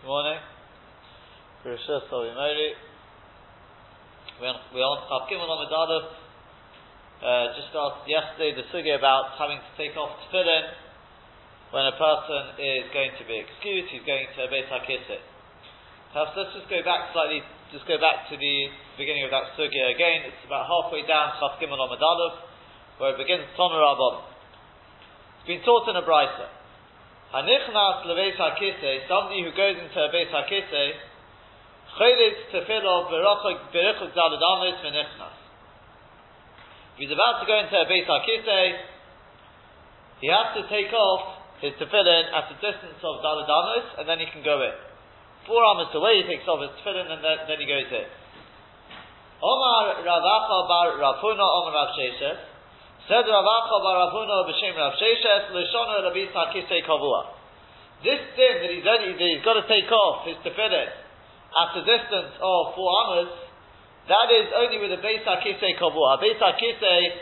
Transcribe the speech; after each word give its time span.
Good 0.00 0.08
morning. 0.08 0.40
Rishus 1.60 2.08
Mori. 2.08 2.72
We're 4.40 4.48
on, 4.48 4.56
we're 4.72 4.80
on 4.80 4.98
Chafkim 5.12 5.36
Alamid 5.36 5.68
uh, 7.20 7.52
just 7.52 7.68
asked 7.76 8.08
yesterday 8.08 8.56
the 8.56 8.64
sugi 8.72 8.96
about 8.96 9.36
having 9.36 9.60
to 9.60 9.72
take 9.76 9.92
off 10.00 10.16
tefillin 10.32 10.72
when 11.76 11.84
a 11.84 11.92
person 12.00 12.56
is 12.56 12.88
going 12.96 13.12
to 13.12 13.28
be 13.28 13.44
excused, 13.44 13.92
he's 13.92 14.00
going 14.08 14.24
to 14.24 14.40
a 14.40 14.48
Beit 14.48 14.72
HaKisset. 14.72 15.20
Perhaps 16.16 16.32
let's 16.32 16.56
just 16.56 16.72
go 16.72 16.80
back 16.80 17.12
slightly, 17.12 17.44
just 17.68 17.84
go 17.84 18.00
back 18.00 18.24
to 18.32 18.40
the 18.40 18.56
beginning 18.96 19.28
of 19.28 19.30
that 19.36 19.52
sugya 19.52 19.92
again. 19.92 20.24
It's 20.32 20.48
about 20.48 20.64
halfway 20.64 21.04
down 21.04 21.36
Chaf 21.36 21.60
Gimel 21.60 21.76
Amid 21.76 22.00
where 22.96 23.12
it 23.12 23.20
begins 23.20 23.44
Toner 23.52 23.84
Rabban. 23.84 24.24
It's 25.44 25.48
been 25.52 25.60
taught 25.60 25.92
in 25.92 26.00
a 26.00 26.04
brisa. 26.08 26.59
Hanichnas 27.32 28.04
lebeis 28.06 28.36
hakise, 28.36 29.08
somebody 29.08 29.42
who 29.42 29.52
goes 29.52 29.76
into 29.76 29.98
a 30.00 30.08
beis 30.10 30.30
hakise, 30.30 30.94
chedet 31.98 32.36
tefillah 32.52 33.10
berichuk 33.10 34.14
daladamis 34.14 34.80
v'nichnas. 34.82 35.38
If 36.94 37.08
he's 37.08 37.12
about 37.12 37.40
to 37.40 37.46
go 37.46 37.58
into 37.58 37.76
a 37.76 37.86
beis 37.86 38.06
hakise, 38.06 38.78
he 40.20 40.28
has 40.28 40.54
to 40.56 40.68
take 40.68 40.92
off 40.92 41.38
his 41.60 41.72
tefillin 41.74 42.32
at 42.34 42.50
a 42.50 42.54
distance 42.54 43.00
of 43.02 43.22
daladamis, 43.22 43.98
and 43.98 44.08
then 44.08 44.18
he 44.18 44.26
can 44.26 44.42
go 44.42 44.62
in 44.62 44.90
four 45.50 45.64
amas 45.64 45.90
away, 45.94 46.22
he 46.22 46.24
takes 46.30 46.46
off 46.46 46.62
his 46.62 46.70
tefillin 46.78 47.10
and 47.10 47.24
then, 47.24 47.38
then 47.48 47.58
he 47.58 47.66
goes 47.66 47.90
in. 47.90 48.08
Omar 49.42 49.98
Ravacha 50.04 50.58
bar 50.68 50.88
Rafuna 51.00 51.42
Omar 51.42 51.74
Rav 51.74 51.90
Sheshes 51.96 52.38
said 53.08 53.24
b'shem 53.24 54.74
Rav 54.76 54.92
Sheshes 54.98 55.52
Rabbi 55.52 56.24
Kavua. 56.84 57.20
This 58.02 58.20
sin 58.36 58.54
that 58.64 58.70
he's 58.72 58.84
that 58.84 59.00
he's 59.04 59.44
got 59.44 59.60
to 59.60 59.68
take 59.68 59.90
off 59.92 60.24
his 60.24 60.36
tefillin 60.40 60.88
at 60.88 61.76
a 61.76 61.82
distance 61.84 62.32
of 62.40 62.74
four 62.74 62.88
amas, 63.04 63.28
that 64.08 64.28
is 64.32 64.48
only 64.56 64.78
with 64.78 64.92
a 64.96 65.00
Beis 65.02 65.24
Hakisei 65.24 65.76
Kavua. 65.76 66.16
Beis 66.16 66.40
Hakisei, 66.40 67.12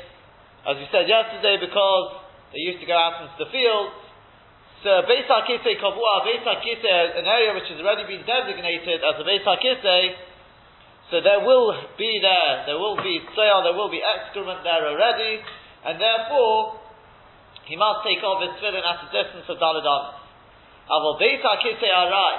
as 0.70 0.76
we 0.76 0.86
said 0.92 1.08
yesterday, 1.08 1.58
because 1.58 2.28
they 2.52 2.60
used 2.60 2.80
to 2.80 2.86
go 2.86 2.96
out 2.96 3.20
into 3.20 3.44
the 3.44 3.50
fields, 3.50 3.92
so 4.84 5.02
Beis 5.10 5.26
HaKisei 5.26 5.74
Kavua, 5.82 6.22
Beis 6.22 6.46
HaKisei, 6.46 7.18
an 7.18 7.26
area 7.26 7.50
which 7.54 7.66
has 7.66 7.80
already 7.82 8.06
been 8.06 8.22
designated 8.22 9.02
as 9.02 9.18
a 9.18 9.24
Beis 9.26 9.42
HaKisei, 9.42 10.14
so 11.10 11.20
there 11.20 11.40
will 11.40 11.74
be 11.98 12.20
there, 12.22 12.64
there 12.66 12.78
will 12.78 12.96
be 12.96 13.18
soil, 13.34 13.64
there 13.64 13.74
will 13.74 13.90
be 13.90 13.98
excrement 13.98 14.62
there 14.62 14.86
already, 14.86 15.42
and 15.88 15.96
therefore, 15.96 16.76
he 17.64 17.76
must 17.76 18.04
take 18.04 18.20
off 18.20 18.44
his 18.44 18.52
tefillin 18.60 18.84
at 18.84 19.04
a 19.04 19.08
distance 19.08 19.48
of 19.48 19.56
Daladan. 19.56 20.20
Aval 20.88 21.16
Beis 21.16 21.40
HaKisei 21.40 21.88
Arai, 21.88 22.34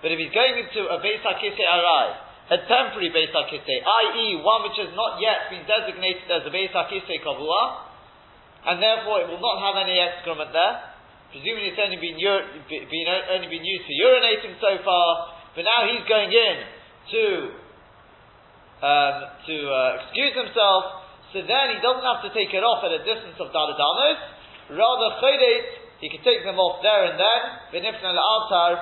but 0.00 0.12
if 0.12 0.20
he's 0.20 0.32
going 0.32 0.60
into 0.60 0.84
a 0.88 1.00
Beis 1.00 1.24
HaKisei 1.24 1.64
Arai, 1.64 2.06
a 2.52 2.58
temporary 2.68 3.08
Beis 3.08 3.32
HaKisei, 3.32 3.78
i.e., 3.80 4.40
one 4.44 4.68
which 4.68 4.76
has 4.76 4.92
not 4.92 5.16
yet 5.20 5.48
been 5.48 5.64
designated 5.64 6.28
as 6.28 6.44
a 6.44 6.52
Beis 6.52 6.72
HaKisei 6.72 7.24
Kavua, 7.24 7.88
and 8.68 8.80
therefore 8.80 9.24
it 9.24 9.28
will 9.28 9.40
not 9.40 9.60
have 9.64 9.80
any 9.80 9.96
excrement 10.00 10.52
there, 10.52 10.94
Presumably 11.34 11.74
it's 11.74 11.82
only 11.82 11.98
been, 11.98 12.14
been, 12.14 13.06
only 13.10 13.50
been 13.50 13.66
used 13.66 13.84
for 13.90 13.96
urinating 14.06 14.54
so 14.62 14.78
far, 14.86 15.34
but 15.58 15.66
now 15.66 15.82
he's 15.82 16.06
going 16.06 16.30
in 16.30 16.56
to 17.10 17.24
um, 18.78 19.16
to 19.42 19.56
uh, 19.66 19.98
excuse 19.98 20.30
himself, 20.30 21.03
so 21.34 21.42
then 21.42 21.66
he 21.74 21.82
doesn't 21.82 22.06
have 22.06 22.22
to 22.22 22.30
take 22.30 22.54
it 22.54 22.62
off 22.62 22.86
at 22.86 22.94
a 22.94 23.02
distance 23.02 23.34
of 23.42 23.50
daladanos. 23.50 24.18
Rather, 24.70 25.18
chodet, 25.18 25.98
he 25.98 26.06
can 26.06 26.22
take 26.22 26.46
them 26.46 26.56
off 26.62 26.78
there 26.78 27.10
and 27.10 27.18
then, 27.18 27.40
benifna 27.74 28.14
altar, 28.14 28.78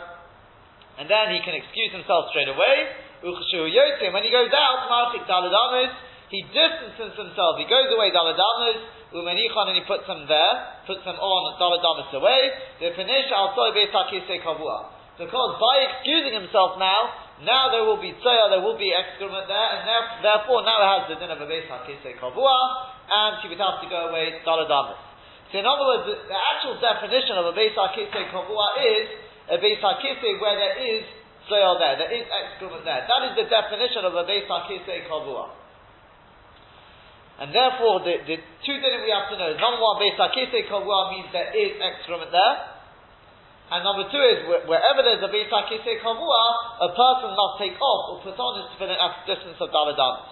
and 1.01 1.09
then 1.09 1.33
he 1.33 1.41
can 1.41 1.57
excuse 1.57 1.97
himself 1.97 2.29
straight 2.29 2.53
away. 2.53 2.77
When 3.25 4.23
he 4.23 4.31
goes 4.31 4.53
out, 4.53 4.79
marchik 4.93 5.25
daladanos, 5.25 5.97
he 6.29 6.45
distances 6.53 7.17
himself, 7.17 7.57
he 7.57 7.65
goes 7.65 7.89
away 7.89 8.13
daladanos, 8.13 9.01
Umenichan, 9.13 9.69
and 9.69 9.77
he 9.77 9.85
puts 9.85 10.09
them 10.09 10.25
there, 10.25 10.55
puts 10.89 11.05
them 11.05 11.17
on 11.21 11.41
Daladamas 11.61 12.09
away. 12.17 12.41
The 12.81 12.97
finish 12.97 13.29
al 13.29 13.53
kavua. 13.53 15.02
Because 15.23 15.55
by 15.63 15.77
excusing 15.87 16.35
himself 16.35 16.75
now, 16.83 17.31
now 17.47 17.71
there 17.71 17.87
will 17.87 18.03
be 18.03 18.11
tzoya, 18.19 18.51
there 18.51 18.63
will 18.63 18.79
be 18.79 18.91
excrement 18.91 19.47
there, 19.47 19.69
and 19.79 19.87
therefore 20.19 20.67
now 20.67 20.83
it 20.83 20.89
has 20.91 21.03
the 21.15 21.17
din 21.23 21.31
of 21.31 21.39
a 21.39 21.47
beis 21.47 21.67
hakise 21.71 22.11
kavua, 22.19 22.59
and 23.07 23.39
she 23.43 23.47
would 23.47 23.63
have 23.63 23.79
to 23.79 23.87
go 23.87 24.11
away 24.11 24.43
daladamas. 24.43 24.99
So 25.55 25.63
in 25.63 25.67
other 25.67 25.87
words, 25.87 26.05
the, 26.11 26.17
the 26.27 26.39
actual 26.39 26.75
definition 26.83 27.39
of 27.39 27.47
a 27.47 27.55
beis 27.55 27.75
hakise 27.79 28.11
kavua 28.11 28.67
is 28.83 29.07
a 29.47 29.59
beis 29.63 29.79
hakise 29.79 30.27
where 30.43 30.59
there 30.59 30.77
is 30.83 31.07
tzoya 31.47 31.79
there, 31.79 31.95
there 32.03 32.13
is 32.19 32.27
excrement 32.27 32.83
there. 32.83 33.07
That 33.07 33.23
is 33.31 33.33
the 33.39 33.47
definition 33.47 34.03
of 34.03 34.19
a 34.19 34.27
beis 34.27 34.51
hakise 34.51 35.07
kavua. 35.07 35.63
And 37.43 37.51
therefore, 37.51 38.07
the, 38.07 38.23
the 38.23 38.37
two 38.39 38.77
things 38.79 39.03
we 39.03 39.11
have 39.11 39.27
to 39.33 39.37
know 39.39 39.51
number 39.59 39.83
one, 39.83 39.99
Beis 39.99 40.15
HaKisei 40.15 40.71
Kavua 40.71 41.11
means 41.11 41.27
there 41.33 41.51
is 41.51 41.75
excrement 41.75 42.31
there. 42.31 42.72
And 43.73 43.81
number 43.89 44.05
two 44.05 44.21
is, 44.21 44.45
wherever 44.69 45.01
there's 45.01 45.25
a 45.25 45.33
Beis 45.33 45.49
HaKisei 45.49 46.05
Kavua, 46.05 46.45
a 46.85 46.93
person 46.93 47.33
must 47.33 47.57
take 47.57 47.73
off 47.81 48.03
or 48.13 48.17
put 48.21 48.37
on 48.37 48.61
his 48.61 48.69
tefillin 48.77 49.01
at 49.01 49.25
the 49.25 49.33
distance 49.33 49.57
of 49.65 49.73
Daladamas. 49.73 50.29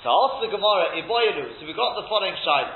So 0.00 0.08
after 0.08 0.48
the 0.48 0.56
Gemara, 0.56 0.96
Iboyelu, 0.96 1.60
so 1.60 1.68
we 1.68 1.76
got 1.76 1.92
the 2.00 2.08
following 2.08 2.32
shayla. 2.40 2.72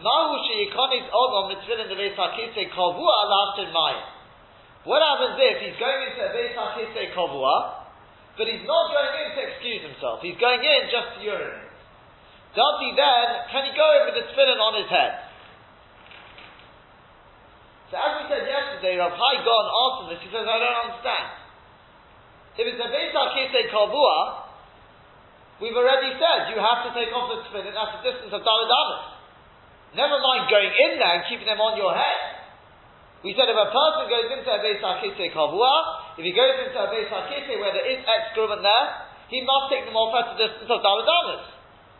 Mahu 0.00 0.32
sheyikonis 0.48 1.12
odom 1.12 1.52
mitzvillin 1.52 1.92
the 1.92 1.98
Beis 2.00 2.16
HaKisei 2.16 2.72
Kavua 2.72 3.16
lastin 3.28 3.68
mayim. 3.68 4.08
What 4.88 5.04
happens 5.04 5.36
if 5.36 5.60
he's 5.60 5.76
going 5.76 6.00
into 6.08 6.24
a 6.24 6.32
Beis 6.32 6.56
HaKisei 6.56 7.12
Kavua, 7.12 7.84
but 8.40 8.48
he's 8.48 8.64
not 8.64 8.96
going 8.96 9.12
in 9.12 9.28
to 9.36 9.40
excuse 9.44 9.84
himself. 9.84 10.24
He's 10.24 10.40
going 10.40 10.64
in 10.64 10.88
just 10.88 11.20
to 11.20 11.28
urinate. 11.28 11.68
Does 12.56 12.76
he 12.80 12.96
then, 12.96 13.44
can 13.52 13.68
he 13.68 13.76
go 13.76 13.84
in 14.00 14.00
with 14.08 14.16
the 14.16 14.24
tefillin 14.32 14.56
on 14.56 14.80
his 14.80 14.88
head? 14.88 15.29
So 17.90 17.98
as 17.98 18.22
we 18.22 18.24
said 18.30 18.46
yesterday, 18.46 18.94
Rav 19.02 19.10
Hai 19.10 19.34
Gaon 19.42 19.66
asked 19.66 19.98
him 19.98 20.06
this, 20.14 20.22
he 20.22 20.30
says, 20.30 20.46
I 20.46 20.56
don't 20.62 20.80
understand. 20.86 21.26
If 22.54 22.64
it's 22.70 22.78
a 22.78 22.86
Beit 22.86 23.10
HaKisei 23.10 23.66
Kavua, 23.66 24.46
we've 25.58 25.74
already 25.74 26.14
said 26.14 26.54
you 26.54 26.58
have 26.62 26.86
to 26.86 26.94
take 26.94 27.10
off 27.10 27.34
the 27.34 27.42
tefillin 27.50 27.74
at 27.74 27.88
the 27.98 28.00
distance 28.06 28.30
of 28.30 28.46
Daladamas. 28.46 29.18
Never 29.98 30.22
mind 30.22 30.46
going 30.46 30.70
in 30.70 31.02
there 31.02 31.18
and 31.18 31.26
keeping 31.26 31.50
them 31.50 31.58
on 31.58 31.74
your 31.74 31.90
head. 31.90 32.46
We 33.26 33.34
said 33.34 33.50
if 33.50 33.58
a 33.58 33.68
person 33.74 34.06
goes 34.06 34.38
into 34.38 34.46
a 34.46 34.58
Beis 34.62 34.78
HaKisei 34.78 35.34
Kavua, 35.34 35.74
if 36.14 36.22
he 36.22 36.30
goes 36.30 36.62
into 36.62 36.78
a 36.78 36.86
Beis 36.94 37.10
HaKisei 37.10 37.58
where 37.58 37.74
there 37.74 37.90
is 37.90 38.06
excrement 38.06 38.62
there, 38.62 38.86
he 39.34 39.42
must 39.42 39.66
take 39.66 39.82
them 39.82 39.98
off 39.98 40.14
at 40.14 40.38
the 40.38 40.46
distance 40.46 40.70
of 40.70 40.78
Daladamas. 40.78 41.42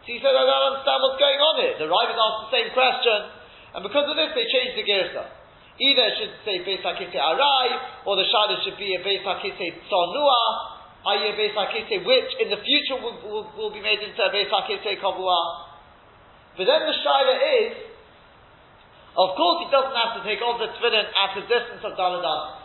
So 0.07 0.09
he 0.15 0.23
said, 0.23 0.39
I 0.39 0.47
don't 0.47 0.67
understand 0.71 0.99
what's 1.03 1.19
going 1.19 1.41
on 1.43 1.55
here. 1.67 1.75
The 1.83 1.91
Ravid 1.91 2.15
asked 2.15 2.41
the 2.47 2.53
same 2.55 2.71
question, 2.79 3.19
and 3.75 3.81
because 3.83 4.07
of 4.07 4.15
this 4.15 4.31
they 4.39 4.47
changed 4.55 4.79
the 4.79 4.87
Girsa. 4.87 5.40
Either 5.81 6.05
it 6.13 6.15
should 6.21 6.35
say 6.45 6.61
Beis 6.61 6.85
HaKisei 6.85 7.17
Arai, 7.17 7.69
or 8.05 8.17
the 8.21 8.29
Shada 8.29 8.61
should 8.61 8.77
be 8.77 8.93
a 8.93 9.01
Beis 9.01 9.25
HaKisei 9.25 9.81
Tzonua, 9.89 10.43
i.e. 11.09 11.25
a 11.25 11.33
Beis 11.33 11.57
HaKisei 11.57 12.05
which 12.05 12.31
in 12.37 12.53
the 12.53 12.61
future 12.61 13.01
will, 13.01 13.17
will, 13.25 13.47
will 13.57 13.73
be 13.73 13.81
made 13.81 14.05
into 14.05 14.21
a 14.21 14.29
Beis 14.29 14.53
HaKisei 14.53 15.01
Kavua. 15.01 15.41
But 16.61 16.69
then 16.69 16.85
the 16.85 16.93
Shaila 17.01 17.37
is, 17.65 17.73
of 19.17 19.33
course, 19.33 19.57
he 19.65 19.69
doesn't 19.73 19.97
have 19.97 20.21
to 20.21 20.23
take 20.29 20.45
off 20.45 20.61
the 20.61 20.69
tefillin 20.77 21.09
at 21.09 21.33
a 21.41 21.43
distance 21.49 21.81
of 21.81 21.97
Daladamas. 21.97 22.61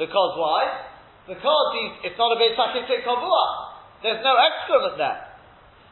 Because 0.00 0.32
why? 0.40 0.88
Because 1.28 1.68
it's 2.08 2.16
not 2.16 2.32
a 2.32 2.38
Beis 2.40 2.56
HaKisei 2.56 3.04
Kavua. 3.04 3.44
There's 4.00 4.24
no 4.24 4.34
excrement 4.40 4.96
there. 4.96 5.20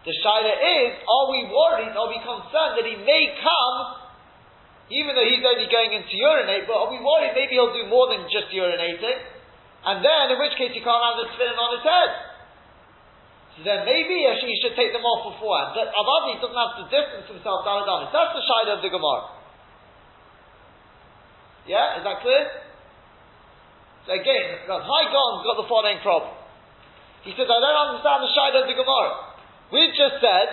The 0.09 0.17
Shaila 0.25 0.55
is, 0.57 1.05
are 1.05 1.27
we 1.29 1.45
worried, 1.53 1.93
are 1.93 2.09
we 2.09 2.17
concerned 2.25 2.81
that 2.81 2.87
he 2.89 2.97
may 2.97 3.37
come, 3.45 4.09
even 4.91 5.15
though 5.15 5.27
he's 5.27 5.43
only 5.47 5.71
going 5.71 5.95
in 5.95 6.03
to 6.03 6.17
urinate, 6.19 6.67
but 6.67 6.75
are 6.75 6.91
we 6.91 6.99
worried 6.99 7.33
maybe 7.39 7.55
he'll 7.55 7.71
do 7.71 7.87
more 7.87 8.11
than 8.11 8.27
just 8.27 8.51
urinating? 8.51 9.19
And 9.87 10.05
then, 10.05 10.35
in 10.35 10.37
which 10.37 10.59
case, 10.59 10.75
he 10.75 10.83
can't 10.83 11.01
have 11.01 11.17
the 11.23 11.27
tefillin 11.31 11.57
on 11.57 11.71
his 11.79 11.85
head. 11.87 12.11
So 13.57 13.59
then 13.65 13.87
maybe 13.87 14.27
actually 14.29 14.57
he 14.57 14.61
should 14.61 14.77
take 14.77 14.93
them 14.93 15.07
off 15.07 15.33
beforehand. 15.35 15.79
But 15.79 15.89
Avadi 15.95 16.43
doesn't 16.43 16.59
have 16.59 16.75
to 16.81 16.85
distance 16.91 17.27
himself 17.31 17.65
down 17.65 17.83
and 17.83 17.89
down. 17.89 17.99
That's 18.13 18.35
the 18.35 18.45
Shaila 18.45 18.73
of 18.79 18.83
the 18.83 18.93
Gemara. 18.93 19.23
Yeah, 21.71 21.99
is 21.99 22.05
that 22.05 22.21
clear? 22.21 22.51
So 24.07 24.17
again, 24.17 24.67
Rav 24.67 24.83
Hai 24.83 25.05
Gaon's 25.13 25.43
got 25.47 25.57
the 25.61 25.69
following 25.71 26.01
problem. 26.03 26.35
He 27.23 27.37
says, 27.37 27.47
I 27.47 27.59
don't 27.61 27.81
understand 27.95 28.25
the 28.25 28.33
Shaila 28.33 28.59
of 28.65 28.69
the 28.69 28.79
Gemara. 28.81 29.13
We've 29.71 29.95
just 29.95 30.19
said 30.25 30.49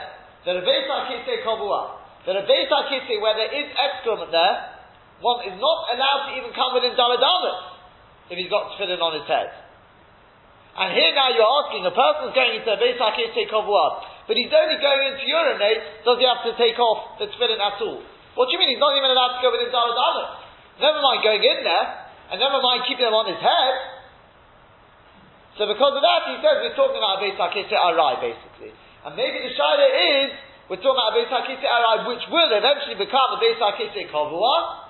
that 0.45 0.53
a 0.55 0.63
Beis 0.63 0.85
HaKisei 0.85 1.41
Kavua, 1.47 2.06
that 2.27 2.35
a 2.35 2.43
Beis 2.43 2.67
HaKisei 2.67 3.23
where 3.23 3.39
there 3.39 3.51
is 3.55 3.71
excrement 3.71 4.35
there, 4.35 4.55
one 5.23 5.47
is 5.47 5.55
not 5.55 5.79
allowed 5.95 6.29
to 6.29 6.31
even 6.35 6.51
come 6.51 6.75
within 6.75 6.93
Daladamas 6.93 7.79
if 8.27 8.35
he's 8.35 8.51
got 8.51 8.75
tefillin 8.75 8.99
on 8.99 9.15
his 9.15 9.25
head. 9.25 9.47
And 10.77 10.93
here 10.93 11.09
now 11.15 11.31
you're 11.33 11.47
asking, 11.63 11.87
a 11.87 11.95
person's 11.95 12.35
going 12.35 12.59
into 12.59 12.69
a 12.69 12.77
Beis 12.77 12.99
HaKisei 12.99 13.47
Kavua, 13.49 14.27
but 14.27 14.35
he's 14.35 14.51
only 14.51 14.77
going 14.77 15.01
into 15.09 15.23
urinate, 15.25 16.05
does 16.05 16.19
he 16.19 16.27
have 16.27 16.43
to 16.45 16.53
take 16.59 16.77
off 16.77 17.17
the 17.17 17.31
tefillin 17.31 17.57
at 17.57 17.79
all? 17.81 18.03
What 18.35 18.45
do 18.45 18.53
you 18.53 18.59
mean 18.61 18.75
he's 18.75 18.83
not 18.83 18.93
even 18.93 19.09
allowed 19.09 19.39
to 19.39 19.41
go 19.41 19.49
within 19.49 19.71
Daladamas? 19.73 20.45
Never 20.77 21.01
mind 21.01 21.25
going 21.25 21.41
in 21.41 21.63
there. 21.63 21.87
and 22.29 22.37
never 22.43 22.59
mind 22.59 22.83
keeping 22.87 23.07
them 23.07 23.15
on 23.15 23.27
his 23.31 23.39
head. 23.39 23.75
So 25.57 25.65
because 25.65 25.95
of 25.95 26.03
that, 26.03 26.21
he 26.29 26.35
says 26.43 26.61
we're 26.61 26.77
talking 26.77 26.99
about 26.99 27.17
a 27.17 27.19
Beis 27.23 27.39
HaKisei 27.39 27.73
Arai, 27.73 28.19
basically. 28.21 28.75
And 29.07 29.15
maybe 29.15 29.41
the 29.41 29.51
Shaila 29.55 29.87
is, 29.87 30.29
we're 30.67 30.83
talking 30.83 30.99
about 30.99 31.15
a 31.15 31.23
Beis 31.23 31.31
HaKisei 31.31 31.63
Arai, 31.63 32.11
which 32.11 32.23
will 32.27 32.51
eventually 32.51 32.99
become 32.99 33.27
a 33.35 33.39
Beis 33.39 33.55
HaKisei 33.55 34.11
Kavua, 34.11 34.87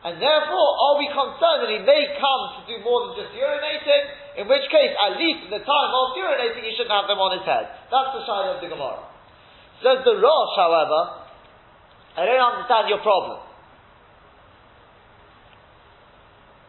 and 0.00 0.16
therefore, 0.16 0.68
are 0.80 0.96
we 0.96 1.12
concerned 1.12 1.60
that 1.60 1.72
he 1.76 1.80
may 1.84 2.16
come 2.16 2.42
to 2.56 2.60
do 2.64 2.80
more 2.80 3.12
than 3.12 3.20
just 3.20 3.36
urinating? 3.36 4.04
In 4.40 4.48
which 4.48 4.64
case, 4.72 4.96
at 4.96 5.20
least 5.20 5.44
in 5.44 5.50
the 5.52 5.60
time 5.60 5.90
of 5.92 6.16
urinating, 6.16 6.64
he 6.64 6.72
shouldn't 6.72 6.96
have 6.96 7.04
them 7.04 7.20
on 7.20 7.36
his 7.36 7.44
head. 7.44 7.68
That's 7.92 8.16
the 8.16 8.24
side 8.24 8.48
of 8.48 8.64
the 8.64 8.72
Gemara. 8.72 9.04
Says 9.84 10.00
the 10.08 10.16
Rosh, 10.16 10.54
however, 10.56 11.28
I 12.16 12.24
don't 12.24 12.40
understand 12.40 12.88
your 12.88 13.04
problem. 13.04 13.44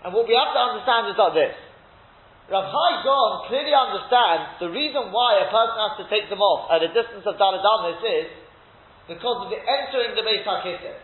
And 0.04 0.12
what 0.12 0.28
we 0.28 0.36
have 0.36 0.52
to 0.52 0.60
understand 0.60 1.08
is 1.08 1.16
like 1.16 1.36
this. 1.40 1.56
Rav 2.52 2.68
Hai 2.68 2.92
Gaon 3.08 3.32
clearly 3.48 3.72
understands 3.72 4.60
the 4.60 4.68
reason 4.68 5.16
why 5.16 5.40
a 5.40 5.48
person 5.48 5.78
has 5.88 5.96
to 6.04 6.06
take 6.12 6.28
them 6.28 6.44
off 6.44 6.68
at 6.68 6.84
a 6.84 6.92
distance 6.92 7.24
of 7.24 7.40
Daladamis 7.40 8.04
is 8.04 8.28
because 9.08 9.48
of 9.48 9.56
the 9.56 9.60
entering 9.64 10.12
the 10.20 10.24
Beis 10.28 10.44
HaKiseh. 10.44 11.00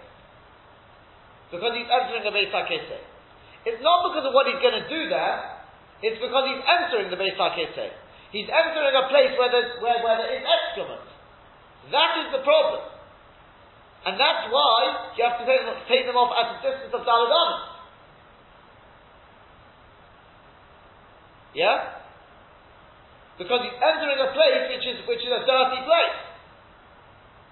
Because 1.47 1.71
he's 1.71 1.87
entering 1.87 2.27
the 2.27 2.35
Beis 2.35 2.51
HaKiseh. 2.51 2.99
It's 3.63 3.79
not 3.79 4.11
because 4.11 4.27
of 4.27 4.35
what 4.35 4.51
he's 4.51 4.59
going 4.59 4.75
to 4.75 4.91
do 4.91 5.07
there, 5.07 5.63
it's 6.03 6.19
because 6.19 6.43
he's 6.51 6.63
entering 6.67 7.07
the 7.07 7.19
Beis 7.19 7.39
HaKiseh. 7.39 7.95
He's 8.35 8.51
entering 8.51 8.91
a 8.91 9.07
place 9.07 9.31
where, 9.39 9.47
there's, 9.47 9.79
where, 9.79 10.03
where 10.03 10.19
there 10.19 10.35
is 10.35 10.43
excrement. 10.43 11.07
That 11.95 12.27
is 12.27 12.35
the 12.35 12.43
problem. 12.43 12.83
And 14.03 14.19
that's 14.19 14.51
why 14.51 15.15
you 15.15 15.23
have 15.23 15.39
to 15.39 15.47
take 15.87 16.03
them, 16.03 16.19
off 16.19 16.35
at 16.35 16.59
a 16.59 16.63
distance 16.63 16.91
of 16.91 17.07
Daladam. 17.07 17.76
Yeah? 21.55 22.03
Because 23.37 23.61
he's 23.63 23.77
entering 23.77 24.17
a 24.17 24.33
place 24.33 24.63
which 24.73 24.85
is, 24.87 24.97
which 25.05 25.21
is 25.21 25.31
a 25.31 25.45
dirty 25.45 25.81
place. 25.85 26.19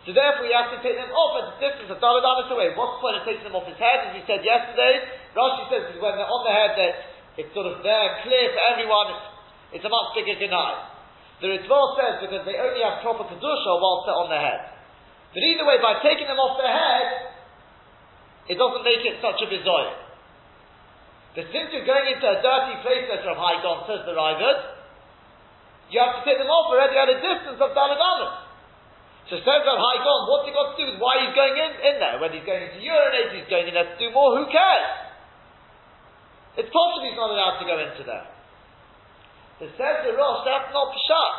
So 0.06 0.13
therefore, 0.13 0.45
you 0.45 0.53
have 0.53 0.69
to 0.69 0.81
take 0.86 0.97
them 0.97 1.09
off 1.09 1.33
at 1.42 1.45
a 1.50 1.53
distance 1.57 1.89
of 1.89 1.97
Daladamas 1.97 2.50
away. 2.53 2.77
What's 2.77 2.97
the 2.97 3.01
point 3.01 3.18
of 3.18 3.24
taking 3.25 3.42
them 3.42 3.57
off 3.57 3.65
his 3.65 3.77
head? 3.81 4.06
As 4.06 4.12
we 4.13 4.21
said 4.30 4.45
yesterday, 4.45 5.01
Rashi 5.33 5.65
says 5.74 5.83
when 5.97 6.13
they're 6.13 6.30
on 6.30 6.42
the 6.45 6.53
head 6.53 6.77
that 6.77 6.94
it's 7.42 7.50
sort 7.57 7.65
of 7.65 7.81
there, 7.81 8.21
clear 8.21 8.53
for 8.53 8.62
everyone, 8.69 9.18
it's, 9.18 9.81
it's 9.81 9.86
a 9.86 9.89
much 9.89 10.13
bigger 10.13 10.38
deny. 10.38 10.94
The 11.42 11.57
Ritva 11.57 11.80
says 11.97 12.13
because 12.21 12.45
they 12.45 12.53
only 12.53 12.86
have 12.86 13.01
proper 13.01 13.25
Kedusha 13.25 13.71
whilst 13.81 14.06
they're 14.06 14.21
on 14.21 14.30
their 14.30 14.45
head. 14.45 14.62
But 15.33 15.42
either 15.42 15.65
way, 15.65 15.81
by 15.81 16.00
taking 16.06 16.30
them 16.30 16.38
off 16.38 16.56
their 16.62 16.71
head, 16.71 17.36
it 18.47 18.62
doesn't 18.62 18.86
make 18.86 19.01
it 19.03 19.19
such 19.25 19.42
a 19.42 19.50
bizarre. 19.50 20.05
But 21.35 21.51
since 21.51 21.67
you're 21.75 21.83
going 21.83 22.07
into 22.15 22.23
a 22.23 22.39
dirty 22.39 22.79
place 22.79 23.11
there 23.11 23.19
from 23.27 23.35
Haidon, 23.35 23.83
says 23.91 24.07
the 24.07 24.15
Ravid, 24.15 24.59
you 25.91 25.99
have 25.99 26.17
to 26.17 26.23
take 26.23 26.39
them 26.39 26.47
off 26.47 26.71
already 26.71 26.95
at 26.95 27.11
a 27.11 27.19
distance 27.19 27.59
of 27.59 27.75
Daladamas. 27.75 28.47
So 29.27 29.41
says 29.43 29.61
Rav 29.67 29.75
Hai 29.75 29.97
Gaon, 29.99 30.21
what's 30.31 30.47
he 30.47 30.55
got 30.55 30.73
to 30.73 30.75
do 30.79 30.85
with 30.87 31.01
why 31.01 31.19
he's 31.27 31.35
going 31.35 31.57
in, 31.59 31.71
in 31.81 31.95
there? 31.99 32.17
When 32.23 32.31
he's 32.31 32.47
going 32.47 32.63
to 32.63 32.79
urinate, 32.79 33.35
he's 33.35 33.49
going 33.51 33.67
in 33.67 33.75
there 33.75 33.89
to 33.89 33.97
do 33.99 34.13
more, 34.15 34.37
who 34.39 34.47
cares? 34.47 35.05
It's 36.55 36.71
possible 36.71 37.03
he's 37.03 37.19
not 37.19 37.35
allowed 37.35 37.59
to 37.59 37.67
go 37.67 37.75
into 37.83 38.03
there. 38.07 38.25
So 39.59 39.67
says 39.75 40.07
the 40.07 40.15
Rosh, 40.15 40.47
that's 40.47 40.71
not 40.71 40.87
Pshat. 40.93 41.33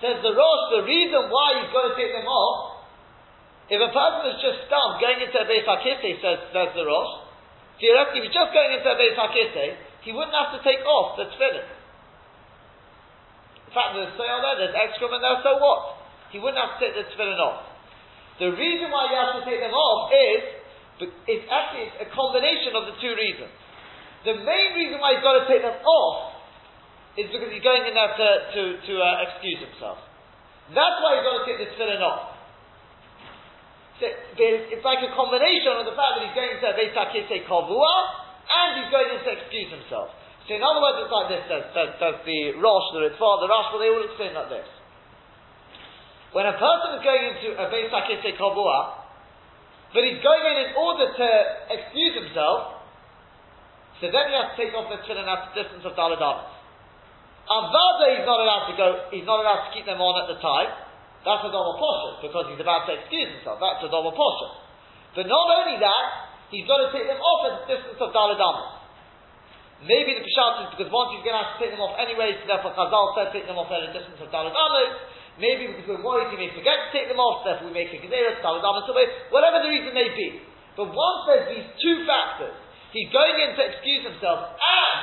Says 0.00 0.16
the 0.24 0.32
Rosh, 0.32 0.64
the 0.80 0.82
reason 0.88 1.28
why 1.28 1.60
he's 1.60 1.72
got 1.76 1.92
to 1.92 1.94
take 1.98 2.14
them 2.16 2.24
off, 2.24 2.88
if 3.68 3.80
a 3.80 3.90
person 3.92 4.22
is 4.32 4.38
just 4.40 4.64
stumped 4.68 5.00
going 5.00 5.20
into 5.20 5.36
a 5.40 5.44
Beis 5.44 5.64
says, 6.20 6.40
says 6.52 6.70
the 6.72 6.84
Rosh, 6.88 7.24
theoretically 7.80 8.22
if 8.22 8.30
he's 8.30 8.36
just 8.36 8.50
going 8.54 8.70
into 8.74 8.86
a 8.86 8.96
Beis 8.96 9.16
HaKisei, 9.18 9.68
he 10.06 10.10
wouldn't 10.12 10.36
have 10.36 10.52
to 10.54 10.60
take 10.62 10.82
off 10.84 11.16
the 11.18 11.26
tefillin. 11.32 11.66
In 13.66 13.72
fact, 13.72 13.98
there's 13.98 14.14
soil 14.14 14.38
there, 14.44 14.56
there's 14.60 14.76
excrement 14.76 15.24
there, 15.24 15.40
so 15.42 15.58
what? 15.58 16.04
he 16.34 16.42
wouldn't 16.42 16.58
have 16.58 16.74
to 16.74 16.78
take 16.82 16.98
the 16.98 17.06
tefillin 17.14 17.38
off. 17.38 17.62
The 18.42 18.50
reason 18.50 18.90
why 18.90 19.06
he 19.06 19.14
has 19.14 19.38
to 19.38 19.42
take 19.46 19.62
them 19.62 19.70
off 19.70 20.10
is, 20.10 20.42
it's 21.30 21.46
actually 21.46 21.94
a 22.02 22.10
combination 22.10 22.74
of 22.74 22.90
the 22.90 22.98
two 22.98 23.14
reasons. 23.14 23.54
The 24.26 24.34
main 24.42 24.74
reason 24.74 24.98
why 24.98 25.14
he's 25.14 25.22
got 25.22 25.38
to 25.38 25.46
take 25.46 25.62
them 25.62 25.78
off 25.78 26.34
is 27.14 27.30
because 27.30 27.54
he's 27.54 27.62
going 27.62 27.86
in 27.86 27.94
there 27.94 28.10
to, 28.18 28.28
to, 28.50 28.62
to 28.82 28.92
uh, 28.98 29.26
excuse 29.30 29.62
himself. 29.62 30.02
That's 30.74 30.98
why 30.98 31.22
he's 31.22 31.22
got 31.22 31.34
to 31.38 31.44
take 31.46 31.62
the 31.62 31.70
tefillin 31.78 32.02
off. 32.02 32.33
It's 34.00 34.84
like 34.84 35.02
a 35.06 35.12
combination 35.14 35.78
of 35.78 35.86
the 35.86 35.94
fact 35.94 36.18
that 36.18 36.22
he's 36.26 36.34
going 36.34 36.58
to 36.58 36.68
Beis 36.74 36.94
HaKisei 36.94 37.46
Kavua, 37.46 37.94
and 38.44 38.68
he's 38.82 38.90
going 38.90 39.10
in 39.14 39.20
to 39.22 39.30
excuse 39.38 39.70
himself. 39.70 40.10
So 40.44 40.58
in 40.58 40.60
other 40.60 40.82
words, 40.82 41.06
it's 41.06 41.14
like 41.14 41.28
this, 41.30 41.42
says, 41.48 41.64
says, 41.72 41.90
says 41.96 42.16
the 42.26 42.58
Rosh, 42.60 42.86
the 42.92 43.00
Ritva, 43.06 43.30
the 43.40 43.48
Rosh, 43.48 43.68
well, 43.72 43.80
they 43.80 43.88
all 43.88 44.04
explain 44.04 44.34
like 44.34 44.50
this. 44.50 44.68
When 46.34 46.44
a 46.44 46.58
person 46.58 46.98
is 46.98 47.02
going 47.06 47.24
into 47.32 47.48
a 47.54 47.70
Beis 47.70 47.88
HaKisei 47.88 48.34
Kavua, 48.34 49.06
but 49.94 50.02
he's 50.02 50.18
going 50.20 50.42
in 50.42 50.56
in 50.68 50.70
order 50.74 51.06
to 51.14 51.28
excuse 51.70 52.18
himself, 52.18 52.82
so 54.02 54.10
then 54.10 54.26
he 54.26 54.34
has 54.34 54.52
to 54.52 54.56
take 54.58 54.74
off 54.74 54.90
the 54.90 54.98
tefillin 55.06 55.22
at 55.22 55.54
the 55.54 55.62
distance 55.62 55.86
of 55.86 55.94
Daladamas. 55.94 56.50
Avada 57.46 58.18
he's 58.18 58.26
not 58.26 58.42
allowed 58.42 58.66
to 58.68 58.74
go, 58.74 58.86
he's 59.14 59.24
not 59.24 59.38
allowed 59.38 59.70
to 59.70 59.70
keep 59.70 59.86
them 59.86 60.02
on 60.02 60.26
at 60.26 60.34
the 60.34 60.42
time. 60.42 60.83
That's 61.24 61.40
a 61.40 61.50
double 61.50 61.80
portion, 61.80 62.28
because 62.28 62.44
he's 62.52 62.60
about 62.60 62.84
to 62.84 63.00
excuse 63.00 63.32
himself. 63.32 63.56
That's 63.56 63.80
a 63.80 63.88
double 63.88 64.12
portion. 64.12 64.60
But 65.16 65.24
not 65.24 65.46
only 65.56 65.80
that, 65.80 66.06
he's 66.52 66.68
got 66.68 66.84
to 66.84 66.92
take 66.92 67.08
them 67.08 67.16
off 67.16 67.40
at 67.48 67.52
the 67.64 67.64
distance 67.72 67.96
of 67.96 68.12
Daladamas. 68.12 68.84
Maybe 69.84 70.16
the 70.16 70.24
Peshat 70.24 70.52
is 70.64 70.68
because 70.76 70.88
once 70.92 71.16
he's 71.16 71.24
going 71.24 71.36
to 71.36 71.42
have 71.44 71.56
to 71.56 71.60
take 71.60 71.72
them 71.72 71.80
off 71.80 71.96
anyway, 71.96 72.36
so 72.40 72.44
therefore 72.48 72.72
Chazal 72.76 73.04
said 73.16 73.32
take 73.36 73.48
them 73.48 73.56
off 73.56 73.68
at 73.72 73.84
a 73.84 73.90
distance 73.92 74.20
of 74.20 74.28
Daladamas. 74.28 75.00
Maybe 75.40 75.66
because 75.66 75.84
we're 75.90 76.04
worried 76.04 76.30
he 76.30 76.38
may 76.38 76.52
forget 76.54 76.78
to 76.78 76.90
take 76.94 77.10
them 77.10 77.18
off, 77.18 77.42
therefore 77.42 77.68
we 77.68 77.74
make 77.74 77.90
a 77.90 77.98
gezerah, 77.98 78.38
whatever 79.34 79.58
the 79.66 79.70
reason 79.72 79.90
may 79.90 80.12
be. 80.14 80.44
But 80.78 80.94
once 80.94 81.20
there's 81.26 81.48
these 81.50 81.68
two 81.82 82.06
factors, 82.06 82.54
he's 82.94 83.10
going 83.10 83.34
in 83.42 83.58
to 83.58 83.62
excuse 83.66 84.06
himself, 84.06 84.54
and 84.54 85.00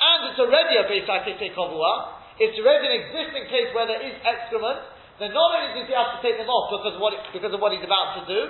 and 0.00 0.18
it's 0.32 0.40
already 0.40 0.80
a 0.80 0.88
Beis 0.88 1.04
HaKisei 1.04 1.52
Kavua, 1.52 2.19
it's 2.40 2.56
already 2.56 2.88
an 2.88 2.96
existing 3.04 3.44
case 3.52 3.68
where 3.76 3.84
there 3.84 4.00
is 4.00 4.16
excrement, 4.24 4.80
then 5.20 5.36
not 5.36 5.52
only 5.52 5.76
does 5.76 5.86
he 5.86 5.94
have 5.94 6.16
to 6.16 6.20
take 6.24 6.40
them 6.40 6.48
off 6.48 6.72
because 6.72 6.96
of 6.96 7.00
what, 7.04 7.12
it, 7.12 7.20
because 7.36 7.52
of 7.52 7.60
what 7.60 7.76
he's 7.76 7.84
about 7.84 8.16
to 8.18 8.22
do, 8.24 8.40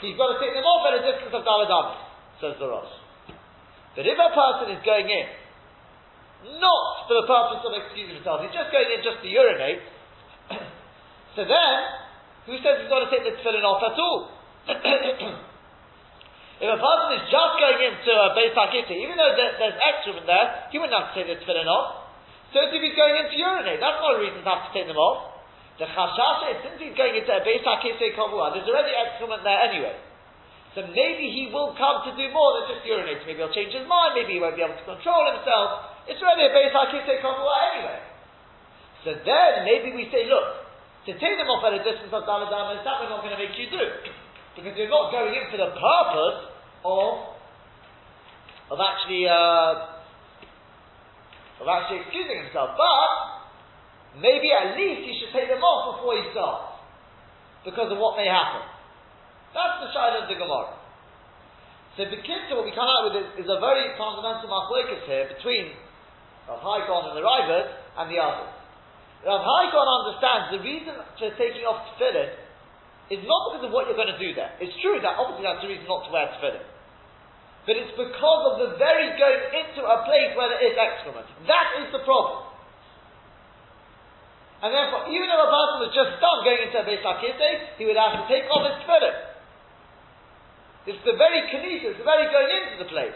he's 0.00 0.14
got 0.14 0.30
to 0.32 0.38
take 0.38 0.54
them 0.54 0.62
off 0.62 0.86
at 0.86 0.94
a 0.98 1.02
distance 1.02 1.34
of 1.34 1.42
Daladam, 1.42 1.86
says 2.38 2.54
the 2.62 2.70
Rosh. 2.70 2.94
But 3.98 4.06
if 4.06 4.14
a 4.14 4.30
person 4.30 4.78
is 4.78 4.80
going 4.86 5.10
in 5.10 5.26
not 6.46 7.10
for 7.10 7.18
the 7.18 7.26
purpose 7.26 7.66
of 7.66 7.74
excusing 7.74 8.14
himself. 8.22 8.46
He's 8.46 8.54
just 8.54 8.70
going 8.70 8.86
in 8.94 9.02
just 9.02 9.18
to 9.26 9.28
urinate. 9.28 9.82
so 11.36 11.42
then, 11.42 11.76
who 12.46 12.54
says 12.62 12.78
he's 12.78 12.90
got 12.90 13.02
to 13.02 13.10
take 13.10 13.26
the 13.26 13.34
tefillin 13.42 13.66
off 13.66 13.82
at 13.82 13.98
all? 13.98 14.30
if 16.62 16.68
a 16.70 16.78
person 16.78 17.08
is 17.18 17.24
just 17.26 17.52
going 17.58 17.80
into 17.90 18.12
a 18.14 18.38
Beis 18.38 18.54
even 18.54 19.18
though 19.18 19.34
there, 19.34 19.58
there's 19.58 19.78
excrement 19.82 20.30
there, 20.30 20.70
he 20.70 20.78
wouldn't 20.78 20.94
have 20.94 21.10
to 21.10 21.14
take 21.18 21.26
the 21.26 21.42
tefillin 21.42 21.66
off. 21.66 22.07
So 22.52 22.64
if 22.64 22.72
he's 22.72 22.96
going 22.96 23.16
in 23.16 23.28
to 23.28 23.36
urinate, 23.36 23.80
that's 23.80 24.00
not 24.00 24.16
a 24.16 24.20
reason 24.24 24.40
to 24.40 24.48
have 24.48 24.68
to 24.68 24.72
take 24.72 24.88
them 24.88 24.96
off. 24.96 25.44
The 25.76 25.86
chashash 25.86 26.40
is, 26.50 26.56
since 26.64 26.78
he's 26.80 26.96
going 26.96 27.14
into 27.14 27.30
a 27.30 27.44
Beis 27.44 27.62
HaKisei 27.62 28.16
Kavua, 28.16 28.56
there's 28.56 28.66
already 28.66 28.90
excrement 28.96 29.44
there 29.44 29.60
anyway. 29.62 29.94
So 30.74 30.82
maybe 30.88 31.28
he 31.28 31.52
will 31.52 31.76
come 31.76 32.08
to 32.08 32.12
do 32.16 32.26
more 32.32 32.50
than 32.58 32.74
just 32.74 32.82
urinate. 32.88 33.22
Maybe 33.28 33.38
he'll 33.38 33.54
change 33.54 33.76
his 33.76 33.84
mind, 33.84 34.16
maybe 34.16 34.36
he 34.36 34.40
won't 34.40 34.56
be 34.56 34.64
able 34.64 34.80
to 34.80 34.86
control 34.88 35.28
himself. 35.28 35.92
It's 36.08 36.18
already 36.18 36.48
a 36.48 36.52
Beis 36.56 36.72
HaKisei 36.72 37.20
Kavua 37.20 37.54
anyway. 37.72 38.00
So 39.04 39.12
then 39.12 39.52
maybe 39.68 39.94
we 39.94 40.08
say, 40.10 40.26
look, 40.26 40.66
to 41.06 41.12
take 41.20 41.36
them 41.36 41.52
off 41.52 41.62
at 41.68 41.76
a 41.76 41.82
distance 41.84 42.10
of 42.10 42.24
Daladama 42.24 42.80
is 42.80 42.82
that 42.82 42.98
we're 42.98 43.12
not 43.12 43.22
going 43.22 43.36
to 43.36 43.40
make 43.40 43.54
you 43.54 43.70
do. 43.70 43.84
Because 44.56 44.74
you're 44.74 44.90
not 44.90 45.12
going 45.12 45.36
in 45.36 45.46
for 45.52 45.60
the 45.60 45.70
purpose 45.70 46.40
of 46.84 47.38
of 48.68 48.78
actually 48.84 49.24
uh, 49.24 49.97
of 51.58 51.66
actually 51.66 52.06
excusing 52.06 52.48
himself. 52.48 52.78
But 52.78 54.22
maybe 54.22 54.50
at 54.54 54.78
least 54.78 55.06
he 55.06 55.12
should 55.18 55.32
take 55.34 55.50
them 55.50 55.62
off 55.62 55.98
before 55.98 56.14
he 56.18 56.24
starts. 56.30 56.78
Because 57.66 57.90
of 57.90 57.98
what 57.98 58.14
may 58.14 58.30
happen. 58.30 58.62
That's 59.52 59.82
the 59.82 59.90
side 59.90 60.14
of 60.22 60.30
the 60.30 60.38
Gemara. 60.38 60.78
So 61.98 62.06
the 62.06 62.22
kids, 62.22 62.46
what 62.54 62.62
we 62.62 62.70
come 62.70 62.86
out 62.86 63.10
with 63.10 63.16
is, 63.18 63.42
is 63.42 63.48
a 63.50 63.58
very 63.58 63.90
fundamental 63.98 64.46
machlekes 64.46 65.02
here 65.02 65.26
between 65.34 65.74
Rav 66.46 66.62
Hai 66.62 66.86
Gaon 66.86 67.10
and 67.10 67.16
the 67.18 67.24
Ravid, 67.26 67.66
and 67.98 68.06
the 68.06 68.22
others. 68.22 68.54
Rav 69.26 69.42
Hai 69.42 69.64
Gaon 69.74 69.88
understands 70.06 70.46
the 70.54 70.60
reason 70.62 70.94
for 70.94 71.28
taking 71.34 71.66
off 71.66 71.82
tefillin 71.98 72.38
is 73.10 73.24
not 73.26 73.40
because 73.50 73.66
of 73.66 73.72
what 73.72 73.90
you're 73.90 73.98
going 73.98 74.12
to 74.12 74.20
do 74.20 74.30
there. 74.32 74.54
It's 74.62 74.72
true 74.78 75.02
that 75.02 75.18
obviously 75.18 75.42
that's 75.42 75.58
the 75.58 75.68
reason 75.68 75.84
not 75.90 76.06
to 76.06 76.10
wear 76.14 76.30
tefillin. 76.38 76.64
But 77.66 77.74
it's 77.76 77.94
because 77.96 78.42
of 78.50 78.54
the 78.62 78.68
very 78.78 79.14
going 79.18 79.42
into 79.54 79.82
a 79.84 79.98
place 80.06 80.32
where 80.36 80.48
there 80.52 80.62
is 80.62 80.74
excrement. 80.76 81.26
That 81.46 81.84
is 81.84 81.88
the 81.92 82.02
problem. 82.06 82.48
And 84.58 84.74
therefore, 84.74 85.06
even 85.06 85.30
if 85.30 85.38
a 85.38 85.50
person 85.50 85.76
was 85.86 85.92
just 85.94 86.18
done 86.18 86.42
going 86.42 86.66
into 86.66 86.76
a 86.82 86.84
Beis 86.84 86.98
he 87.78 87.86
would 87.86 87.94
have 87.94 88.18
to 88.18 88.24
take 88.26 88.50
off 88.50 88.66
his 88.66 88.78
tefillin. 88.82 89.16
It's 90.88 91.02
the 91.04 91.14
very 91.14 91.46
Kanisa, 91.52 91.94
it's 91.94 92.00
the 92.00 92.08
very 92.08 92.26
going 92.32 92.48
into 92.50 92.82
the 92.82 92.88
place. 92.90 93.14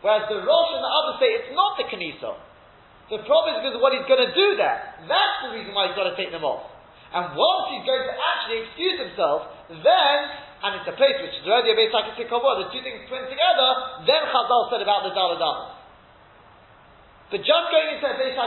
Whereas 0.00 0.26
the 0.26 0.42
Rosh 0.42 0.70
and 0.74 0.82
the 0.82 0.90
others 0.90 1.16
say 1.22 1.28
it's 1.38 1.52
not 1.54 1.78
the 1.78 1.86
Kanisa. 1.86 2.40
The 3.12 3.22
problem 3.22 3.54
is 3.54 3.62
because 3.62 3.78
of 3.78 3.82
what 3.84 3.94
he's 3.94 4.08
going 4.10 4.26
to 4.26 4.34
do 4.34 4.58
there. 4.58 5.06
That's 5.06 5.36
the 5.46 5.54
reason 5.54 5.70
why 5.70 5.86
he's 5.86 5.94
got 5.94 6.10
to 6.10 6.18
take 6.18 6.34
them 6.34 6.42
off. 6.42 6.66
And 7.14 7.38
once 7.38 7.64
he's 7.70 7.86
going 7.86 8.02
to 8.02 8.14
actually 8.18 8.66
excuse 8.66 8.98
himself, 8.98 9.46
then, 9.70 10.18
and 10.62 10.70
it's 10.80 10.88
a 10.88 10.96
place 10.96 11.18
which 11.20 11.36
is 11.36 11.44
already 11.44 11.72
a 11.72 11.76
Beis 11.76 11.92
HaKisei 11.92 12.24
the 12.24 12.66
two 12.72 12.80
things 12.80 13.04
twin 13.08 13.24
together, 13.28 13.68
then 14.08 14.22
Chazal 14.32 14.62
said 14.72 14.80
about 14.80 15.04
the 15.04 15.12
Daladamas. 15.12 15.76
But 17.28 17.42
just 17.42 17.66
going 17.74 17.98
into 17.98 18.06
a 18.06 18.16
Beis 18.16 18.38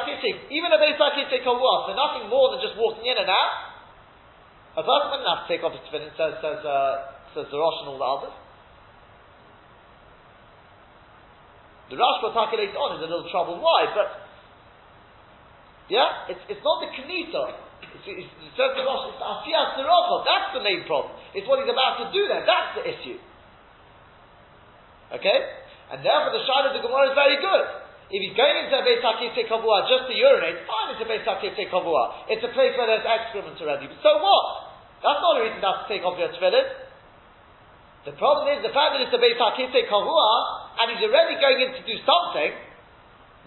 even 0.49 0.69
a 0.73 0.79
Beis 0.81 0.97
HaKisei 0.97 1.45
Kavua, 1.45 1.75
so 1.85 1.91
nothing 1.93 2.29
more 2.29 2.55
than 2.55 2.65
just 2.65 2.79
walking 2.79 3.05
in 3.05 3.17
and 3.19 3.29
out, 3.29 3.69
a 4.79 4.83
person 4.83 5.07
wouldn't 5.11 5.29
have 5.29 5.43
to 5.45 5.49
take 5.51 5.61
off 5.61 5.73
his 5.75 5.83
tefillin, 5.89 6.13
says, 6.15 6.39
says, 6.39 6.61
uh, 6.63 7.19
says 7.35 7.45
the 7.51 7.59
Rosh 7.59 7.83
and 7.83 7.93
all 7.93 7.99
the 7.99 8.09
others. 8.09 8.35
The 11.89 11.97
Rashba 11.97 12.29
later 12.31 12.77
on 12.77 12.97
is 12.97 13.03
a 13.03 13.09
little 13.09 13.27
troubled. 13.33 13.59
Why? 13.59 13.89
But 13.91 14.29
yeah, 15.89 16.29
it's, 16.29 16.41
it's 16.47 16.61
not 16.61 16.85
the 16.85 16.89
Knita. 16.93 17.43
It 17.81 18.29
says 18.53 18.71
the 18.77 18.85
Rosh, 18.85 19.09
it's 19.09 19.17
the 19.17 19.25
Asiyah 19.25 19.73
That's 19.75 20.49
the 20.53 20.61
main 20.61 20.85
problem. 20.85 21.17
It's 21.38 21.45
what 21.45 21.62
he's 21.62 21.69
about 21.69 22.01
to 22.03 22.07
do 22.13 22.25
there. 22.25 22.43
That's 22.45 22.71
the 22.77 22.83
issue. 22.86 23.19
Okay? 25.19 25.39
And 25.93 26.05
therefore 26.05 26.33
the 26.33 26.43
Shad 26.45 26.69
of 26.69 26.74
the 26.77 26.83
Gemara 26.86 27.13
is 27.13 27.15
very 27.17 27.38
good. 27.41 27.65
If 28.09 28.19
he's 28.25 28.33
going 28.33 28.57
into 28.57 28.74
a 28.74 28.81
HaKisei 28.81 29.45
Kavua 29.45 29.86
just 29.86 30.09
to 30.09 30.13
urinate, 30.17 30.65
fine, 30.65 30.98
it's 30.98 31.01
a 31.01 31.05
HaKisei 31.05 31.69
Kavua. 31.69 32.29
It's 32.29 32.41
a 32.41 32.53
place 32.57 32.74
where 32.74 32.89
there's 32.89 33.05
excrement 33.05 33.57
already. 33.62 33.86
But 33.86 34.01
so 34.01 34.17
what? 34.17 34.45
That's 35.05 35.21
not 35.21 35.38
a 35.38 35.41
reason 35.45 35.62
have 35.62 35.86
to 35.86 35.89
take 35.89 36.01
off 36.01 36.17
your 36.17 36.33
tefillin. 36.33 36.89
The 38.09 38.15
problem 38.17 38.50
is 38.57 38.65
the 38.65 38.74
fact 38.74 38.98
that 38.98 39.05
it's 39.05 39.13
a 39.13 39.21
Beis 39.21 39.38
HaKisei 39.38 39.86
Kavua, 39.86 40.29
and 40.81 40.86
he's 40.93 41.05
already 41.05 41.38
going 41.38 41.59
in 41.62 41.69
to 41.77 41.83
do 41.86 41.98
something, 42.01 42.53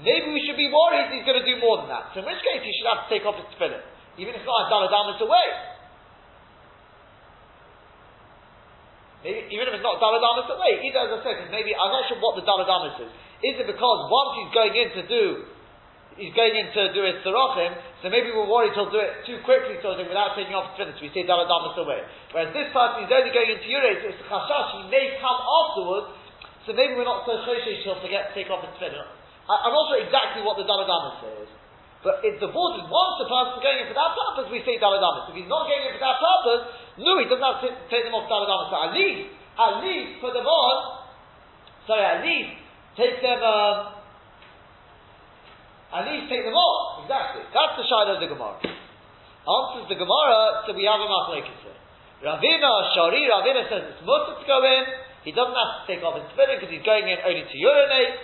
Maybe 0.00 0.32
we 0.32 0.40
should 0.48 0.56
be 0.56 0.72
worried 0.72 1.12
he's 1.12 1.26
going 1.28 1.38
to 1.38 1.46
do 1.46 1.60
more 1.60 1.84
than 1.84 1.92
that. 1.92 2.10
So 2.16 2.24
in 2.24 2.26
which 2.26 2.40
case 2.40 2.64
he 2.64 2.72
should 2.74 2.88
have 2.88 3.04
to 3.04 3.08
take 3.12 3.28
off 3.28 3.36
his 3.38 3.46
tefillin, 3.54 3.84
even 4.18 4.32
if 4.32 4.40
it's 4.40 4.48
not 4.48 4.66
a 4.66 4.72
daladamas 4.72 5.20
away. 5.20 5.46
Maybe, 9.22 9.46
even 9.54 9.70
if 9.70 9.78
it's 9.78 9.86
not 9.86 10.02
daladamas 10.02 10.50
away, 10.50 10.82
either 10.82 11.00
as 11.06 11.10
I 11.14 11.18
said, 11.22 11.36
maybe 11.54 11.74
I'm 11.78 11.94
not 11.94 12.10
sure 12.10 12.18
what 12.18 12.34
the 12.34 12.42
daladamas 12.42 13.06
is. 13.06 13.10
Is 13.42 13.54
it 13.58 13.66
because 13.70 13.98
once 14.10 14.30
he's 14.38 14.52
going 14.54 14.74
in 14.74 14.88
to 14.98 15.02
do, 15.06 15.24
he's 16.18 16.34
going 16.34 16.54
in 16.58 16.74
to 16.74 16.90
do 16.90 17.06
his 17.06 17.22
sarachim, 17.22 17.70
so 18.02 18.10
maybe 18.10 18.34
we're 18.34 18.50
worried 18.50 18.74
he'll 18.74 18.90
do 18.90 18.98
it 18.98 19.22
too 19.22 19.38
quickly 19.46 19.78
sort 19.78 20.02
of 20.02 20.10
without 20.10 20.34
taking 20.34 20.54
off 20.58 20.74
his 20.74 20.90
tefillin, 20.90 20.98
we 20.98 21.10
say 21.14 21.22
daladamas 21.22 21.78
away. 21.78 22.02
Whereas 22.34 22.50
this 22.50 22.66
person 22.74 23.06
is 23.06 23.10
only 23.14 23.30
going 23.30 23.50
into 23.50 23.66
Yurei, 23.70 24.02
so 24.02 24.10
it's 24.10 24.22
chashash, 24.26 24.68
he 24.82 24.82
may 24.90 25.14
come 25.22 25.38
afterwards, 25.38 26.18
so 26.66 26.74
maybe 26.74 26.98
we're 26.98 27.06
not 27.06 27.22
so 27.22 27.38
choshesh 27.46 27.86
he'll 27.86 28.02
forget 28.02 28.30
to 28.30 28.32
take 28.34 28.50
off 28.50 28.66
his 28.66 28.74
tefillin. 28.82 29.06
I'm 29.46 29.74
not 29.74 29.90
sure 29.90 29.98
exactly 29.98 30.46
what 30.46 30.54
the 30.54 30.62
Daladamas 30.62 31.18
says. 31.18 31.50
But 32.02 32.18
it's 32.26 32.42
the 32.42 32.50
is 32.50 32.84
once 32.90 33.14
the 33.22 33.30
person 33.30 33.62
going 33.62 33.78
in 33.78 33.86
for 33.86 33.94
that 33.94 34.12
purpose, 34.18 34.50
we 34.50 34.58
say 34.66 34.74
Daladamas. 34.78 35.30
If 35.30 35.38
he's 35.38 35.50
not 35.50 35.70
going 35.70 35.86
in 35.86 35.94
for 35.94 36.02
that 36.02 36.18
purpose, 36.18 36.62
no, 37.00 37.16
he 37.20 37.24
doesn't 37.24 37.40
have 37.40 37.64
to 37.64 37.70
take 37.88 38.04
them 38.04 38.12
off 38.12 38.28
Daladamas. 38.28 38.68
So 38.68 38.76
at 38.76 38.92
least, 38.92 39.32
at 39.56 39.74
least 39.80 40.20
put 40.20 40.32
them 40.36 40.44
on, 40.44 40.76
sorry, 41.88 42.04
at 42.04 42.20
least 42.20 42.52
take 42.96 43.20
them, 43.24 43.40
um, 43.40 43.96
at 45.96 46.04
least 46.08 46.28
take 46.28 46.44
them 46.44 46.56
off. 46.56 47.04
Exactly. 47.04 47.48
That's 47.52 47.74
the 47.80 47.86
shine 47.88 48.08
of 48.12 48.20
the 48.20 48.28
Gemara. 48.28 48.60
Answers 49.42 49.88
the 49.88 49.98
Gemara, 49.98 50.68
so 50.68 50.76
we 50.76 50.84
have 50.84 51.00
a 51.00 51.08
machlekes 51.08 51.50
here. 51.64 51.78
Ravina, 52.22 52.72
Shari, 52.94 53.26
Ravina 53.26 53.66
says 53.66 53.82
it's 53.90 54.02
mutter 54.06 54.38
to 54.38 54.44
go 54.46 54.62
in. 54.62 54.84
He 55.26 55.34
doesn't 55.34 55.54
have 55.54 55.82
to 55.82 55.90
take 55.90 56.02
off 56.06 56.14
his 56.14 56.26
tefillin 56.30 56.62
because 56.62 56.70
he's 56.70 56.86
going 56.86 57.10
in 57.10 57.18
only 57.26 57.42
to 57.42 57.56
urinate. 57.58 58.14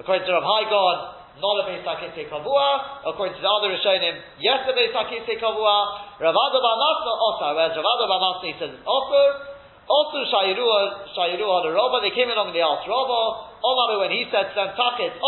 According 0.00 0.24
to 0.24 0.32
Rav 0.32 0.44
Hai 0.44 0.62
Gaon, 0.70 0.98
not 1.40 1.54
a 1.60 1.64
Beis 1.66 1.82
HaKisei 1.82 2.30
Kavua. 2.30 3.06
According 3.10 3.34
to 3.38 3.42
the 3.42 3.50
other 3.50 3.74
Rishonim, 3.74 4.20
yes, 4.38 4.62
a 4.66 4.72
Beis 4.72 4.94
HaKisei 4.94 5.38
Kavua. 5.38 6.20
Rav 6.22 6.34
Ada 6.34 6.58
Banasna 6.62 7.12
Osar, 7.18 7.50
whereas 7.54 7.74
Rav 7.74 7.86
Ada 7.86 8.06
Banasna 8.06 8.50
says 8.58 8.70
it's 8.74 8.86
Osar. 8.86 9.54
Also 9.84 10.24
Shayirua 10.32 11.60
the 11.60 11.72
Rabba, 11.76 12.00
they 12.00 12.16
came 12.16 12.32
along 12.32 12.48
and 12.48 12.56
they 12.56 12.64
asked 12.64 12.88
Rabba, 12.88 13.20
Omaru 13.60 14.00
when 14.00 14.16
he 14.16 14.24
said 14.32 14.48
to 14.48 14.54
them, 14.56 14.72
Taka 14.72 15.12
it's 15.12 15.20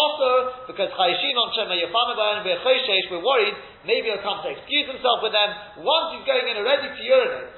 because 0.64 0.90
Chayishin 0.96 1.36
on 1.36 1.52
Shema 1.52 1.76
Yafanabayan, 1.76 2.40
we're 2.40 2.56
Choshesh, 2.64 3.12
we're 3.12 3.20
worried, 3.20 3.52
maybe 3.84 4.08
he'll 4.08 4.24
come 4.24 4.40
to 4.40 4.48
excuse 4.48 4.88
himself 4.88 5.20
with 5.20 5.36
them, 5.36 5.84
once 5.84 6.16
he's 6.16 6.24
going 6.24 6.48
in 6.48 6.56
already 6.56 6.88
to 6.88 7.02
urinate. 7.04 7.52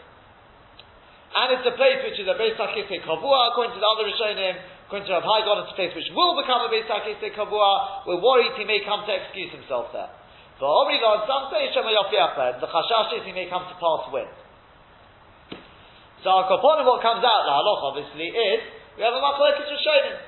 And 1.38 1.47
it's 1.55 1.67
a 1.71 1.75
place 1.78 2.02
which 2.02 2.19
is 2.19 2.26
a 2.26 2.35
Beis 2.35 2.59
HaKisei 2.59 3.07
Kavua, 3.07 3.55
according 3.55 3.78
to 3.78 3.81
the 3.81 3.87
other 3.87 4.02
Rishonim, 4.02 4.59
Rav 4.88 5.21
Hai 5.21 5.40
Gaon, 5.45 5.68
it's 5.68 5.73
a 5.73 5.76
place 5.76 5.92
which 5.92 6.09
will 6.16 6.33
become 6.40 6.64
a 6.64 6.73
Beis 6.73 6.88
HaKisei 6.88 7.37
Kavua. 7.37 8.09
We're 8.09 8.25
worried 8.25 8.57
he 8.57 8.64
may 8.64 8.80
come 8.88 9.04
to 9.04 9.12
excuse 9.12 9.52
himself 9.52 9.92
there. 9.92 10.09
But 10.57 10.64
Omri 10.64 10.97
some 11.28 11.52
say 11.52 11.68
Shema 11.76 11.92
The 11.92 12.66
Chashash 12.66 13.21
is 13.21 13.23
he 13.28 13.37
may 13.37 13.52
come 13.52 13.68
to 13.68 13.76
pass 13.76 14.09
wind. 14.09 14.33
So 16.25 16.33
our 16.33 16.49
Kaponim, 16.49 16.88
what 16.88 17.04
comes 17.04 17.21
out, 17.21 17.47
the 17.47 17.52
halach 17.52 17.83
obviously, 17.85 18.33
is 18.33 18.61
we 18.97 19.04
have 19.04 19.12
a 19.12 19.21
Machlekes 19.21 19.68
Rishonim. 19.68 20.18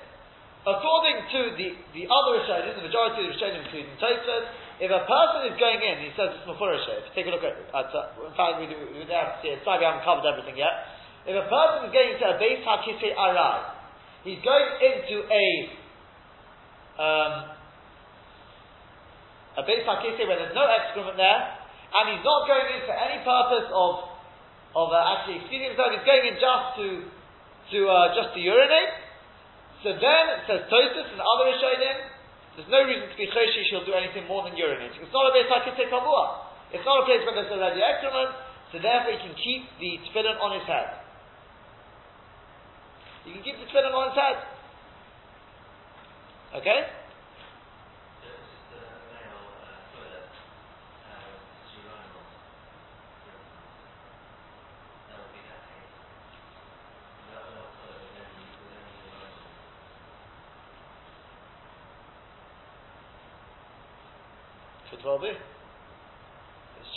According 0.60 1.18
to 1.32 1.40
the, 1.56 1.68
the 1.96 2.04
other 2.04 2.30
Rishonim, 2.36 2.76
the 2.78 2.84
majority 2.84 3.24
of 3.24 3.24
the 3.26 3.32
Rishonim, 3.32 3.64
including 3.64 3.96
Tosfos, 3.96 4.44
if 4.76 4.92
a 4.92 5.02
person 5.08 5.40
is 5.50 5.56
going 5.56 5.80
in, 5.80 6.04
he 6.04 6.12
says 6.14 6.36
it's 6.36 6.44
Mufurashe, 6.44 7.00
take 7.16 7.26
a 7.26 7.32
look 7.32 7.42
at, 7.42 7.56
at 7.56 7.88
uh, 7.96 8.28
in 8.28 8.34
fact 8.36 8.60
we, 8.60 8.68
we, 8.68 9.02
we 9.02 9.08
have 9.08 9.36
to 9.36 9.38
see 9.40 9.56
it, 9.56 9.64
sorry 9.64 9.80
we 9.80 9.88
haven't 9.88 10.04
covered 10.04 10.28
everything 10.28 10.60
yet. 10.60 10.84
If 11.24 11.32
a 11.36 11.48
person 11.48 11.88
is 11.88 11.92
going 11.96 12.12
to 12.16 12.24
a 12.32 12.36
Beis 12.38 12.60
HaKisei 12.60 13.16
Arai, 13.16 13.79
He's 14.24 14.42
going 14.44 14.68
into 14.84 15.24
a 15.24 15.46
um, 17.00 17.32
a 19.56 19.62
Beis 19.64 19.82
HaKisei 19.88 20.28
where 20.28 20.36
there's 20.36 20.54
no 20.54 20.68
excrement 20.68 21.16
there, 21.16 21.40
and 21.96 22.04
he's 22.12 22.24
not 22.24 22.44
going 22.44 22.68
in 22.76 22.80
for 22.84 22.92
any 22.92 23.24
purpose 23.24 23.68
of 23.72 23.92
of 24.76 24.86
uh, 24.92 25.16
actually 25.16 25.40
excusing 25.40 25.72
himself. 25.72 25.96
He's 25.96 26.04
going 26.04 26.24
in 26.28 26.36
just 26.36 26.66
to 26.76 26.86
to 27.72 27.78
uh, 27.88 28.12
just 28.12 28.36
to 28.36 28.40
urinate. 28.44 28.92
So 29.80 29.96
then 29.96 30.24
it 30.36 30.44
says 30.44 30.60
Tosis 30.68 31.08
and 31.08 31.20
other 31.24 31.48
Rishonim, 31.48 31.98
there's 32.60 32.68
no 32.68 32.84
reason 32.84 33.08
to 33.08 33.16
be 33.16 33.24
choshish 33.32 33.72
he'll 33.72 33.88
do 33.88 33.96
anything 33.96 34.28
more 34.28 34.44
than 34.44 34.52
urinating. 34.52 35.00
It's 35.00 35.16
not 35.16 35.24
a 35.24 35.32
Beis 35.32 35.48
HaKisei 35.48 35.88
Kavua. 35.88 36.52
It's 36.76 36.84
not 36.84 37.00
a 37.00 37.04
place 37.08 37.24
where 37.24 37.32
there's 37.40 37.48
already 37.48 37.80
excrement, 37.80 38.36
so 38.70 38.78
therefore 38.78 39.16
he 39.16 39.18
can 39.24 39.34
keep 39.40 39.62
the 39.80 39.90
tefillin 40.04 40.36
on 40.36 40.60
his 40.60 40.68
head. 40.68 40.99
You 43.26 43.34
can 43.34 43.42
keep 43.42 43.56
the 43.56 43.66
tefillin 43.66 43.92
on 43.92 44.14
head. 44.14 44.42
Okay? 46.56 46.80
Could 64.90 65.04
well 65.04 65.20
be. 65.20 65.28
It's 65.28 65.38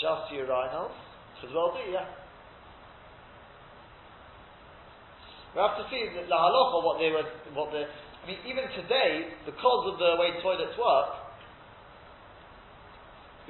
just 0.01 0.33
urinals. 0.33 0.91
Could 1.41 1.53
well 1.53 1.73
be, 1.73 1.91
yeah. 1.91 2.22
We 5.53 5.61
have 5.61 5.77
to 5.77 5.85
see 5.93 6.01
the, 6.09 6.25
halacha 6.25 6.77
what 6.81 6.97
they 6.97 7.13
were, 7.13 7.25
what 7.53 7.69
the. 7.69 7.85
I 7.85 8.23
mean, 8.25 8.41
even 8.49 8.65
today, 8.73 9.37
because 9.45 9.83
of 9.93 10.01
the 10.01 10.17
way 10.17 10.33
toilets 10.41 10.73
work, 10.79 11.23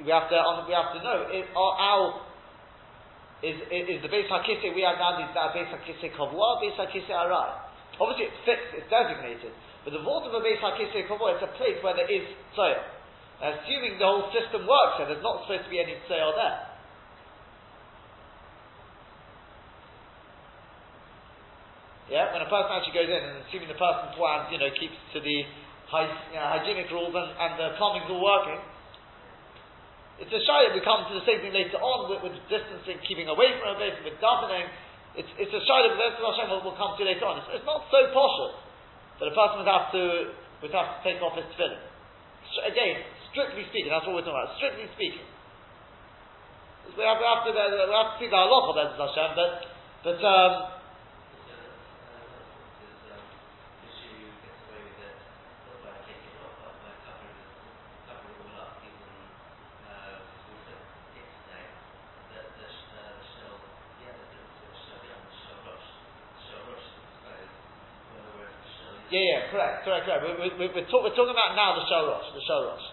we 0.02 0.10
have 0.10 0.28
to 0.28 0.36
we 0.68 0.74
have 0.74 0.90
to 0.92 1.00
know 1.00 1.30
is 1.30 1.46
our 1.54 2.20
is, 3.44 3.56
is, 3.68 4.00
the 4.00 4.08
Beis 4.08 4.26
HaKisei 4.26 4.72
we 4.72 4.82
are 4.82 4.96
now 4.96 5.20
is 5.20 5.28
that 5.36 5.52
Beis 5.52 5.68
HaKisei 5.68 6.16
Kavua, 6.16 6.64
Beis 6.64 6.74
HaKisei 6.80 7.12
Arai. 7.12 7.60
Obviously 8.00 8.32
it's 8.32 8.40
fixed, 8.48 8.72
it's 8.72 8.88
designated, 8.88 9.52
but 9.84 9.92
the 9.92 10.00
vault 10.00 10.24
of 10.26 10.32
a 10.32 10.40
Beis 10.40 10.58
HaKisei 10.58 11.06
Kavua 11.06 11.36
is 11.36 11.42
a 11.44 11.52
place 11.60 11.76
where 11.84 11.94
there 11.94 12.08
is 12.10 12.24
tzoya. 12.56 12.82
Assuming 13.44 14.00
the 14.00 14.06
whole 14.08 14.32
system 14.32 14.64
works 14.64 14.96
and 14.98 15.12
there's 15.12 15.22
not 15.22 15.44
supposed 15.44 15.68
to 15.68 15.70
be 15.70 15.78
any 15.78 15.94
tzoya 16.08 16.32
there. 16.34 16.73
Yeah, 22.14 22.30
when 22.30 22.46
a 22.46 22.46
person 22.46 22.70
actually 22.70 22.94
goes 22.94 23.10
in, 23.10 23.18
and 23.18 23.42
assuming 23.42 23.66
the 23.66 23.74
person 23.74 24.14
plans, 24.14 24.46
you 24.54 24.62
know, 24.62 24.70
keeps 24.78 24.94
to 25.10 25.18
the 25.18 25.38
high, 25.90 26.06
you 26.30 26.38
know, 26.38 26.46
hygienic 26.46 26.86
rules 26.94 27.10
and, 27.10 27.26
and 27.34 27.52
the 27.58 27.74
plumbing's 27.74 28.06
all 28.06 28.22
working, 28.22 28.62
it's 30.22 30.30
a 30.30 30.38
shy 30.46 30.70
we 30.70 30.78
come 30.86 31.10
to 31.10 31.14
the 31.18 31.26
same 31.26 31.42
thing 31.42 31.50
later 31.50 31.74
on 31.82 32.06
with, 32.06 32.22
with 32.22 32.38
distancing, 32.46 33.02
keeping 33.02 33.26
away 33.26 33.58
from 33.58 33.74
a 33.74 33.76
base, 33.82 33.98
with 34.06 34.14
davening. 34.22 34.70
It's, 35.18 35.26
it's 35.42 35.50
a 35.50 35.62
shy 35.66 35.78
that 35.90 35.98
that's 35.98 36.22
what 36.22 36.38
we'll, 36.46 36.62
we'll 36.62 36.78
come 36.78 36.94
to 36.94 37.02
later 37.02 37.26
on. 37.26 37.42
It's, 37.42 37.50
it's 37.50 37.66
not 37.66 37.82
so 37.90 37.98
posh 38.14 38.38
that 39.18 39.26
a 39.26 39.34
person 39.34 39.66
would 39.66 39.72
have 39.74 39.90
to 39.90 40.02
would 40.62 40.70
have 40.70 40.94
to 40.94 40.98
take 41.02 41.18
off 41.18 41.34
his 41.34 41.50
tefillin. 41.58 41.82
Again, 42.62 43.02
strictly 43.34 43.66
speaking, 43.74 43.90
that's 43.90 44.06
what 44.06 44.14
we're 44.14 44.22
talking 44.22 44.38
about. 44.38 44.54
Strictly 44.62 44.86
speaking, 44.94 45.26
we 46.94 47.02
have, 47.02 47.18
we 47.18 47.26
have 47.26 47.42
to 47.42 47.50
we 47.50 47.90
have 47.90 48.14
to 48.14 48.18
see 48.22 48.30
the 48.30 48.38
halacha, 48.38 48.70
but 49.34 49.50
but 50.06 50.18
um, 50.22 50.73
correct, 69.54 69.86
correct, 69.86 70.02
correct. 70.10 70.22
We're, 70.26 70.58
we're, 70.58 70.72
we're, 70.74 70.88
talk, 70.90 71.06
we're 71.06 71.14
talking 71.14 71.30
about 71.30 71.54
now 71.54 71.78
the 71.78 71.86
Shorosh, 71.86 72.34
the 72.34 72.42
Shorosh. 72.42 72.86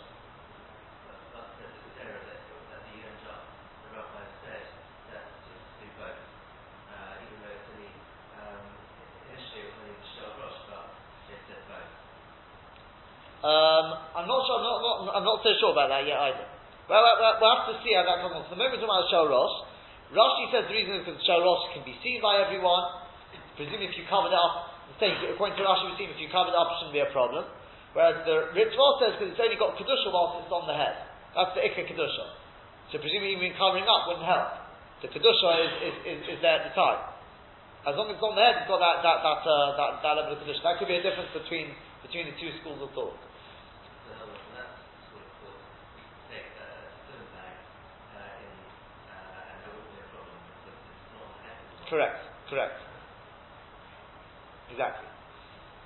Um, 13.42 13.98
I'm 14.22 14.30
not 14.30 14.46
sure. 14.46 14.54
I'm 14.54 14.62
not, 14.62 14.78
not, 14.86 15.14
I'm 15.18 15.26
not 15.26 15.42
so 15.42 15.50
sure 15.58 15.74
about 15.74 15.90
that 15.90 16.06
yet 16.06 16.14
either. 16.14 16.46
Well, 16.86 17.02
we'll, 17.02 17.42
we'll 17.42 17.54
have 17.58 17.74
to 17.74 17.82
see 17.82 17.90
how 17.98 18.06
that 18.06 18.22
comes 18.22 18.38
on. 18.38 18.46
For 18.46 18.54
the 18.54 18.62
moment, 18.62 18.78
we're 18.78 18.86
talking 18.86 18.94
about 18.94 19.10
Shal 19.10 19.26
Rosh. 19.26 19.56
Rashi 20.14 20.46
says 20.54 20.70
the 20.70 20.78
reason 20.78 21.02
is 21.02 21.10
because 21.10 21.18
Shal 21.26 21.42
Rosh 21.42 21.74
can 21.74 21.82
be 21.82 21.98
seen 22.06 22.22
by 22.22 22.38
everyone. 22.38 23.02
Presumably, 23.58 23.90
if 23.90 23.98
you 23.98 24.06
cover 24.06 24.30
it 24.30 24.38
up, 24.38 24.71
saying, 25.00 25.16
according 25.32 25.56
to 25.60 25.64
Rashi, 25.64 25.92
we 25.92 25.94
see 25.96 26.08
if 26.10 26.20
you 26.20 26.28
cover 26.34 26.50
it 26.50 26.58
up, 26.58 26.74
it 26.74 26.76
shouldn't 26.82 26.98
be 26.98 27.04
a 27.04 27.12
problem. 27.14 27.46
Whereas 27.92 28.24
the 28.24 28.56
Ritva 28.56 28.88
says 29.04 29.12
because 29.20 29.36
it's 29.36 29.44
only 29.44 29.60
got 29.60 29.76
kedusha 29.76 30.10
whilst 30.12 30.48
it's 30.48 30.54
on 30.54 30.64
the 30.64 30.76
head. 30.76 30.96
That's 31.36 31.52
the 31.56 31.62
ikka 31.64 31.92
kedusha. 31.92 32.26
So 32.92 33.00
presumably, 33.00 33.36
even 33.36 33.52
covering 33.60 33.84
up 33.84 34.08
wouldn't 34.08 34.28
help. 34.28 34.64
The 35.04 35.12
kedusha 35.12 35.50
is, 35.60 35.74
is, 35.92 35.96
is, 36.08 36.20
is, 36.36 36.38
there 36.40 36.64
at 36.64 36.72
the 36.72 36.74
time. 36.76 37.04
As 37.84 37.98
long 38.00 38.08
as 38.08 38.16
it's 38.16 38.24
on 38.24 38.36
the 38.36 38.44
head, 38.44 38.64
it's 38.64 38.70
got 38.72 38.80
that 38.80 39.04
that 39.04 39.20
that, 39.24 39.42
uh, 39.44 39.76
that, 39.76 39.90
that 40.04 40.14
level 40.24 40.36
of 40.36 40.40
kedusha. 40.40 40.64
That 40.64 40.80
could 40.80 40.88
be 40.88 41.00
a 41.00 41.04
difference 41.04 41.36
between 41.36 41.76
between 42.04 42.32
the 42.32 42.36
two 42.40 42.52
schools 42.64 42.80
of 42.80 42.96
thought. 42.96 43.20
Correct, 51.92 52.24
correct. 52.48 52.91
Exactly. 54.72 55.08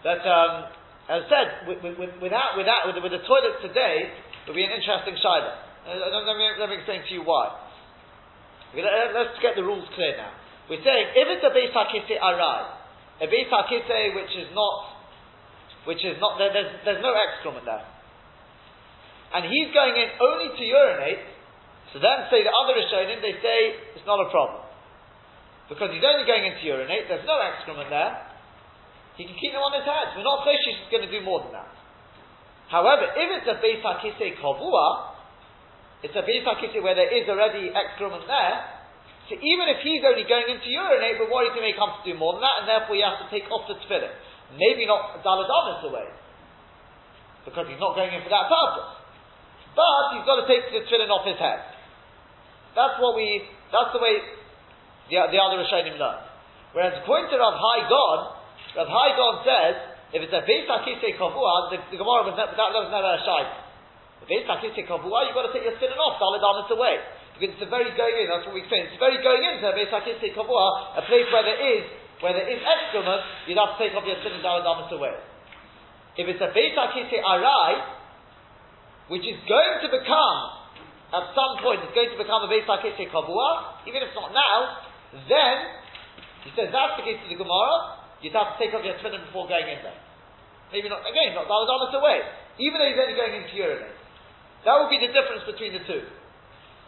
But 0.06 0.22
um, 0.22 0.70
as 1.10 1.26
I 1.26 1.28
said, 1.30 1.48
with, 1.66 1.82
with, 1.82 2.14
without, 2.22 2.58
without, 2.58 2.86
with, 2.90 2.98
with 3.02 3.14
the 3.14 3.26
toilets 3.26 3.62
today, 3.62 4.10
it 4.10 4.46
would 4.50 4.58
be 4.58 4.66
an 4.66 4.74
interesting 4.74 5.18
shiloh. 5.18 5.54
Uh, 5.86 5.98
let, 5.98 6.38
me, 6.38 6.46
let 6.58 6.70
me 6.70 6.78
explain 6.82 7.02
to 7.06 7.14
you 7.14 7.22
why. 7.26 7.54
Let's 8.74 9.38
get 9.42 9.56
the 9.56 9.64
rules 9.64 9.86
clear 9.94 10.18
now. 10.18 10.34
We're 10.66 10.82
saying 10.82 11.06
if 11.14 11.26
it's 11.30 11.46
a 11.46 11.54
Beis 11.54 11.70
Hakise 11.70 12.18
Arai, 12.18 12.62
a 13.22 13.28
Beis 13.30 13.50
Hakise 13.54 14.18
which 14.18 14.34
is 14.34 14.50
not, 14.58 14.76
which 15.86 16.02
is 16.02 16.18
not, 16.18 16.42
there, 16.42 16.50
there's, 16.50 16.74
there's 16.84 17.04
no 17.06 17.14
excrement 17.14 17.70
there, 17.70 17.86
and 19.38 19.46
he's 19.46 19.70
going 19.70 19.94
in 19.94 20.10
only 20.18 20.58
to 20.58 20.64
urinate, 20.66 21.22
so 21.94 22.02
then 22.02 22.26
say 22.34 22.42
the 22.42 22.50
other 22.50 22.74
Rishonim, 22.74 23.22
they 23.22 23.38
say 23.46 23.58
it's 23.94 24.10
not 24.10 24.18
a 24.26 24.34
problem. 24.34 24.66
Because 25.70 25.94
he's 25.94 26.04
only 26.04 26.26
going 26.26 26.50
in 26.50 26.58
to 26.58 26.66
urinate, 26.66 27.06
there's 27.08 27.30
no 27.30 27.38
excrement 27.38 27.94
there, 27.94 28.25
he 29.16 29.24
can 29.24 29.36
keep 29.40 29.52
them 29.56 29.64
on 29.64 29.72
his 29.76 29.88
head. 29.88 30.12
We're 30.16 30.28
not 30.28 30.44
saying 30.44 30.60
she's 30.64 30.92
going 30.92 31.08
to 31.08 31.12
do 31.12 31.24
more 31.24 31.44
than 31.48 31.56
that. 31.56 31.72
However, 32.68 33.08
if 33.16 33.28
it's 33.40 33.48
a 33.48 33.58
Beis 33.62 33.80
HaKisei 33.80 34.42
Kavua, 34.42 35.16
it's 36.04 36.16
a 36.16 36.24
Beis 36.26 36.44
HaKisei 36.44 36.84
where 36.84 36.98
there 36.98 37.08
is 37.08 37.24
already 37.30 37.72
excrement 37.72 38.28
there, 38.28 38.76
so 39.26 39.34
even 39.34 39.66
if 39.74 39.82
he's 39.82 40.06
only 40.06 40.22
going 40.30 40.54
in 40.54 40.62
to 40.62 40.70
urinate, 40.70 41.18
but 41.18 41.34
worried 41.34 41.58
he 41.58 41.62
may 41.62 41.74
come 41.74 41.98
to 41.98 42.04
do 42.06 42.14
more 42.14 42.38
than 42.38 42.46
that, 42.46 42.56
and 42.62 42.66
therefore 42.70 42.94
he 42.94 43.02
has 43.02 43.18
to 43.26 43.28
take 43.34 43.50
off 43.50 43.66
the 43.66 43.74
tefillin. 43.82 44.14
Maybe 44.54 44.86
not 44.86 45.26
Daladamas 45.26 45.82
away, 45.82 46.06
because 47.42 47.66
he's 47.66 47.82
not 47.82 47.98
going 47.98 48.14
in 48.14 48.22
for 48.22 48.30
that 48.30 48.46
purpose. 48.46 49.02
But 49.74 50.14
he's 50.14 50.26
got 50.30 50.46
to 50.46 50.46
take 50.46 50.70
the 50.70 50.86
tefillin 50.86 51.10
off 51.10 51.26
his 51.26 51.42
head. 51.42 51.74
That's 52.78 53.02
what 53.02 53.18
we, 53.18 53.50
that's 53.74 53.90
the 53.98 54.02
way 54.04 54.22
the, 55.10 55.18
the 55.34 55.40
other 55.42 55.58
Rishonim 55.58 55.98
learn. 55.98 56.22
Whereas 56.78 56.94
according 57.02 57.34
to 57.34 57.42
Rav 57.42 57.58
Hai 57.58 57.90
Gaon, 57.90 58.20
Rav 58.76 58.92
Hai 58.92 59.10
Gaon 59.16 59.36
says, 59.48 59.76
if 60.12 60.20
it's 60.20 60.36
a 60.36 60.44
Beis 60.44 60.68
HaKisei 60.68 61.16
Kavua, 61.16 61.72
the, 61.72 61.80
the 61.92 61.98
Gemara 62.00 62.28
was, 62.28 62.36
that 62.36 62.52
was 62.56 62.88
never 62.92 63.12
a 63.16 63.20
Shaita. 63.24 63.56
The 64.24 64.28
Beis 64.28 64.44
HaKisei 64.44 64.84
Kavua, 64.84 65.28
you've 65.28 65.36
got 65.36 65.48
to 65.48 65.54
take 65.56 65.64
your 65.64 65.76
tefillin 65.80 66.00
off, 66.00 66.20
Dalad 66.20 66.44
Amas 66.44 66.68
away. 66.72 67.00
Because 67.36 67.56
it's 67.56 67.66
a 67.68 67.72
very 67.72 67.92
going 67.96 68.16
in, 68.16 68.32
that's 68.32 68.48
what 68.48 68.56
we 68.56 68.64
explained. 68.64 68.92
It's 68.92 69.00
very 69.00 69.20
going 69.24 69.44
into 69.44 69.64
a 69.64 69.76
Beis 69.76 69.92
HaKisei 69.92 70.36
Kavua, 70.36 71.00
a 71.00 71.04
place 71.08 71.28
where 71.32 71.44
there 71.44 71.60
is, 71.60 71.84
where 72.20 72.36
there 72.36 72.48
is 72.48 72.60
excrement, 72.60 73.24
you'd 73.48 73.60
have 73.60 73.76
to 73.76 73.80
take 73.80 73.96
off 73.96 74.04
your 74.04 74.20
tefillin 74.20 74.44
Dalad 74.44 74.68
Amas 74.68 74.92
away. 74.92 75.16
If 76.20 76.28
it's 76.28 76.44
a 76.44 76.52
Beis 76.52 76.76
HaKisei 76.76 77.20
Arai, 77.24 77.72
which 79.08 79.24
is 79.24 79.40
going 79.48 79.84
to 79.84 79.90
become, 79.92 80.40
at 81.16 81.32
some 81.32 81.64
point, 81.64 81.80
it's 81.84 81.96
going 81.96 82.12
to 82.12 82.20
become 82.20 82.44
a 82.44 82.50
Beis 82.52 82.68
HaKisei 82.68 83.08
Kavua, 83.08 83.88
even 83.88 84.04
if 84.04 84.12
not 84.16 84.36
now, 84.36 84.84
then, 85.32 85.56
he 86.44 86.52
says 86.56 86.72
that's 86.76 87.00
the 87.00 87.08
case 87.08 87.20
of 87.24 87.32
the 87.32 87.40
Gemara, 87.40 88.05
you'd 88.26 88.34
have 88.34 88.58
to 88.58 88.58
take 88.58 88.74
off 88.74 88.82
your 88.82 88.98
tefillin 88.98 89.22
before 89.30 89.46
going 89.46 89.70
in 89.70 89.86
there. 89.86 90.00
Maybe 90.74 90.90
not, 90.90 91.06
again, 91.06 91.38
not 91.38 91.46
the 91.46 91.54
Daladamas 91.54 91.94
away. 91.94 92.26
Even 92.58 92.82
though 92.82 92.90
he's 92.90 92.98
only 92.98 93.14
going 93.14 93.38
into 93.38 93.54
urinate. 93.54 93.94
That 94.66 94.82
would 94.82 94.90
be 94.90 94.98
the 94.98 95.14
difference 95.14 95.46
between 95.46 95.78
the 95.78 95.86
two. 95.86 96.02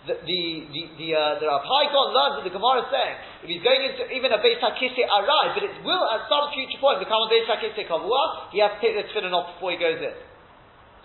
The, 0.09 0.17
the, 0.17 0.41
the, 0.73 0.81
the, 0.97 1.09
uh, 1.13 1.37
the 1.37 1.45
Rav 1.45 1.61
Hai 1.61 1.93
Gaon 1.93 2.09
learns 2.15 2.33
that 2.41 2.45
the 2.47 2.55
Gemara 2.55 2.81
is 2.81 2.89
saying, 2.89 3.15
if 3.45 3.47
he's 3.53 3.61
going 3.61 3.85
into 3.85 4.09
even 4.09 4.33
a 4.33 4.39
Beis 4.41 4.57
HaKisei 4.57 5.05
Arai, 5.05 5.53
but 5.53 5.61
it 5.61 5.75
will 5.85 6.05
at 6.09 6.25
some 6.25 6.49
future 6.57 6.79
point 6.81 7.03
become 7.03 7.21
a 7.21 7.29
Beis 7.29 7.45
HaKisei 7.45 7.85
Kavua, 7.85 8.49
he 8.49 8.63
has 8.63 8.73
to 8.73 8.79
take 8.81 8.97
the 8.97 9.05
tefillin 9.13 9.35
off 9.35 9.53
before 9.53 9.75
he 9.75 9.77
goes 9.77 10.01
in 10.01 10.15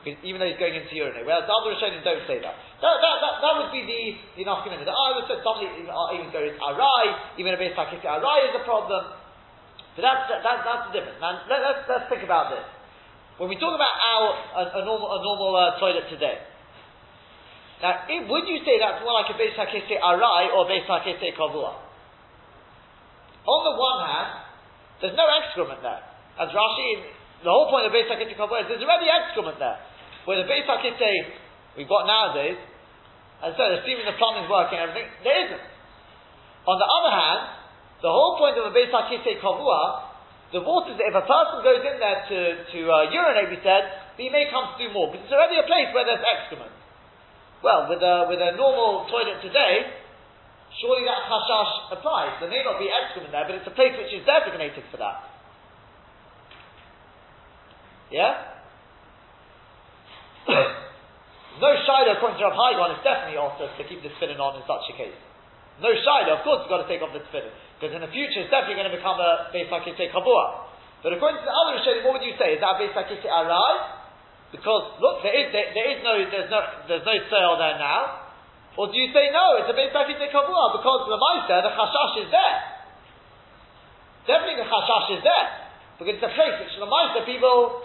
even 0.02 0.42
though 0.42 0.50
he's 0.50 0.58
going 0.58 0.74
into 0.74 0.90
urinate. 0.98 1.22
Whereas 1.22 1.46
the 1.46 1.54
other 1.54 1.78
Rishonim 1.78 2.02
don't 2.02 2.26
say 2.26 2.42
that. 2.42 2.58
That, 2.82 2.96
that, 2.98 3.16
that, 3.22 3.34
that 3.38 3.52
would 3.62 3.70
be 3.70 3.86
the, 3.86 4.00
the 4.34 4.42
enough 4.42 4.66
commitment. 4.66 4.90
I 4.90 5.14
would 5.14 5.30
say 5.30 5.38
somebody 5.46 5.70
uh, 5.86 6.16
even 6.18 6.26
goes 6.34 6.58
arai, 6.58 7.38
even 7.38 7.54
a 7.54 7.58
base 7.58 7.70
pakistan 7.78 8.18
arai 8.18 8.50
is 8.50 8.54
a 8.58 8.64
problem. 8.66 9.21
But 9.96 10.02
that's, 10.08 10.24
that, 10.32 10.40
that, 10.40 10.56
that's 10.64 10.84
the 10.88 10.92
difference. 10.96 11.20
Now, 11.20 11.42
let, 11.46 11.60
us 11.60 11.84
let's, 11.84 11.84
let's 11.88 12.06
think 12.08 12.24
about 12.24 12.52
this. 12.52 12.64
When 13.36 13.48
we 13.52 13.56
talk 13.60 13.76
about 13.76 13.94
our, 13.96 14.24
a, 14.56 14.62
a 14.80 14.82
normal, 14.84 15.08
a 15.12 15.20
normal 15.20 15.50
uh, 15.56 15.76
toilet 15.76 16.08
today, 16.08 16.40
now, 17.82 18.06
would 18.06 18.46
you 18.46 18.62
say 18.62 18.78
that's 18.78 19.02
more 19.02 19.18
like 19.18 19.26
a 19.34 19.36
base 19.36 19.58
hakese 19.58 19.98
arai 19.98 20.54
or 20.54 20.70
base 20.70 20.86
hakese 20.86 21.34
kavua? 21.34 21.82
On 23.42 23.60
the 23.66 23.74
one 23.74 23.98
hand, 24.06 24.30
there's 25.02 25.18
no 25.18 25.26
excrement 25.42 25.82
there. 25.82 25.98
As 26.38 26.54
Rashi, 26.54 27.10
the 27.42 27.50
whole 27.50 27.66
point 27.74 27.84
of 27.84 27.92
base 27.92 28.06
hakese 28.06 28.38
kavua 28.38 28.62
is 28.62 28.70
there's 28.70 28.86
already 28.86 29.10
excrement 29.10 29.58
there. 29.58 29.82
Where 30.24 30.38
the 30.38 30.46
Beis 30.46 30.62
HaKisei 30.62 31.34
we've 31.76 31.90
got 31.90 32.06
nowadays, 32.06 32.58
I 33.42 33.50
said, 33.58 33.82
assuming 33.82 34.06
the 34.06 34.14
plumbing's 34.14 34.46
working 34.46 34.78
and 34.78 34.90
everything, 34.90 35.10
there 35.26 35.38
isn't. 35.50 35.64
On 36.62 36.78
the 36.78 36.86
other 36.86 37.10
hand, 37.10 37.40
the 38.02 38.10
whole 38.10 38.34
point 38.36 38.58
of 38.58 38.66
a 38.66 38.72
Beis 38.74 38.90
HaKisei 38.90 39.38
Kavua, 39.38 40.10
the 40.50 40.60
water, 40.60 40.92
if 40.92 41.14
a 41.14 41.24
person 41.24 41.58
goes 41.64 41.80
in 41.80 41.96
there 41.96 42.20
to, 42.28 42.38
to 42.68 42.78
uh, 42.90 43.08
urinate, 43.08 43.48
we 43.48 43.58
said, 43.64 43.88
he 44.20 44.28
may 44.28 44.50
come 44.52 44.74
to 44.74 44.76
do 44.76 44.92
more, 44.92 45.08
because 45.08 45.24
it's 45.24 45.32
already 45.32 45.56
a 45.56 45.64
place 45.64 45.88
where 45.96 46.04
there's 46.04 46.20
excrement. 46.20 46.74
Well, 47.64 47.88
with 47.88 48.02
a, 48.02 48.26
with 48.28 48.42
a 48.42 48.58
normal 48.58 49.08
toilet 49.08 49.40
today, 49.40 49.86
surely 50.82 51.06
that 51.06 51.24
hashash 51.30 51.94
applies. 51.94 52.36
There 52.42 52.50
may 52.50 52.66
not 52.66 52.76
be 52.82 52.90
excrement 52.90 53.32
there, 53.32 53.46
but 53.46 53.54
it's 53.62 53.70
a 53.70 53.76
place 53.78 53.94
which 53.96 54.12
is 54.12 54.26
designated 54.26 54.82
for 54.90 54.98
that. 54.98 55.22
Yeah? 58.12 58.34
no 61.64 61.70
shiloh, 61.86 62.18
according 62.18 62.42
to 62.42 62.50
Rav 62.50 62.58
Hai 62.58 62.76
Gaon, 62.76 62.92
it's 62.98 63.06
definitely 63.06 63.40
also 63.40 63.70
to 63.72 63.82
keep 63.88 64.04
the 64.04 64.12
tefillin 64.18 64.42
on 64.42 64.60
in 64.60 64.66
such 64.68 64.84
a 64.90 64.94
case. 64.98 65.16
No 65.80 65.94
shiloh, 65.96 66.36
of 66.36 66.44
course, 66.44 66.66
you've 66.66 66.72
got 66.74 66.84
to 66.84 66.90
take 66.90 67.00
off 67.00 67.14
the 67.16 67.24
tefillin. 67.24 67.56
Because 67.82 67.98
in 67.98 68.02
the 68.06 68.14
future, 68.14 68.46
it's 68.46 68.52
definitely 68.54 68.78
going 68.78 68.86
to 68.86 68.94
become 68.94 69.18
a 69.18 69.50
Beis 69.50 69.66
HaKisei 69.66 70.14
Kavua. 70.14 70.70
But 71.02 71.18
according 71.18 71.42
to 71.42 71.46
the 71.50 71.50
other 71.50 71.82
Rishonim, 71.82 72.06
what 72.06 72.14
would 72.14 72.22
you 72.22 72.38
say? 72.38 72.54
Is 72.54 72.62
that 72.62 72.78
Beis 72.78 72.94
HaKisei 72.94 73.26
Arai? 73.26 73.74
Because, 74.54 75.02
look, 75.02 75.26
there 75.26 75.34
is, 75.34 75.50
there, 75.50 75.74
there 75.74 75.88
is 75.90 75.98
no, 76.06 76.14
there's 76.30 76.46
no, 76.46 76.62
there's 76.86 77.02
no 77.02 77.16
sale 77.26 77.58
there 77.58 77.82
now. 77.82 78.30
Or 78.78 78.86
do 78.86 78.94
you 78.94 79.10
say, 79.10 79.34
no, 79.34 79.58
it's 79.58 79.66
a 79.66 79.74
Beis 79.74 79.90
HaKisei 79.90 80.30
Kavua? 80.30 80.78
Because 80.78 81.10
the 81.10 81.18
Maisa, 81.18 81.58
the 81.58 81.74
Chashash 81.74 82.22
is 82.22 82.30
there. 82.30 82.58
Definitely 84.30 84.62
the 84.62 84.70
Chashash 84.70 85.18
is 85.18 85.22
there. 85.26 85.46
Because 85.98 86.22
it's 86.22 86.26
a 86.30 86.34
place 86.38 86.54
which 86.62 86.78
the 86.78 86.86
Maisa 86.86 87.26
people 87.26 87.82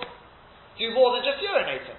do 0.77 0.93
more 0.93 1.17
than 1.17 1.25
just 1.25 1.41
urinating. 1.41 1.97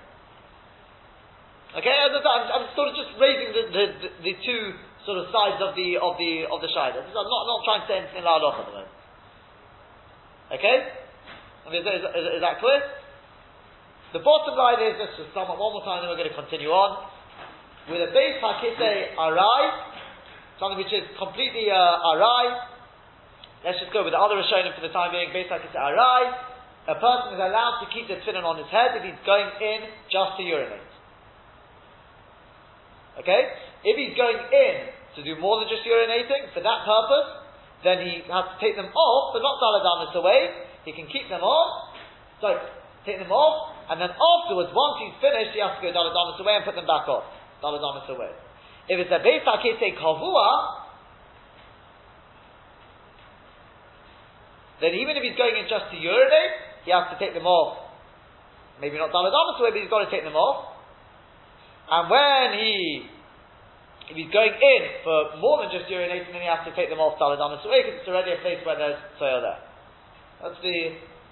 Okay, 1.83 1.91
I'm, 1.91 2.15
I'm, 2.15 2.67
sort 2.79 2.89
of 2.89 2.95
just 2.95 3.11
raising 3.19 3.51
the, 3.53 3.63
the, 3.75 3.85
the, 4.01 4.09
the, 4.23 4.35
two 4.41 4.63
sort 5.09 5.25
of 5.25 5.33
sides 5.33 5.57
of 5.65 5.73
the 5.73 5.97
of 5.97 6.21
the 6.21 6.45
of 6.53 6.61
the 6.61 6.69
shayla. 6.69 7.01
I'm 7.01 7.17
not, 7.17 7.43
not 7.49 7.65
trying 7.65 7.81
to 7.81 7.89
say 7.89 7.97
anything 8.05 8.29
off 8.29 8.61
at 8.61 8.69
the 8.69 8.75
moment. 8.77 8.93
Okay, 10.53 10.77
is, 11.73 11.81
is, 11.81 12.05
is, 12.05 12.25
is, 12.37 12.43
that 12.45 12.61
clear? 12.61 12.77
The 14.13 14.21
bottom 14.21 14.53
line 14.53 14.85
is 14.85 15.01
let's 15.01 15.17
just 15.17 15.33
sum 15.33 15.49
up 15.49 15.57
one 15.57 15.73
more 15.73 15.85
time, 15.85 16.05
and 16.05 16.09
then 16.09 16.13
we're 16.13 16.21
going 16.21 16.33
to 16.33 16.37
continue 16.37 16.69
on 16.69 17.09
with 17.89 18.05
a 18.05 18.13
base 18.13 18.37
hakite 18.45 19.17
arai, 19.17 19.65
something 20.61 20.77
which 20.77 20.93
is 20.93 21.09
completely 21.17 21.73
uh, 21.73 22.13
arai. 22.13 22.45
Let's 23.65 23.81
just 23.81 23.93
go 23.97 24.05
with 24.05 24.13
the 24.13 24.21
other 24.21 24.37
Rishonim 24.37 24.77
for 24.77 24.85
the 24.85 24.93
time 24.93 25.17
being. 25.17 25.33
Base 25.33 25.49
hakite 25.49 25.73
arai. 25.73 26.37
A 26.89 26.97
person 27.01 27.33
is 27.33 27.41
allowed 27.41 27.81
to 27.81 27.89
keep 27.93 28.13
the 28.13 28.21
tefillin 28.21 28.45
on 28.45 28.61
his 28.61 28.69
head 28.69 28.93
if 28.97 29.05
he's 29.09 29.21
going 29.25 29.49
in 29.61 29.89
just 30.13 30.37
to 30.37 30.45
urinate. 30.45 30.89
Okay? 33.21 33.41
If 33.85 33.95
he's 33.97 34.17
going 34.17 34.41
in 34.41 34.98
to 35.19 35.27
do 35.27 35.35
more 35.43 35.59
than 35.59 35.67
just 35.67 35.83
urinating 35.83 36.55
for 36.55 36.63
that 36.63 36.87
purpose, 36.87 37.29
then 37.83 38.07
he 38.07 38.23
has 38.31 38.47
to 38.55 38.57
take 38.63 38.79
them 38.79 38.91
off, 38.95 39.35
but 39.35 39.43
not 39.43 39.59
daladamas 39.59 40.15
away. 40.15 40.67
He 40.87 40.95
can 40.95 41.11
keep 41.11 41.27
them 41.27 41.43
on, 41.43 41.67
So, 42.41 42.55
take 43.03 43.19
them 43.19 43.35
off, 43.35 43.75
and 43.91 43.99
then 43.99 44.15
afterwards, 44.15 44.71
once 44.71 44.97
he's 45.03 45.17
finished, 45.19 45.55
he 45.55 45.61
has 45.63 45.75
to 45.79 45.83
go 45.83 45.91
daladamas 45.91 46.39
away 46.39 46.55
and 46.55 46.65
put 46.65 46.79
them 46.79 46.87
back 46.87 47.11
off. 47.11 47.27
Daladamas 47.59 48.07
away. 48.15 48.31
If 48.89 49.03
it's 49.03 49.11
a 49.11 49.21
Beis 49.21 49.43
Kavua, 49.45 50.49
then 54.81 54.95
even 54.95 55.19
if 55.19 55.23
he's 55.27 55.37
going 55.37 55.59
in 55.59 55.67
just 55.67 55.91
to 55.91 55.97
urinate, 55.99 56.87
he 56.87 56.95
has 56.95 57.11
to 57.11 57.19
take 57.19 57.35
them 57.35 57.47
off. 57.47 57.91
Maybe 58.81 58.97
not 58.97 59.11
daladamas 59.11 59.59
away, 59.59 59.75
but 59.75 59.81
he's 59.83 59.91
got 59.91 60.07
to 60.07 60.11
take 60.11 60.23
them 60.23 60.39
off. 60.39 60.79
And 61.91 62.11
when 62.11 62.59
he 62.59 63.18
if 64.09 64.17
he's 64.17 64.33
going 64.33 64.57
in 64.57 64.83
for 65.05 65.37
more 65.37 65.61
than 65.61 65.69
just 65.69 65.85
urinating, 65.93 66.33
then 66.33 66.41
he 66.41 66.49
has 66.49 66.65
to 66.65 66.73
take 66.73 66.89
them 66.89 67.01
off 67.01 67.21
daladamas 67.21 67.61
away 67.69 67.85
because 67.85 68.01
it's 68.01 68.09
already 68.09 68.33
a 68.33 68.41
place 68.41 68.61
where 68.65 68.81
there's 68.81 69.01
soil 69.21 69.45
there. 69.45 69.61
That's 70.41 70.61
the 70.65 70.77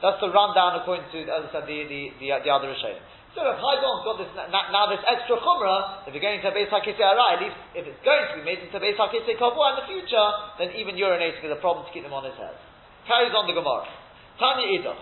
that's 0.05 0.21
the 0.21 0.29
rundown 0.29 0.77
according 0.77 1.09
to 1.09 1.19
as 1.25 1.49
I 1.49 1.51
said 1.57 1.65
the 1.65 1.89
the 1.89 2.01
the, 2.21 2.27
the 2.45 2.51
other 2.53 2.69
Rishonim. 2.69 3.01
So 3.33 3.45
if 3.45 3.61
Haidon's 3.61 4.03
got 4.05 4.17
this 4.17 4.33
now 4.49 4.85
this 4.89 5.05
extra 5.05 5.37
chumrah, 5.41 6.09
if 6.09 6.13
you're 6.17 6.25
going 6.25 6.41
to 6.41 6.53
Beis 6.53 6.73
Hakisei 6.73 7.05
Arai, 7.05 7.37
at 7.37 7.41
least 7.45 7.59
if 7.77 7.85
it's 7.85 8.01
going 8.01 8.25
to 8.33 8.35
be 8.41 8.45
made 8.45 8.65
into 8.65 8.77
Beis 8.81 8.97
Hakisei 8.97 9.37
Kavua 9.37 9.77
in 9.77 9.85
the 9.85 9.87
future, 9.93 10.29
then 10.57 10.73
even 10.77 10.97
urinating 10.97 11.45
is 11.45 11.53
a 11.53 11.61
problem 11.61 11.85
to 11.85 11.93
keep 11.93 12.05
them 12.05 12.17
on 12.17 12.25
his 12.25 12.37
head. 12.41 12.57
Carries 13.05 13.37
on 13.37 13.45
the 13.45 13.53
Gemara. 13.53 13.85
Tanya 14.41 14.69
Idach. 14.73 15.01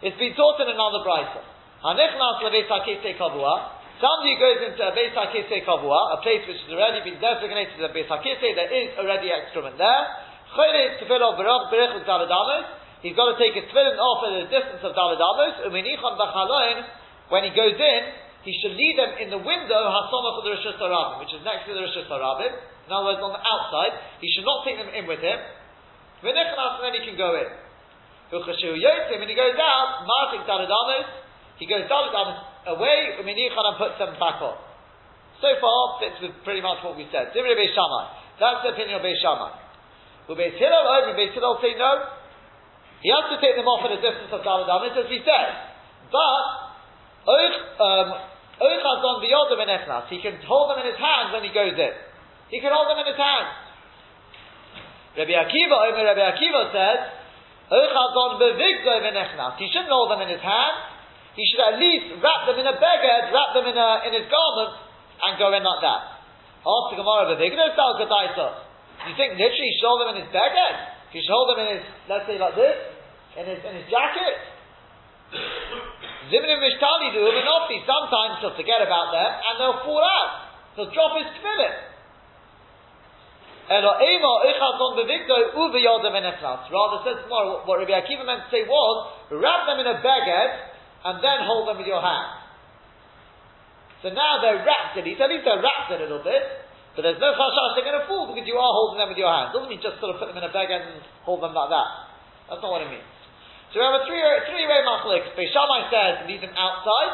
It's 0.00 0.16
been 0.16 0.32
taught 0.32 0.60
in 0.64 0.68
another 0.72 1.04
brisa. 1.04 1.44
Hanichnas 1.84 2.40
lebeis 2.40 2.68
hakesei 2.72 3.20
kavua. 3.20 3.77
Somebody 3.98 4.38
goes 4.38 4.62
into 4.62 4.78
a 4.78 4.94
beis 4.94 5.10
hakesei 5.10 5.66
kavua, 5.66 6.14
a 6.14 6.22
place 6.22 6.46
which 6.46 6.62
has 6.62 6.70
already 6.70 7.02
been 7.02 7.18
designated 7.18 7.82
as 7.82 7.90
a 7.90 7.92
beis 7.94 8.06
hakesei. 8.06 8.54
There 8.54 8.70
is 8.70 8.94
already 8.94 9.26
excrement 9.34 9.74
there. 9.74 10.02
Tefillah 10.54 11.34
berach 11.34 11.66
berich. 11.74 11.98
He's 13.02 13.18
got 13.18 13.34
to 13.34 13.36
take 13.42 13.58
his 13.58 13.66
tefillin 13.66 13.98
off 13.98 14.22
at 14.30 14.38
a 14.38 14.46
distance 14.46 14.82
of 14.86 14.94
daladamas. 14.94 15.66
Uminichon 15.66 16.14
b'chaloin. 16.14 16.86
When 17.28 17.42
he 17.42 17.50
goes 17.50 17.74
in, 17.74 18.02
he 18.46 18.54
should 18.62 18.78
leave 18.78 18.96
them 18.96 19.18
in 19.18 19.34
the 19.34 19.42
window 19.42 19.82
hasoma 19.90 20.30
for 20.38 20.42
the 20.46 20.54
rishus 20.54 20.78
which 21.18 21.34
is 21.34 21.42
next 21.42 21.66
to 21.66 21.74
the 21.74 21.82
rishus 21.82 22.06
harabim. 22.06 22.54
In 22.54 22.90
other 22.94 23.04
words, 23.04 23.18
on 23.18 23.34
the 23.34 23.42
outside, 23.42 23.98
he 24.22 24.30
should 24.30 24.46
not 24.46 24.62
take 24.62 24.78
them 24.78 24.94
in 24.94 25.10
with 25.10 25.18
him. 25.18 25.42
V'nichnas, 26.22 26.78
and 26.78 26.86
then 26.86 26.94
he 26.94 27.02
can 27.02 27.18
go 27.18 27.34
in. 27.34 27.50
When 28.30 28.42
he 28.46 29.34
goes 29.34 29.56
out, 29.58 30.06
he 31.58 31.66
goes 31.66 31.82
Daladamas 31.90 32.47
away, 32.68 33.16
Uminichan 33.20 33.64
and 33.64 33.76
puts 33.80 33.96
them 33.96 34.12
back 34.20 34.38
on. 34.44 34.56
So 35.40 35.48
far, 35.62 36.02
fits 36.02 36.18
with 36.20 36.34
pretty 36.42 36.60
much 36.60 36.82
what 36.82 36.98
we 36.98 37.06
said. 37.14 37.30
Dimri 37.30 37.54
Beis. 37.54 37.72
That's 38.38 38.60
the 38.66 38.74
opinion 38.74 38.98
of 38.98 39.02
Beis 39.06 39.18
Shammai. 39.22 39.54
Will 40.26 40.36
Beis 40.36 40.58
Hillel 40.58 40.84
over 40.84 41.14
Beis 41.14 41.32
Hillel 41.32 41.58
say 41.62 41.78
no? 41.78 42.18
He 43.00 43.08
has 43.14 43.30
to 43.30 43.38
take 43.38 43.54
them 43.54 43.70
off 43.70 43.86
at 43.86 43.94
a 43.94 44.00
distance 44.02 44.34
of 44.34 44.42
Daladamas, 44.42 44.98
as 44.98 45.06
we 45.06 45.22
said. 45.22 45.50
But, 46.10 46.42
um, 47.30 48.08
Oich 48.58 48.82
um, 48.82 49.22
He 50.10 50.18
can 50.18 50.34
hold 50.42 50.66
them 50.74 50.82
in 50.82 50.86
his 50.90 50.98
hands 50.98 51.30
when 51.30 51.46
he 51.46 51.54
goes 51.54 51.78
in. 51.78 51.94
He 52.50 52.58
can 52.58 52.74
hold 52.74 52.90
them 52.90 52.98
in 52.98 53.06
his 53.06 53.20
hands. 53.20 53.54
Rabbi 55.14 55.34
Akiva, 55.34 55.76
Omer 55.94 56.04
Rabbi 56.10 56.24
Akiva 56.26 56.62
says, 56.74 56.98
Uchazon 57.70 58.40
bevid 58.40 58.82
the 58.82 58.96
meniknas. 59.04 59.58
he 59.58 59.68
shouldn't 59.70 59.92
hold 59.92 60.10
them 60.10 60.22
in 60.22 60.28
his 60.28 60.40
hand. 60.40 60.97
He 61.38 61.46
should 61.46 61.62
at 61.62 61.78
least 61.78 62.18
wrap 62.18 62.50
them 62.50 62.58
in 62.58 62.66
a 62.66 62.74
beged, 62.74 63.30
wrap 63.30 63.54
them 63.54 63.70
in, 63.70 63.78
a, 63.78 63.90
in 64.10 64.12
his 64.18 64.26
garment, 64.26 64.74
and 65.22 65.38
go 65.38 65.54
in 65.54 65.62
like 65.62 65.82
that. 65.86 66.18
Ask 66.66 66.90
the 66.90 66.98
Gemara, 66.98 67.30
Do 67.30 67.38
you 67.38 67.54
think 69.14 69.38
literally 69.38 69.70
he 69.70 69.74
should 69.78 69.86
hold 69.86 70.02
them 70.02 70.18
in 70.18 70.26
his 70.26 70.34
beged? 70.34 70.74
He 71.14 71.22
should 71.22 71.30
hold 71.30 71.54
them 71.54 71.62
in 71.62 71.78
his, 71.78 71.86
let's 72.10 72.26
say 72.26 72.42
like 72.42 72.58
this, 72.58 72.74
in 73.38 73.46
his, 73.46 73.62
in 73.62 73.70
his 73.70 73.86
jacket? 73.86 74.34
Zimnim 76.26 76.58
Mishtali 76.58 77.14
do 77.14 77.22
Sometimes 77.86 78.42
he'll 78.42 78.58
forget 78.58 78.82
about 78.82 79.14
them 79.14 79.30
and 79.30 79.54
they'll 79.62 79.86
fall 79.86 80.02
out. 80.02 80.58
He'll 80.74 80.90
drop 80.90 81.22
his 81.22 81.30
tefillin. 81.38 81.86
Rather 83.70 83.94
says 87.06 87.16
tomorrow, 87.22 87.62
what 87.62 87.78
Rabbi 87.78 87.94
Akiva 87.94 88.26
meant 88.26 88.42
to 88.42 88.50
say 88.50 88.66
was, 88.66 88.96
wrap 89.30 89.70
them 89.70 89.78
in 89.78 89.86
a 89.86 90.02
baguette 90.02 90.77
and 91.04 91.22
then 91.22 91.38
hold 91.46 91.68
them 91.68 91.78
with 91.78 91.86
your 91.86 92.02
hand. 92.02 92.48
So 94.02 94.14
now 94.14 94.38
they're 94.42 94.62
wrapped 94.62 94.98
in, 94.98 95.06
at 95.06 95.30
least 95.30 95.44
they're 95.44 95.62
wrapped 95.62 95.90
a 95.90 95.98
little 95.98 96.22
bit, 96.22 96.42
but 96.94 97.02
there's 97.02 97.18
no 97.18 97.30
chashash 97.34 97.78
they're 97.78 97.86
going 97.86 97.98
to 97.98 98.06
fall 98.10 98.30
because 98.30 98.46
you 98.46 98.58
are 98.58 98.72
holding 98.74 98.98
them 98.98 99.10
with 99.10 99.18
your 99.18 99.30
hand. 99.30 99.54
Doesn't 99.54 99.70
mean 99.70 99.82
just 99.82 99.98
sort 100.02 100.14
of 100.14 100.22
put 100.22 100.30
them 100.30 100.38
in 100.38 100.46
a 100.46 100.54
bag 100.54 100.70
and 100.70 101.02
hold 101.22 101.42
them 101.42 101.54
like 101.54 101.70
that. 101.70 101.88
That's 102.50 102.62
not 102.62 102.70
what 102.70 102.82
it 102.82 102.90
means. 102.90 103.06
So 103.70 103.78
we 103.78 103.84
have 103.84 103.98
a 104.00 104.04
three, 104.08 104.22
three 104.50 104.66
way 104.66 104.80
machlik. 104.82 105.34
Beis 105.34 105.50
Shammai 105.52 105.92
says 105.92 106.26
leave 106.26 106.40
them 106.40 106.54
outside. 106.56 107.10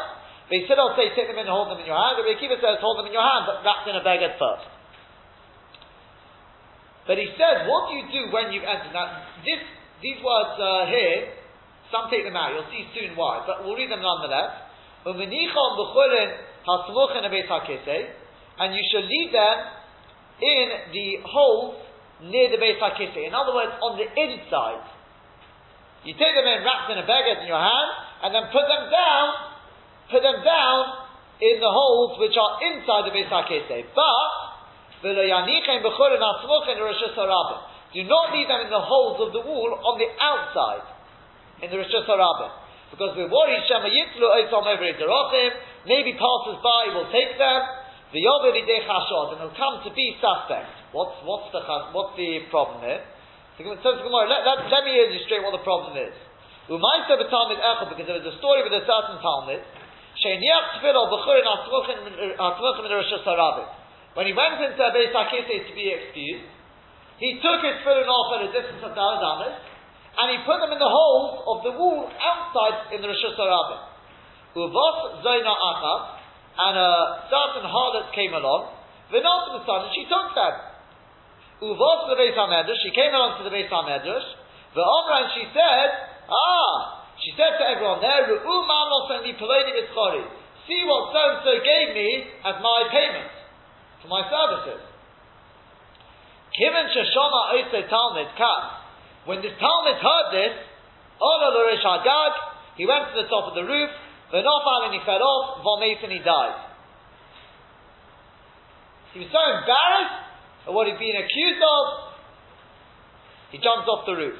they 0.47 0.63
Beis 0.63 0.71
Hillel 0.71 0.95
say 0.95 1.11
take 1.13 1.27
them 1.27 1.37
in 1.37 1.45
and 1.45 1.53
hold 1.53 1.69
them 1.69 1.81
in 1.81 1.85
your 1.89 1.97
hand. 1.97 2.15
The 2.17 2.25
Akiva 2.25 2.57
says 2.57 2.79
hold 2.79 3.01
them 3.01 3.09
in 3.09 3.13
your 3.13 3.25
hand 3.25 3.45
but 3.45 3.61
wrapped 3.65 3.85
in 3.89 3.97
a 3.97 4.03
bag 4.05 4.23
at 4.23 4.39
first. 4.39 4.65
But 7.05 7.21
he 7.21 7.29
says, 7.37 7.69
what 7.69 7.89
do 7.89 8.01
you 8.01 8.05
do 8.09 8.21
when 8.33 8.49
you've 8.49 8.65
entered? 8.65 8.89
Now, 8.89 9.29
this, 9.45 9.61
these 10.01 10.17
words 10.25 10.57
uh, 10.57 10.89
here, 10.89 11.37
some 11.91 12.09
take 12.09 12.23
them 12.25 12.35
out. 12.35 12.53
You'll 12.53 12.65
see 12.71 12.87
soon 12.93 13.15
why, 13.15 13.43
but 13.45 13.63
we'll 13.63 13.75
read 13.75 13.91
them 13.91 14.01
nonetheless. 14.01 14.51
And 15.05 15.21
you 18.73 18.83
shall 18.89 19.05
leave 19.05 19.31
them 19.31 19.57
in 20.41 20.69
the 20.91 21.17
holes 21.25 21.75
near 22.23 22.49
the 22.49 22.57
Beis 22.57 22.79
HaKisei. 22.79 23.27
In 23.27 23.33
other 23.33 23.53
words, 23.53 23.71
on 23.83 23.97
the 23.97 24.07
inside. 24.07 24.81
You 26.05 26.13
take 26.13 26.35
them 26.37 26.45
in, 26.45 26.63
wrapped 26.63 26.89
in 26.93 26.97
a 26.97 27.03
baguette 27.05 27.41
in 27.41 27.47
your 27.49 27.61
hand, 27.61 27.91
and 28.23 28.33
then 28.33 28.43
put 28.53 28.67
them 28.69 28.89
down, 28.93 29.33
put 30.09 30.21
them 30.21 30.43
down 30.45 30.85
in 31.41 31.59
the 31.59 31.69
holes 31.69 32.19
which 32.21 32.37
are 32.37 32.59
inside 32.61 33.05
the 33.09 33.13
Beis 33.13 33.29
HaKisei. 33.29 33.85
But, 33.93 34.31
do 35.01 35.13
not 38.03 38.33
leave 38.33 38.47
them 38.47 38.61
in 38.61 38.69
the 38.69 38.81
holes 38.81 39.19
of 39.21 39.31
the 39.33 39.41
wall 39.41 39.79
on 39.85 39.99
the 39.99 40.07
outside, 40.21 40.81
in 41.63 41.67
the 41.71 41.77
Rishus 41.77 42.07
Harabim. 42.07 42.51
Because 42.91 43.17
we're 43.17 43.31
worried, 43.31 43.63
Shema 43.67 43.91
Yitlu 43.91 44.23
Oisom 44.23 44.65
over 44.65 44.85
maybe 45.85 46.15
passers 46.15 46.59
by 46.63 46.95
will 46.95 47.09
take 47.11 47.35
them, 47.37 47.61
the 48.13 48.21
Yoveri 48.23 48.63
Chashot, 48.63 49.35
and 49.35 49.43
it'll 49.43 49.57
come 49.57 49.83
to 49.83 49.91
be 49.91 50.15
suspect. 50.23 50.71
What's, 50.95 51.19
what's, 51.27 51.51
the, 51.51 51.59
what's 51.91 52.15
the 52.15 52.47
problem 52.47 52.85
here? 52.85 53.03
So, 53.59 53.63
let, 53.67 54.43
let, 54.43 54.57
let 54.67 54.83
me 54.83 54.93
illustrate 54.95 55.43
what 55.43 55.55
the 55.55 55.63
problem 55.63 55.95
is. 55.95 56.15
Umaysa 56.67 57.19
b'talmid 57.19 57.59
echel, 57.59 57.89
because 57.91 58.07
there 58.07 58.19
a 58.25 58.37
story 58.39 58.63
with 58.63 58.73
a 58.73 58.83
certain 58.83 59.19
talmud, 59.19 59.59
she'niach 60.17 60.79
tefillah 60.79 61.07
b'churin 61.11 61.45
atmuchim 61.45 62.85
in 62.87 62.91
Rishus 62.95 63.23
Harabim. 63.23 63.67
When 64.15 64.27
he 64.27 64.33
went 64.33 64.63
into 64.63 64.79
a 64.79 64.91
Beis 64.95 65.11
HaKisei 65.11 65.67
to 65.67 65.73
be 65.75 65.91
excused, 65.91 66.47
he 67.19 67.39
took 67.43 67.59
his 67.63 67.83
tefillin 67.83 68.07
off 68.07 68.39
at 68.39 68.47
a 68.47 68.51
distance 68.51 68.81
of 68.83 68.91
Daladamas, 68.95 69.59
and 70.15 70.25
he 70.31 70.37
put 70.47 70.63
them 70.63 70.71
in 70.71 70.79
the 70.79 70.87
holes 70.87 71.43
of 71.43 71.57
the 71.67 71.73
wall 71.75 72.07
outside 72.07 72.95
in 72.95 73.03
the 73.03 73.09
Rishus 73.11 73.35
Harabim. 73.35 73.81
Uvos 74.55 75.19
Zaina 75.19 75.51
Achat, 75.51 76.01
and 76.55 76.75
a 76.79 76.91
certain 77.27 77.67
harlot 77.67 78.15
came 78.15 78.31
along, 78.31 78.71
Vinot 79.11 79.59
the 79.59 79.61
son, 79.67 79.85
and 79.85 79.91
she 79.91 80.07
took 80.07 80.31
them. 80.31 80.55
Uvos 81.61 81.99
the 82.07 82.15
Beis 82.15 82.35
HaMedrash, 82.35 82.79
she 82.83 82.91
came 82.95 83.11
along 83.11 83.37
to 83.39 83.43
the 83.43 83.51
Beis 83.51 83.67
HaMedrash, 83.67 84.27
the 84.75 84.83
and 84.83 85.27
she 85.35 85.47
said, 85.55 85.89
Ah, 86.27 87.07
she 87.19 87.31
said 87.39 87.55
to 87.59 87.63
everyone 87.63 88.03
there, 88.03 88.27
Ru'u 88.27 88.55
Manos 88.67 89.07
and 89.15 89.23
See 90.67 90.81
what 90.83 91.13
so 91.13 91.21
and 91.29 91.39
so 91.45 91.53
gave 91.63 91.95
me 91.95 92.25
as 92.43 92.55
my 92.59 92.89
payment 92.91 93.31
for 94.01 94.09
my 94.09 94.27
services. 94.27 94.81
Kiven 96.59 96.87
Sheshama 96.91 97.55
Oise 97.55 97.85
Talmud 97.89 98.27
Kat. 98.35 98.84
When 99.25 99.41
this 99.41 99.53
Talmud 99.57 99.97
heard 99.97 100.27
this, 100.33 100.53
Ola 101.19 101.49
Lorish 101.53 101.81
Hagag, 101.81 102.33
he 102.77 102.85
went 102.85 103.09
to 103.09 103.21
the 103.21 103.29
top 103.29 103.49
of 103.49 103.55
the 103.55 103.65
roof, 103.65 103.89
Venofal 104.33 104.85
and 104.89 104.93
he 104.93 105.01
fell 105.05 105.21
off, 105.21 105.61
Vomet 105.65 106.03
and 106.03 106.11
he 106.11 106.19
died. 106.19 106.57
He 109.13 109.19
was 109.23 109.31
so 109.31 109.39
embarrassed 109.39 110.17
at 110.67 110.73
what 110.73 110.87
he'd 110.87 110.99
been 110.99 111.15
accused 111.17 111.61
of, 111.63 111.83
he 113.51 113.57
jumped 113.63 113.87
off 113.87 114.05
the 114.05 114.17
roof. 114.17 114.39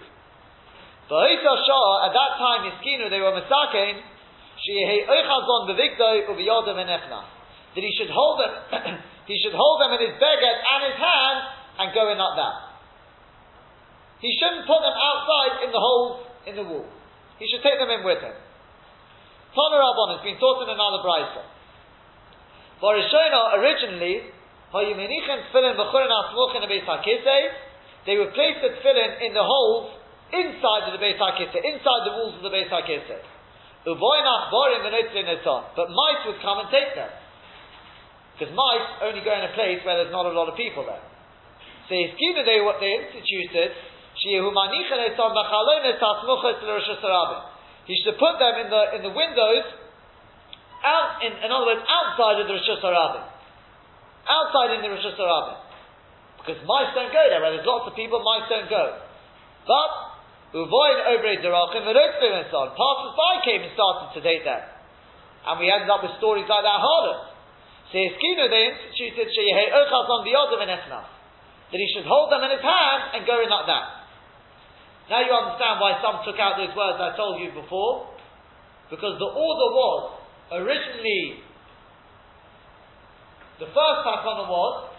But 1.07 1.21
Shah, 1.37 2.05
at 2.09 2.13
that 2.17 2.31
time, 2.41 2.65
Hiskinu, 2.65 3.09
they 3.13 3.21
were 3.21 3.31
Masakin, 3.31 4.01
that 7.75 7.83
he 7.83 7.91
should 7.99 8.09
hold 8.09 8.39
them 8.39 8.53
he 9.27 9.35
should 9.43 9.53
hold 9.53 9.81
them 9.81 9.91
in 9.93 9.99
his 10.09 10.15
beged 10.17 10.57
and 10.63 10.81
his 10.89 10.97
hand 10.97 11.37
and 11.79 11.93
go 11.93 12.09
in 12.11 12.17
like 12.17 12.35
that. 12.39 12.64
He 14.19 14.31
shouldn't 14.39 14.67
put 14.67 14.79
them 14.79 14.95
outside 14.95 15.63
in 15.67 15.71
the 15.71 15.79
holes 15.79 16.27
in 16.47 16.55
the 16.55 16.63
wall. 16.63 16.87
He 17.39 17.47
should 17.51 17.63
take 17.63 17.79
them 17.79 17.91
in 17.91 18.03
with 18.03 18.21
him. 18.23 18.35
Tana 19.55 19.77
Rabban 19.79 20.19
has 20.19 20.23
been 20.23 20.39
taught 20.39 20.63
in 20.63 20.69
another 20.71 20.99
brisa. 21.03 21.43
Barishona 22.79 23.55
originally, 23.59 24.35
they 28.05 28.17
would 28.19 28.33
place 28.35 28.57
the 28.59 28.69
tefillin 28.75 29.11
in 29.23 29.31
the 29.33 29.43
holes 29.43 29.95
inside 30.33 30.83
of 30.91 30.99
the 30.99 30.99
Beis 30.99 31.15
HaKisei, 31.15 31.63
inside 31.63 32.01
the 32.03 32.11
walls 32.11 32.35
of 32.35 32.43
the 32.43 32.49
Beis 32.49 32.67
HaKisei. 32.67 33.21
But 33.85 33.97
mice 35.87 36.21
would 36.25 36.41
come 36.41 36.59
and 36.59 36.69
take 36.69 36.95
them. 36.95 37.09
Because 38.33 38.53
mice 38.53 38.87
only 39.03 39.21
go 39.23 39.31
in 39.31 39.45
a 39.47 39.53
place 39.55 39.79
where 39.85 39.95
there's 40.03 40.11
not 40.11 40.25
a 40.25 40.35
lot 40.35 40.49
of 40.49 40.57
people 40.57 40.83
there. 40.83 40.99
So 41.87 41.95
Hiskina, 41.95 42.43
they, 42.43 42.59
what 42.59 42.81
they 42.81 42.91
instituted, 42.91 43.71
he 47.85 47.93
should 48.01 48.17
put 48.17 48.41
them 48.41 48.55
in 48.65 48.67
the, 48.73 48.83
in 48.97 49.01
the 49.05 49.13
windows, 49.13 49.65
out, 50.81 51.21
in, 51.21 51.33
in 51.37 51.49
other 51.53 51.65
words, 51.69 51.85
outside 51.85 52.41
of 52.41 52.49
the 52.49 52.53
Rishus 52.57 52.81
Harabim. 52.81 53.25
Outside 54.25 54.81
in 54.81 54.81
the 54.81 54.89
Rishus 54.89 55.13
Harabim. 55.17 55.61
Because 56.41 56.61
mice 56.65 56.93
don't 56.97 57.13
go 57.13 57.23
there, 57.29 57.41
where 57.41 57.53
there's 57.53 57.65
lots 57.65 57.85
of 57.89 57.93
people, 57.93 58.21
mice 58.25 58.49
don't 58.49 58.69
go. 58.69 59.01
But, 59.69 59.91
Uvoin 60.57 60.97
a 61.03 61.17
derachim, 61.21 61.83
and 61.85 62.47
so 62.49 62.57
on. 62.63 62.69
Passers 62.73 63.13
by 63.17 63.33
came 63.43 63.61
and 63.65 63.73
started 63.73 64.13
to 64.17 64.21
date 64.21 64.45
them. 64.45 64.61
And 65.45 65.59
we 65.59 65.69
ended 65.69 65.89
up 65.89 66.01
with 66.01 66.17
stories 66.17 66.47
like 66.49 66.63
that 66.63 66.79
harder. 66.81 67.35
So 67.91 68.01
Hiskino, 68.01 68.49
they 68.49 68.73
instituted 68.73 69.29
Sheyehei 69.29 69.69
Ochas 69.73 70.09
on 70.09 70.25
the 70.25 70.33
Yodam 70.33 70.63
and 70.63 70.73
That 70.73 71.77
he 71.77 71.87
should 71.93 72.05
hold 72.07 72.31
them 72.31 72.41
in 72.45 72.51
his 72.55 72.63
hand 72.63 73.01
and 73.13 73.27
go 73.27 73.41
in 73.43 73.49
like 73.49 73.67
that. 73.67 74.04
Now 75.09 75.21
you 75.21 75.29
understand 75.29 75.77
why 75.77 76.01
some 76.01 76.25
took 76.25 76.41
out 76.41 76.57
those 76.57 76.73
words 76.73 76.97
I 76.97 77.13
told 77.13 77.37
you 77.37 77.53
before. 77.53 78.15
Because 78.89 79.17
the 79.17 79.29
order 79.29 79.67
was, 79.73 80.01
originally, 80.53 81.41
the 83.57 83.65
first 83.69 83.99
takana 84.05 84.45
was, 84.45 84.93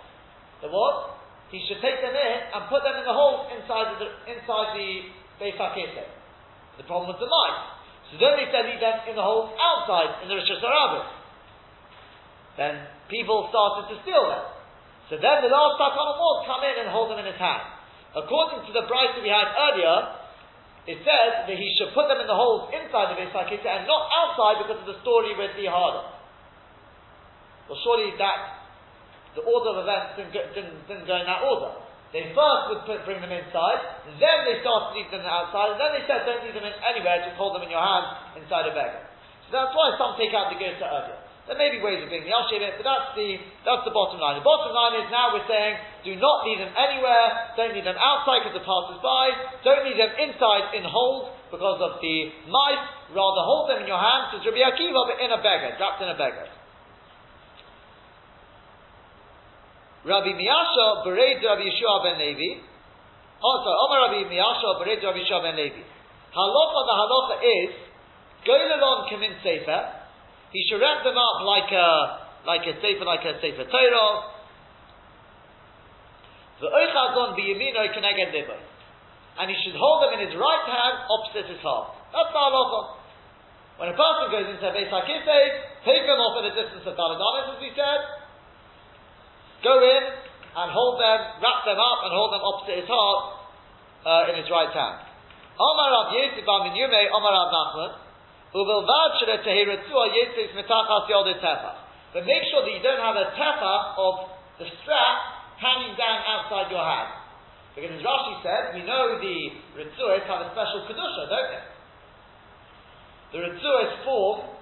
the 0.62 0.68
what? 0.70 1.18
He 1.54 1.62
should 1.70 1.78
take 1.78 2.02
them 2.02 2.10
in 2.10 2.36
and 2.50 2.60
put 2.66 2.82
them 2.82 2.98
in 2.98 3.06
the 3.06 3.14
holes 3.14 3.46
inside 3.54 3.94
the, 4.02 4.10
inside 4.26 4.74
the 4.74 4.90
Beis 5.38 5.54
The 5.54 6.84
problem 6.90 7.14
was 7.14 7.20
the 7.22 7.30
mice. 7.30 7.62
So 8.10 8.18
then 8.18 8.38
they 8.38 8.50
said 8.50 8.66
leave 8.66 8.82
them 8.82 8.98
in 9.06 9.14
the 9.14 9.22
holes 9.22 9.54
outside 9.54 10.22
in 10.22 10.30
the 10.30 10.34
Rishus 10.38 10.62
Harabim. 10.62 11.06
Then 12.58 12.74
people 13.06 13.46
started 13.50 13.94
to 13.94 14.02
steal 14.02 14.26
them. 14.26 14.46
So 15.10 15.14
then 15.22 15.46
the 15.46 15.50
last 15.52 15.78
takana 15.78 16.18
was 16.18 16.36
come 16.50 16.62
in 16.66 16.74
and 16.82 16.88
hold 16.90 17.14
them 17.14 17.22
in 17.22 17.30
his 17.30 17.38
hand. 17.38 17.75
According 18.16 18.64
to 18.64 18.72
the 18.72 18.88
price 18.88 19.12
that 19.12 19.20
we 19.20 19.29
had 19.29 19.52
earlier, 19.52 19.96
it 20.88 21.05
says 21.05 21.31
that 21.44 21.57
he 21.57 21.68
should 21.76 21.92
put 21.92 22.09
them 22.09 22.22
in 22.22 22.31
the 22.31 22.35
holes 22.35 22.72
inside 22.72 23.12
the 23.12 23.18
Beis 23.20 23.35
and 23.35 23.85
not 23.85 24.02
outside 24.09 24.64
because 24.64 24.81
of 24.81 24.88
the 24.88 24.98
story 25.05 25.37
with 25.37 25.52
the 25.59 25.68
harder. 25.68 26.16
Well, 27.68 27.79
surely 27.83 28.14
that 28.16 28.57
the 29.35 29.44
order 29.44 29.76
of 29.76 29.85
events 29.85 30.16
didn't 30.16 30.33
go, 30.33 30.40
didn't, 30.55 30.79
didn't 30.88 31.05
go 31.05 31.18
in 31.18 31.26
that 31.26 31.44
order. 31.44 31.76
They 32.14 32.33
first 32.33 32.62
would 32.72 32.83
put, 32.87 33.02
bring 33.05 33.20
them 33.20 33.35
inside, 33.35 33.81
then 34.16 34.38
they 34.46 34.62
started 34.62 34.94
leave 34.94 35.11
them 35.11 35.26
outside, 35.26 35.74
and 35.74 35.79
then 35.83 35.90
they 35.98 36.07
said 36.07 36.24
don't 36.24 36.40
leave 36.46 36.55
them 36.55 36.64
in 36.64 36.72
anywhere, 36.87 37.20
just 37.26 37.37
hold 37.37 37.59
them 37.59 37.66
in 37.66 37.74
your 37.74 37.83
hand 37.83 38.38
inside 38.40 38.70
a 38.70 38.72
bag. 38.72 39.11
So 39.50 39.59
that's 39.59 39.74
why 39.74 39.92
some 39.98 40.14
take 40.16 40.33
out 40.33 40.48
the 40.48 40.57
to 40.57 40.87
earlier. 40.87 41.18
There 41.50 41.59
may 41.59 41.70
be 41.70 41.79
ways 41.79 42.02
of 42.02 42.11
doing 42.11 42.26
the 42.26 42.33
Yashir 42.35 42.59
but 42.79 42.87
that's 42.87 43.11
the, 43.14 43.38
that's 43.62 43.85
the 43.87 43.94
bottom 43.94 44.18
line. 44.18 44.38
The 44.38 44.46
bottom 44.46 44.74
line 44.74 44.98
is 45.02 45.07
now 45.14 45.31
we're 45.31 45.46
saying, 45.46 45.79
do 46.06 46.14
not 46.14 46.46
leave 46.46 46.62
them 46.62 46.70
anywhere, 46.70 47.52
don't 47.58 47.74
leave 47.74 47.82
them 47.82 47.98
outside 47.98 48.46
because 48.46 48.54
the 48.54 48.62
passers 48.62 49.02
by, 49.02 49.34
don't 49.66 49.82
leave 49.82 49.98
them 49.98 50.14
inside 50.22 50.78
in 50.78 50.86
holes 50.86 51.34
because 51.50 51.82
of 51.82 51.98
the 51.98 52.16
mice, 52.46 52.86
rather 53.10 53.42
hold 53.42 53.66
them 53.66 53.82
in 53.82 53.90
your 53.90 53.98
hand, 53.98 54.30
says 54.30 54.46
Rabbi 54.46 54.62
Akiva, 54.62 55.00
but 55.10 55.18
in 55.18 55.34
a 55.34 55.40
beged, 55.42 55.74
wrapped 55.82 56.00
in 56.02 56.08
a 56.10 56.14
beged. 56.14 56.50
Rabbi 60.06 60.32
Miyasha 60.38 61.02
bereid 61.02 61.42
Rabbi 61.42 61.66
Yeshua 61.66 61.96
ben 62.06 62.16
Levi. 62.22 62.62
Oh, 63.42 63.50
also, 63.50 63.70
Omar 63.90 64.06
Rabbi 64.06 64.30
Miyasha 64.30 64.78
bereid 64.78 65.02
Rabbi 65.02 65.26
Yeshua 65.26 65.42
ben 65.42 65.58
Levi. 65.58 65.82
Halacha, 66.30 66.80
the 66.86 66.94
halacha 66.94 67.36
is, 67.42 67.70
Goylelon 68.46 69.10
Kamin 69.10 69.34
Sefer, 69.42 70.06
he 70.54 70.62
should 70.70 70.78
wrap 70.78 71.02
them 71.02 71.18
up 71.18 71.42
like 71.42 71.70
a 71.74 72.22
like 72.46 72.62
a 72.62 72.78
sefer, 72.78 73.04
like 73.04 73.26
a 73.26 73.34
sefer 73.42 73.66
Torah. 73.66 74.36
The 76.60 76.68
oichadon 76.72 77.36
biyamino 77.36 77.84
keneged 77.92 78.32
libo, 78.32 78.56
and 79.38 79.46
he 79.52 79.56
should 79.60 79.76
hold 79.76 80.08
them 80.08 80.16
in 80.16 80.28
his 80.28 80.34
right 80.36 80.64
hand 80.64 80.94
opposite 81.08 81.52
his 81.52 81.60
heart. 81.60 81.92
That's 82.12 82.32
the 82.32 82.40
halacha. 82.40 82.80
When 83.76 83.92
a 83.92 83.96
person 83.96 84.32
goes 84.32 84.48
into 84.48 84.64
a 84.64 84.72
Beis 84.72 84.88
HaKisei, 84.88 85.44
take 85.84 86.08
them 86.08 86.16
off 86.16 86.40
at 86.40 86.48
a 86.48 86.54
distance 86.56 86.80
of 86.88 86.96
Daladamas, 86.96 87.56
as 87.56 87.60
we 87.60 87.68
said, 87.76 88.00
go 89.60 89.76
in 89.84 90.02
and 90.56 90.68
hold 90.72 90.96
them, 90.96 91.20
wrap 91.44 91.60
them 91.68 91.76
up 91.76 92.08
and 92.08 92.12
hold 92.16 92.32
them 92.32 92.40
opposite 92.40 92.80
his 92.80 92.88
heart 92.88 93.20
uh, 94.08 94.32
in 94.32 94.40
his 94.40 94.48
right 94.48 94.72
hand. 94.72 95.04
Omar 95.60 95.88
Rav 95.92 96.08
Yosef 96.16 96.48
Amin 96.48 96.72
Yume, 96.72 97.12
Omar 97.12 97.32
Rav 97.36 97.52
Nachman, 97.52 97.92
but 98.56 98.64
make 102.24 102.44
sure 102.48 102.64
that 102.64 102.72
you 102.72 102.80
don't 102.80 103.00
have 103.04 103.16
a 103.16 103.28
tefa 103.36 103.74
of 104.00 104.14
the 104.58 104.64
strap 104.80 105.36
hanging 105.60 105.96
down 105.96 106.18
outside 106.24 106.70
your 106.70 106.84
hand. 106.84 107.26
Because 107.76 107.92
as 107.92 108.02
Rashi 108.04 108.34
said, 108.40 108.62
we 108.72 108.82
know 108.88 109.20
the 109.20 109.38
Ritzuas 109.76 110.24
have 110.24 110.40
a 110.44 110.48
special 110.56 110.88
Kedusha, 110.88 111.28
don't 111.28 111.50
they? 111.52 111.64
The 113.36 113.38
Ritzuas 113.44 113.92
form 114.04 114.56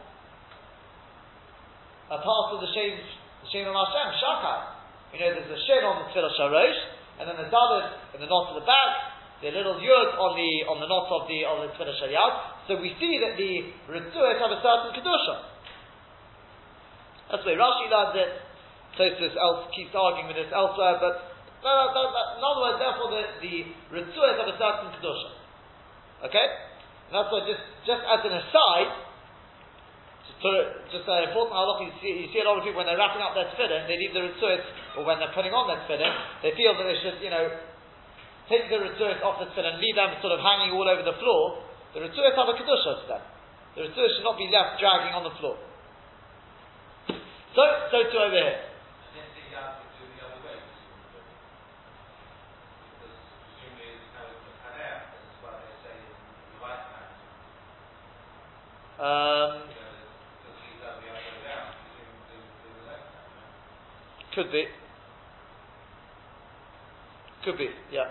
a 2.10 2.18
part 2.18 2.46
of 2.52 2.60
the 2.60 2.70
Shem, 2.74 2.98
Shem 3.50 3.70
of 3.70 3.74
Hashem, 3.74 4.08
Shachar. 4.18 4.58
You 5.14 5.18
know, 5.22 5.30
there's 5.30 5.50
a 5.50 5.60
Shem 5.66 5.82
on 5.86 6.04
the 6.04 6.06
Tfilah 6.10 6.34
Sharosh, 6.34 6.80
and 7.22 7.30
then 7.30 7.38
the 7.38 7.48
David 7.48 7.86
in 8.14 8.20
the 8.20 8.26
knot 8.26 8.50
of 8.50 8.58
the 8.58 8.66
back, 8.66 9.14
the 9.42 9.50
little 9.50 9.78
yud 9.78 10.10
on 10.18 10.32
the 10.34 10.50
on 10.66 10.80
the 10.80 10.88
knot 10.88 11.06
of 11.10 11.28
the 11.28 11.44
of 11.46 11.68
the 11.68 11.94
shariat. 12.00 12.34
So 12.66 12.80
we 12.80 12.96
see 12.98 13.20
that 13.20 13.36
the 13.36 13.70
ritzuas 13.92 14.40
have 14.40 14.50
a 14.50 14.60
certain 14.62 14.90
kedusha. 14.96 15.36
That's 17.30 17.44
the 17.44 17.50
way 17.52 17.58
Rashi 17.58 17.86
learns 17.92 18.16
it. 18.16 18.30
Tosus 18.94 19.34
else 19.34 19.70
keeps 19.74 19.94
arguing 19.94 20.30
with 20.30 20.38
this 20.38 20.52
elsewhere, 20.54 20.98
but 21.02 21.34
no, 21.64 21.70
no, 21.70 22.02
no, 22.12 22.22
in 22.38 22.42
other 22.44 22.62
words, 22.62 22.78
therefore 22.78 23.08
the 23.10 23.22
the 23.40 23.54
ritzuas 23.90 24.36
have 24.38 24.50
a 24.50 24.56
certain 24.56 24.90
kedusha. 24.94 25.30
Okay, 26.30 26.46
and 27.10 27.14
that's 27.18 27.30
why 27.32 27.42
just 27.48 27.64
just 27.88 28.02
as 28.04 28.20
an 28.24 28.34
aside. 28.38 28.92
Just 30.24 31.08
an 31.08 31.24
important 31.24 31.56
halach, 31.56 31.80
you 31.88 31.92
see, 32.04 32.12
you 32.20 32.28
see 32.28 32.40
a 32.40 32.44
lot 32.44 32.60
of 32.60 32.64
people 32.64 32.76
when 32.76 32.88
they're 32.88 33.00
wrapping 33.00 33.20
up 33.24 33.32
their 33.32 33.48
tefillin, 33.56 33.88
they 33.88 33.96
leave 33.96 34.12
the 34.12 34.28
ritzuas, 34.28 34.60
or 34.96 35.04
when 35.08 35.16
they're 35.16 35.32
putting 35.32 35.56
on 35.56 35.64
their 35.68 35.80
tefillin, 35.88 36.12
they 36.44 36.52
feel 36.52 36.76
that 36.76 36.84
they 36.84 37.00
should, 37.00 37.16
you 37.24 37.32
know, 37.32 37.48
take 38.48 38.68
the 38.68 38.76
Ritzuris 38.76 39.24
off 39.24 39.40
the 39.40 39.48
tefillin 39.52 39.76
and 39.76 39.80
leave 39.80 39.96
them 39.96 40.12
sort 40.20 40.36
of 40.36 40.40
hanging 40.44 40.76
all 40.76 40.84
over 40.84 41.00
the 41.00 41.16
floor, 41.16 41.64
the 41.96 42.00
Ritzuris 42.04 42.36
have 42.36 42.48
a 42.48 42.56
Kedusha 42.56 42.92
to 43.00 43.06
them. 43.08 43.24
The 43.76 43.80
Ritzuris 43.88 44.10
should 44.16 44.26
not 44.26 44.36
be 44.36 44.48
left 44.52 44.80
dragging 44.80 45.16
on 45.16 45.24
the 45.24 45.34
floor. 45.40 45.56
So, 47.08 47.62
so 47.88 47.96
too 48.10 48.18
over 48.20 48.34
here. 48.36 48.73
Um, 59.04 59.60
could 64.34 64.50
be. 64.50 64.64
Could 67.44 67.58
be, 67.58 67.68
yeah. 67.92 68.04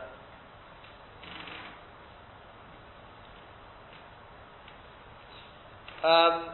Um, 6.03 6.49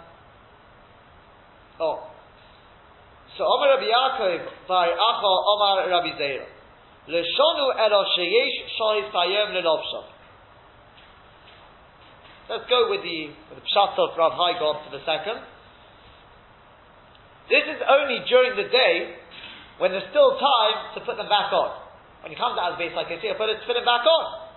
oh. 1.82 2.08
So 3.38 3.44
Omar 3.44 3.76
Rabbi 3.76 3.92
Yaakov 3.92 4.46
by 4.70 4.88
Acha 4.88 5.32
Omar 5.50 5.90
Rabbi 5.90 6.16
Zeira. 6.18 6.46
Leshonu 7.10 7.76
elo 7.78 8.06
sheyesh 8.16 8.70
shoyis 8.80 9.12
tayem 9.12 9.52
lelobshav. 9.52 10.19
Let's 12.50 12.66
go 12.66 12.90
with 12.90 13.06
the 13.06 13.30
with 13.54 13.62
the 13.62 13.66
pshat 13.70 13.94
of 13.94 14.18
Rav 14.18 14.34
Hai 14.34 14.58
for 14.58 14.90
the 14.90 15.06
second. 15.06 15.38
This 17.46 17.62
is 17.62 17.78
only 17.86 18.26
during 18.26 18.58
the 18.58 18.66
day 18.66 19.22
when 19.78 19.94
there's 19.94 20.10
still 20.10 20.34
time 20.34 20.98
to 20.98 21.06
put 21.06 21.22
them 21.22 21.30
back 21.30 21.54
on. 21.54 21.78
When 22.26 22.34
you 22.34 22.38
come 22.42 22.58
to 22.58 22.62
Asbeis 22.74 22.98
like 22.98 23.14
I 23.14 23.22
say, 23.22 23.30
put 23.38 23.54
it, 23.54 23.62
put 23.70 23.78
it 23.78 23.86
back 23.86 24.02
on. 24.02 24.50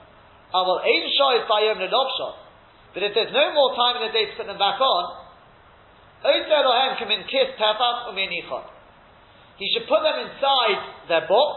Ah, 0.56 0.64
Aval 0.64 0.80
ein 0.88 1.04
shoyis 1.04 1.44
tayem 1.44 1.84
lelobshav. 1.84 2.40
But 2.96 3.04
if 3.04 3.12
there's 3.12 3.32
no 3.36 3.52
more 3.52 3.76
time 3.76 4.00
in 4.00 4.08
the 4.08 4.12
day 4.16 4.24
to 4.24 4.40
put 4.40 4.48
them 4.48 4.56
back 4.56 4.80
on, 4.80 5.04
um, 6.24 6.32
he 9.60 9.66
should 9.68 9.84
put 9.84 10.00
them 10.00 10.16
inside 10.16 10.80
their 11.12 11.28
box, 11.28 11.54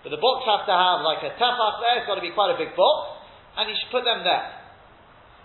but 0.00 0.16
the 0.16 0.16
box 0.16 0.48
has 0.48 0.64
to 0.64 0.72
have 0.72 1.04
like 1.04 1.20
a 1.28 1.36
tefach 1.36 1.76
there, 1.84 2.00
it's 2.00 2.08
got 2.08 2.16
to 2.16 2.24
be 2.24 2.32
quite 2.32 2.56
a 2.56 2.58
big 2.58 2.72
box, 2.72 3.20
and 3.60 3.68
he 3.68 3.76
should 3.76 3.92
put 3.92 4.08
them 4.08 4.24
there. 4.24 4.61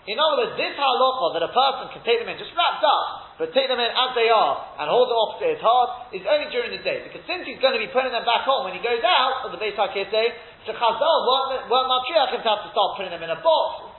In 0.08 0.16
other 0.16 0.40
words, 0.40 0.56
this 0.56 0.72
halacha 0.72 1.36
that 1.36 1.44
a 1.44 1.52
person 1.52 1.92
can 1.92 2.00
take 2.00 2.16
them 2.16 2.32
in 2.32 2.40
just 2.40 2.56
wrapped 2.56 2.80
up, 2.80 3.36
but 3.36 3.52
take 3.52 3.68
them 3.68 3.76
in 3.76 3.92
as 3.92 4.10
they 4.16 4.32
are 4.32 4.56
and 4.80 4.88
hold 4.88 5.12
them 5.12 5.20
opposite 5.20 5.60
his 5.60 5.60
heart 5.60 6.16
is 6.16 6.24
only 6.24 6.48
during 6.48 6.72
the 6.72 6.80
day. 6.80 7.04
Because 7.04 7.20
since 7.28 7.44
he's 7.44 7.60
going 7.60 7.76
to 7.76 7.82
be 7.82 7.92
putting 7.92 8.08
them 8.08 8.24
back 8.24 8.48
on 8.48 8.64
when 8.64 8.72
he 8.72 8.80
goes 8.80 9.04
out 9.04 9.44
of 9.44 9.52
the 9.52 9.60
Beis 9.60 9.76
HaKisei, 9.76 10.32
So 10.64 10.72
Chazal 10.72 11.16
weren't, 11.28 11.68
weren't 11.68 11.92
matriach 11.92 12.32
him 12.32 12.40
to 12.40 12.48
have 12.48 12.64
to 12.64 12.72
start 12.72 12.96
putting 12.96 13.12
them 13.12 13.20
in 13.20 13.28
a 13.28 13.36
box 13.44 13.92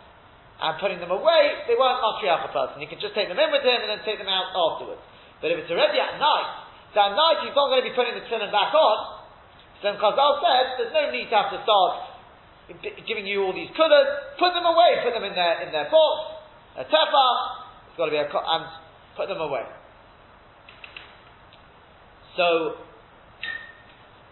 and 0.65 0.81
putting 0.81 0.97
them 0.97 1.13
away. 1.13 1.43
They 1.69 1.77
weren't 1.77 2.01
matriach 2.01 2.41
a 2.41 2.51
person. 2.57 2.81
He 2.81 2.89
can 2.89 2.97
just 2.97 3.13
take 3.13 3.29
them 3.29 3.37
in 3.37 3.53
with 3.53 3.61
him 3.61 3.77
and 3.77 3.93
then 3.93 4.01
take 4.01 4.17
them 4.17 4.33
out 4.33 4.49
afterwards. 4.49 5.05
But 5.45 5.53
if 5.53 5.61
it's 5.61 5.69
already 5.69 6.01
at 6.01 6.17
night, 6.17 6.49
so 6.97 7.05
at 7.05 7.13
night 7.13 7.45
he's 7.45 7.53
not 7.53 7.69
going 7.69 7.85
to 7.85 7.87
be 7.87 7.93
putting 7.93 8.17
the 8.17 8.25
tefillin 8.25 8.49
back 8.49 8.73
on. 8.73 8.97
So 9.85 9.93
Chazal 9.93 10.31
said 10.41 10.65
there's 10.81 10.95
no 10.97 11.13
need 11.13 11.29
to 11.29 11.37
have 11.37 11.53
to 11.53 11.61
start 11.61 12.08
giving 13.07 13.25
you 13.25 13.43
all 13.43 13.53
these 13.53 13.73
colours. 13.75 14.07
Put 14.37 14.53
them 14.53 14.65
away. 14.65 15.01
Put 15.03 15.13
them 15.13 15.23
in 15.23 15.33
their 15.33 15.65
in 15.65 15.71
their 15.73 15.89
box. 15.89 16.15
A 16.77 16.85
tefa. 16.85 17.27
It's 17.89 17.97
got 17.97 18.05
to 18.05 18.11
be 18.11 18.17
a 18.17 18.29
and 18.29 18.63
put 19.17 19.27
them 19.27 19.41
away. 19.41 19.65
So 22.37 22.77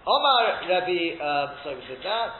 Omar 0.07 0.63
Rabbi, 0.71 1.19
um, 1.19 1.47
sorry, 1.67 1.83
we 1.83 1.85
did 1.91 1.99
that. 2.07 2.31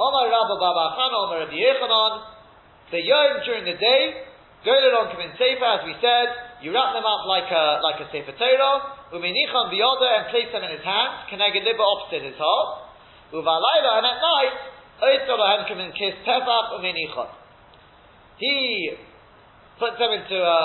Omar 0.00 0.24
Rabba 0.32 0.56
Baba 0.56 0.84
Chan, 0.96 1.12
Omar 1.12 1.38
Rabbi 1.44 1.60
Yechanan, 1.60 2.12
the 2.88 3.00
Yom 3.04 3.44
during 3.44 3.68
the 3.68 3.76
day, 3.76 4.02
Golelon 4.64 5.12
come 5.12 5.20
in 5.20 5.36
Sefer, 5.36 5.68
as 5.68 5.84
we 5.84 5.92
said, 6.00 6.64
you 6.64 6.72
wrap 6.72 6.96
them 6.96 7.04
up 7.04 7.28
like 7.28 7.52
a, 7.52 7.84
like 7.84 8.00
a 8.00 8.08
Sefer 8.08 8.32
Torah, 8.32 9.12
Uminichan 9.12 9.68
Biyada, 9.68 10.08
and 10.16 10.24
place 10.32 10.48
them 10.48 10.64
in 10.64 10.72
his 10.72 10.80
hands, 10.80 11.28
Keneged 11.28 11.60
Liba 11.60 11.84
opposite 11.84 12.24
his 12.24 12.40
heart, 12.40 12.93
Uvalayla, 13.34 13.90
and 13.98 14.06
at 14.06 14.18
night, 14.22 14.54
Oitzolahem 15.02 15.66
come 15.66 15.80
in 15.82 15.90
kiss 15.92 16.14
Tefach 16.22 16.78
Uminichan. 16.78 17.30
He 18.38 18.94
puts 19.78 19.98
them 19.98 20.12
into 20.14 20.38
a, 20.38 20.62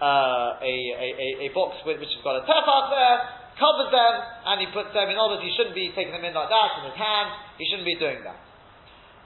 a, 0.00 0.12
a, 0.60 0.72
a, 0.96 1.28
a 1.44 1.48
box 1.52 1.76
which 1.84 2.00
has 2.00 2.22
got 2.24 2.40
a 2.40 2.44
tefach 2.48 2.84
there, 2.92 3.18
covers 3.60 3.92
them, 3.92 4.14
and 4.52 4.56
he 4.60 4.68
puts 4.72 4.92
them 4.92 5.08
in 5.08 5.16
others. 5.16 5.40
He 5.44 5.52
shouldn't 5.56 5.76
be 5.76 5.92
taking 5.92 6.12
them 6.12 6.24
in 6.24 6.32
like 6.32 6.48
that 6.48 6.70
in 6.80 6.92
his 6.92 6.96
hand. 6.96 7.28
He 7.60 7.64
shouldn't 7.68 7.88
be 7.88 7.96
doing 7.96 8.24
that. 8.24 8.40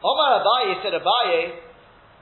Omar 0.02 0.42
Abaye 0.42 0.82
said 0.82 0.94
Abaye, 0.94 1.54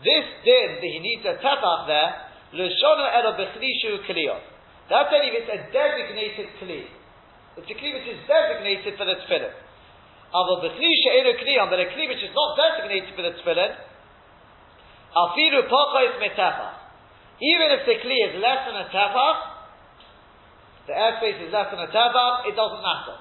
this 0.04 0.26
din 0.44 0.68
that 0.80 0.90
he 0.92 1.00
needs 1.00 1.24
a 1.24 1.40
tefach 1.40 1.88
there, 1.88 2.10
l'shona 2.52 3.16
elo 3.20 3.36
bechlishu 3.36 4.04
kliyot. 4.08 4.44
That's 4.88 5.12
only 5.12 5.28
if 5.28 5.44
it's 5.44 5.52
a 5.52 5.60
designated 5.68 6.48
kli. 6.60 6.88
It's 7.60 7.68
a 7.68 7.76
kli 7.76 7.92
which 7.92 8.08
is 8.08 8.20
designated 8.24 8.96
for 8.96 9.04
the 9.04 9.20
tefillin. 9.24 9.52
Avo 10.28 10.60
bechlishu 10.60 11.08
elo 11.08 11.32
kliyot, 11.40 11.70
but 11.70 11.80
a 11.80 11.86
kli 11.92 12.08
which 12.08 12.22
is 12.22 12.32
not 12.36 12.56
designated 12.56 13.16
for 13.16 13.22
the 13.22 13.32
tefillin, 13.40 13.72
afiru 15.16 15.64
pochos 15.68 16.20
metefach. 16.20 16.74
Even 17.40 17.68
if 17.78 17.86
the 17.86 17.96
kli 18.04 18.18
is 18.28 18.32
less 18.42 18.66
than 18.68 18.76
a 18.76 18.86
tefach, 18.92 19.38
the 20.86 20.92
airspace 20.92 21.40
is 21.46 21.52
less 21.52 21.72
than 21.72 21.80
a 21.80 21.88
tefach, 21.88 22.48
it 22.48 22.56
doesn't 22.56 22.82
matter. 22.84 23.16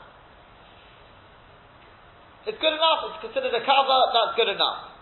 It's 2.47 2.59
good 2.59 2.75
enough, 2.75 3.11
it's 3.11 3.21
considered 3.23 3.55
a 3.55 3.63
cover, 3.63 3.99
that's 4.15 4.35
good 4.35 4.51
enough. 4.51 4.95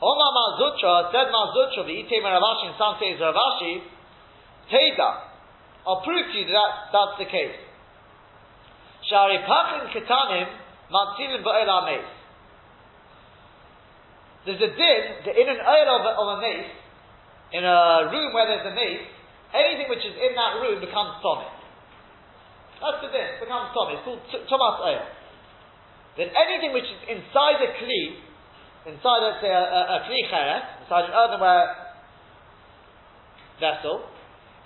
Omar 0.00 0.30
Mar 0.32 0.50
Zutra, 0.56 1.12
said 1.12 1.28
Mar 1.28 1.52
Zutra, 1.52 1.84
the 1.84 1.92
Ite 1.92 2.24
Rav 2.24 2.40
Ashi, 2.40 2.72
and 2.72 2.76
some 2.80 2.96
says 2.96 3.20
Rav 3.20 3.36
Ashi, 3.36 3.84
Teda, 4.72 5.10
I'll 5.86 6.00
prove 6.00 6.24
to 6.32 6.36
you 6.38 6.46
that 6.48 6.72
that's 6.92 7.16
the 7.20 7.28
case. 7.28 7.56
Shari 9.08 9.44
Pachin 9.44 9.92
Ketanim, 9.92 10.48
Matzilin 10.90 11.42
Ba'el 11.46 11.70
Ames. 11.70 12.10
There's 14.46 14.62
a 14.62 14.72
din 14.74 15.02
that 15.26 15.34
in 15.36 15.46
an 15.48 15.60
oil 15.62 15.88
of 15.94 16.02
of 16.18 16.26
a 16.34 16.38
mace, 16.40 16.72
in 17.52 17.62
a 17.64 18.10
room 18.10 18.32
where 18.32 18.46
there's 18.48 18.66
a 18.66 18.74
mace, 18.74 19.06
anything 19.54 19.86
which 19.88 20.02
is 20.02 20.16
in 20.16 20.32
that 20.34 20.58
room 20.58 20.80
becomes 20.80 21.20
tonic. 21.22 21.60
That's 22.80 23.04
the 23.04 23.12
din. 23.12 23.28
Becomes 23.44 23.76
Tom. 23.76 23.92
It's 23.92 24.02
called 24.08 24.24
Thomas 24.48 24.76
Oil. 24.80 25.04
Then 26.16 26.32
anything 26.32 26.72
which 26.72 26.88
is 26.88 27.00
inside 27.06 27.60
a 27.60 27.70
Kli, 27.76 28.16
inside, 28.88 29.20
let's 29.20 29.40
say, 29.44 29.52
a, 29.52 29.60
a, 29.60 29.80
a 29.94 30.08
Kli 30.08 30.20
Cheres, 30.32 30.64
inside 30.82 31.04
an 31.04 31.14
earthenware 31.14 31.68
vessel, 33.60 34.08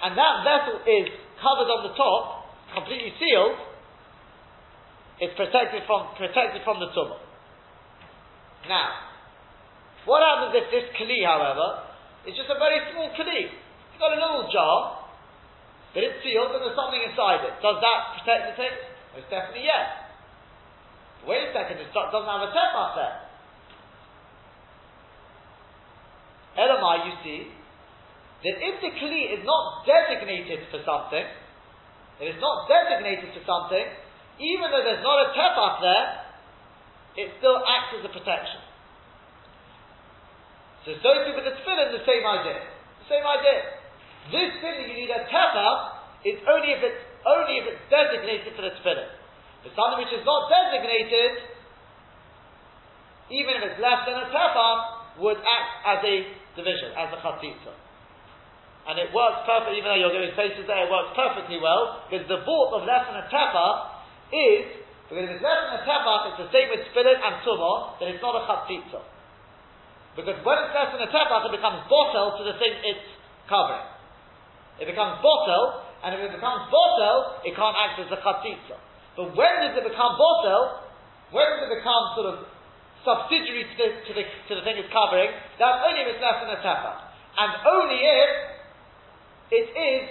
and 0.03 0.15
that 0.15 0.35
vessel 0.47 0.79
is 0.87 1.11
covered 1.43 1.69
on 1.69 1.91
the 1.91 1.95
top, 1.99 2.47
completely 2.73 3.11
sealed, 3.19 3.59
it's 5.21 5.35
protected 5.39 5.87
from, 5.87 6.11
protected 6.19 6.63
from 6.67 6.83
the 6.83 6.91
tumah. 6.91 7.23
Now, 8.67 9.15
what 10.05 10.21
happens 10.21 10.57
if 10.59 10.67
this 10.73 10.87
Kli, 10.99 11.23
however, 11.25 11.85
is 12.27 12.35
just 12.35 12.51
a 12.51 12.59
very 12.59 12.81
small 12.93 13.13
Kli? 13.15 13.49
It's 13.49 14.01
got 14.01 14.11
a 14.11 14.21
little 14.21 14.51
jar, 14.51 15.07
but 15.95 16.03
it's 16.03 16.19
sealed 16.27 16.51
and 16.51 16.61
there's 16.67 16.75
something 16.75 16.99
inside 16.99 17.47
it. 17.47 17.55
Does 17.63 17.79
that 17.79 17.99
protect 18.19 18.43
the 18.51 18.55
thing? 18.59 18.75
Most 19.15 19.31
definitely 19.31 19.71
yes. 19.71 19.87
But 21.23 21.31
wait 21.31 21.47
a 21.47 21.51
second, 21.55 21.79
it 21.79 21.89
doesn't 21.95 22.27
have 22.27 22.43
a 22.43 22.51
tefach 22.51 22.91
there. 22.99 23.17
Elamai, 26.59 27.07
you 27.07 27.15
see, 27.23 27.41
that 28.45 28.57
if 28.61 28.77
the 28.83 28.91
kli 28.99 29.39
is 29.39 29.43
not 29.47 29.87
designated 29.89 30.69
for 30.71 30.83
something, 30.85 31.27
it's 32.21 32.39
not 32.39 32.69
designated 32.69 33.33
for 33.35 33.43
something, 33.43 33.87
even 34.39 34.67
though 34.71 34.83
there's 34.83 35.05
not 35.05 35.19
a 35.23 35.29
tefach 35.31 35.75
there, 35.83 36.07
it 37.15 37.29
still 37.39 37.63
acts 37.63 37.95
as 37.95 38.03
a 38.03 38.11
protection. 38.11 38.61
So 40.85 40.93
too 40.99 41.33
with 41.33 41.47
the 41.49 41.55
tefillin, 41.57 41.97
the 41.97 42.05
same 42.05 42.25
idea. 42.27 42.61
The 42.61 43.09
same 43.09 43.25
idea. 43.25 43.61
This 44.29 44.51
thing 44.61 44.75
you 44.85 45.07
need 45.07 45.13
a 45.15 45.25
tefach 45.31 45.79
is 46.27 46.37
only 46.45 46.77
if 46.77 46.81
it's 46.83 47.03
only 47.25 47.57
if 47.57 47.65
it's 47.73 47.85
designated 47.89 48.53
for 48.53 48.67
the 48.67 48.75
tefillin. 48.83 49.09
But 49.65 49.73
something 49.73 50.05
which 50.05 50.13
is 50.13 50.25
not 50.29 50.53
designated, 50.53 51.41
even 53.33 53.57
if 53.57 53.63
it's 53.73 53.81
less 53.81 54.05
than 54.05 54.19
a 54.19 54.29
tefach, 54.29 55.25
would 55.25 55.41
act 55.41 55.73
as 55.89 56.01
a 56.05 56.15
division, 56.59 56.93
as 56.99 57.09
a 57.17 57.19
chatzitza. 57.23 57.73
And 58.85 59.01
it 59.01 59.09
works 59.17 59.49
perfectly, 59.49 59.81
even 59.81 59.89
though 59.89 59.97
you're 59.97 60.13
going 60.13 60.29
places 60.37 60.69
there, 60.69 60.85
it 60.85 60.93
works 60.93 61.17
perfectly 61.17 61.57
well, 61.57 62.05
because 62.05 62.29
the 62.29 62.45
vault 62.45 62.77
of 62.77 62.85
less 62.85 63.09
than 63.09 63.17
a 63.17 63.27
tefach 63.33 63.94
is, 64.33 64.65
because 65.09 65.29
if 65.29 65.31
it's 65.37 65.45
less 65.45 65.61
than 65.69 65.75
a 65.79 65.83
tefach, 65.85 66.21
it's 66.33 66.41
the 66.49 66.51
same 66.55 66.73
with 66.73 66.87
tefillin 66.89 67.19
and 67.21 67.35
tumah, 67.45 68.01
then 68.01 68.17
it's 68.17 68.23
not 68.25 68.39
a 68.39 68.43
chatzitza. 68.49 69.01
Because 70.17 70.39
when 70.47 70.57
it's 70.65 70.73
less 70.73 70.91
than 70.95 71.03
a 71.05 71.11
tefach, 71.11 71.43
it 71.51 71.55
becomes 71.55 71.85
bottle 71.91 72.39
to 72.39 72.43
the 72.47 72.57
thing 72.57 72.73
it's 72.87 73.09
covering. 73.51 73.85
It 74.81 74.87
becomes 74.89 75.21
bottle, 75.21 75.85
and 76.03 76.17
if 76.17 76.21
it 76.25 76.33
becomes 76.35 76.71
bottle, 76.73 77.45
it 77.45 77.53
can't 77.53 77.77
act 77.77 78.01
as 78.01 78.09
a 78.09 78.21
chatzitza. 78.23 78.77
But 79.15 79.37
when 79.39 79.55
does 79.63 79.79
it 79.79 79.85
become 79.87 80.19
bottle? 80.19 80.83
When 81.31 81.47
does 81.47 81.71
it 81.71 81.73
become 81.79 82.05
sort 82.19 82.29
of 82.35 82.37
subsidiary 83.05 83.69
to 83.69 83.75
the, 83.77 83.89
to 84.09 84.11
the, 84.17 84.25
to 84.25 84.53
the 84.59 84.63
thing 84.67 84.79
it's 84.79 84.91
covering? 84.91 85.31
That's 85.61 85.81
only 85.87 86.03
if 86.03 86.17
it's 86.17 86.23
less 86.23 86.39
than 86.43 86.51
a 86.51 86.61
tefa. 86.63 86.93
And 87.35 87.51
only 87.67 87.99
if 87.99 88.31
it 89.51 89.67
is 89.71 90.03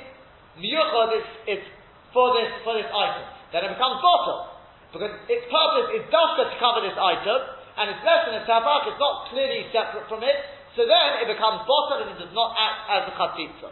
miyuchad, 0.60 1.10
it's, 1.17 1.32
it's 1.47 1.67
for 2.13 2.32
this, 2.38 2.52
for 2.63 2.78
this 2.78 2.88
item. 2.88 3.28
Then 3.54 3.70
it 3.70 3.78
becomes 3.78 4.02
bottle. 4.02 4.58
Because 4.89 5.13
its 5.30 5.46
purpose 5.50 5.88
is 5.98 6.04
just 6.10 6.34
to 6.42 6.46
cover 6.58 6.82
this 6.82 6.98
item, 6.98 7.39
and 7.78 7.89
it's 7.89 8.04
less 8.06 8.30
than 8.30 8.38
a 8.38 8.44
tefach, 8.46 8.89
it's 8.89 9.02
not 9.02 9.30
clearly 9.34 9.66
separate 9.74 10.06
from 10.10 10.22
it, 10.22 10.38
so 10.78 10.86
then 10.86 11.22
it 11.22 11.30
becomes 11.30 11.66
bottle 11.66 12.06
and 12.06 12.13
it 12.13 12.20
does 12.22 12.34
not 12.34 12.54
act 12.58 12.80
as 12.89 13.02
a 13.10 13.13
chatzitza. 13.18 13.70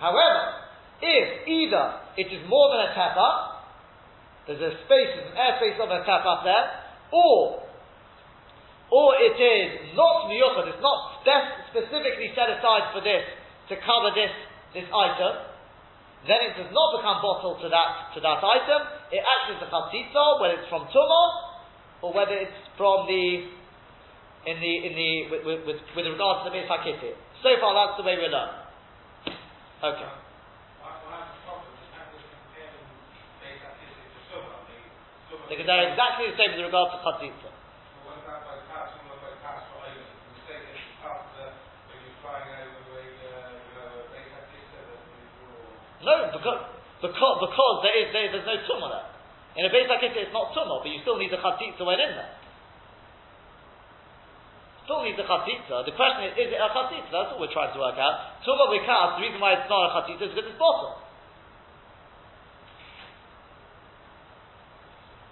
However, 0.00 0.64
if 1.00 1.48
either 1.48 1.84
it 2.16 2.28
is 2.28 2.42
more 2.48 2.72
than 2.72 2.88
a 2.88 2.90
tefach, 2.96 3.36
there's 4.48 4.60
a 4.60 4.72
space, 4.84 5.10
there's 5.16 5.32
an 5.32 5.38
airspace 5.38 5.76
of 5.80 5.88
a 5.88 6.04
tefach 6.04 6.44
there, 6.44 6.66
or 7.12 7.68
or 8.92 9.16
it 9.16 9.40
is 9.40 9.96
not 9.96 10.28
miyuchad, 10.28 10.68
it's 10.68 10.84
not 10.84 11.24
specifically 11.72 12.28
set 12.36 12.52
aside 12.52 12.92
for 12.92 13.00
this 13.00 13.24
to 13.72 13.74
cover 13.80 14.12
this 14.12 14.32
this 14.76 14.88
item, 14.92 15.48
then 16.28 16.40
it 16.44 16.52
does 16.60 16.68
not 16.72 16.88
become 17.00 17.24
bottled 17.24 17.60
to 17.64 17.68
that 17.72 18.12
to 18.12 18.20
that 18.20 18.40
item. 18.44 19.01
It 19.12 19.20
acts 19.20 19.52
as 19.52 19.60
a 19.60 19.68
chatzitza, 19.68 20.40
whether 20.40 20.56
it's 20.56 20.68
from 20.72 20.88
tumah 20.88 21.28
or 22.00 22.16
whether 22.16 22.32
it's 22.32 22.56
from 22.80 23.04
the 23.04 23.44
in 24.48 24.56
the 24.56 24.72
in 24.88 24.92
the 24.96 25.10
with, 25.28 25.68
with, 25.68 25.80
with 25.94 26.06
regard 26.08 26.42
to 26.42 26.50
the 26.50 26.56
Beis 26.56 26.64
So 27.44 27.50
far, 27.60 27.76
that's 27.76 28.00
the 28.00 28.08
way 28.08 28.16
we 28.16 28.26
learn. 28.32 28.50
Okay. 29.84 30.10
Because 35.52 35.66
they're 35.68 35.92
exactly 35.92 36.32
the 36.32 36.36
same 36.40 36.56
with 36.56 36.64
regard 36.64 36.88
to 36.96 36.98
chatzitza. 37.04 37.52
No, 46.02 46.34
because 46.34 46.81
because 47.02 47.36
because 47.42 47.76
there 47.82 47.96
is 47.98 48.08
there, 48.14 48.30
there's 48.30 48.46
no 48.46 48.56
tumah 48.64 48.88
there. 48.94 49.08
In 49.58 49.68
a 49.68 49.70
base 49.74 49.90
like 49.90 50.06
it, 50.06 50.16
it's 50.16 50.32
not 50.32 50.54
tumah, 50.54 50.80
but 50.80 50.88
you 50.88 51.02
still 51.02 51.18
need 51.18 51.34
the 51.34 51.42
chatzitza 51.42 51.82
when 51.82 51.98
in 51.98 52.14
there 52.14 52.32
still 54.84 55.02
needs 55.06 55.18
a 55.18 55.26
chatzitza. 55.26 55.86
The 55.86 55.94
question 55.94 56.28
is, 56.28 56.32
is 56.36 56.48
it 56.52 56.60
a 56.60 56.68
chatzitza? 56.68 57.10
That's 57.10 57.30
what 57.32 57.40
we're 57.40 57.54
trying 57.54 57.72
to 57.72 57.80
work 57.80 57.96
out. 57.96 58.42
Tumah 58.44 58.68
bekas, 58.68 59.18
the 59.18 59.22
reason 59.24 59.38
why 59.40 59.56
it's 59.56 59.70
not 59.70 59.88
a 59.88 59.90
chatzitza 59.96 60.28
is 60.28 60.32
because 60.34 60.50
it's 60.52 60.58
bottle. 60.58 61.00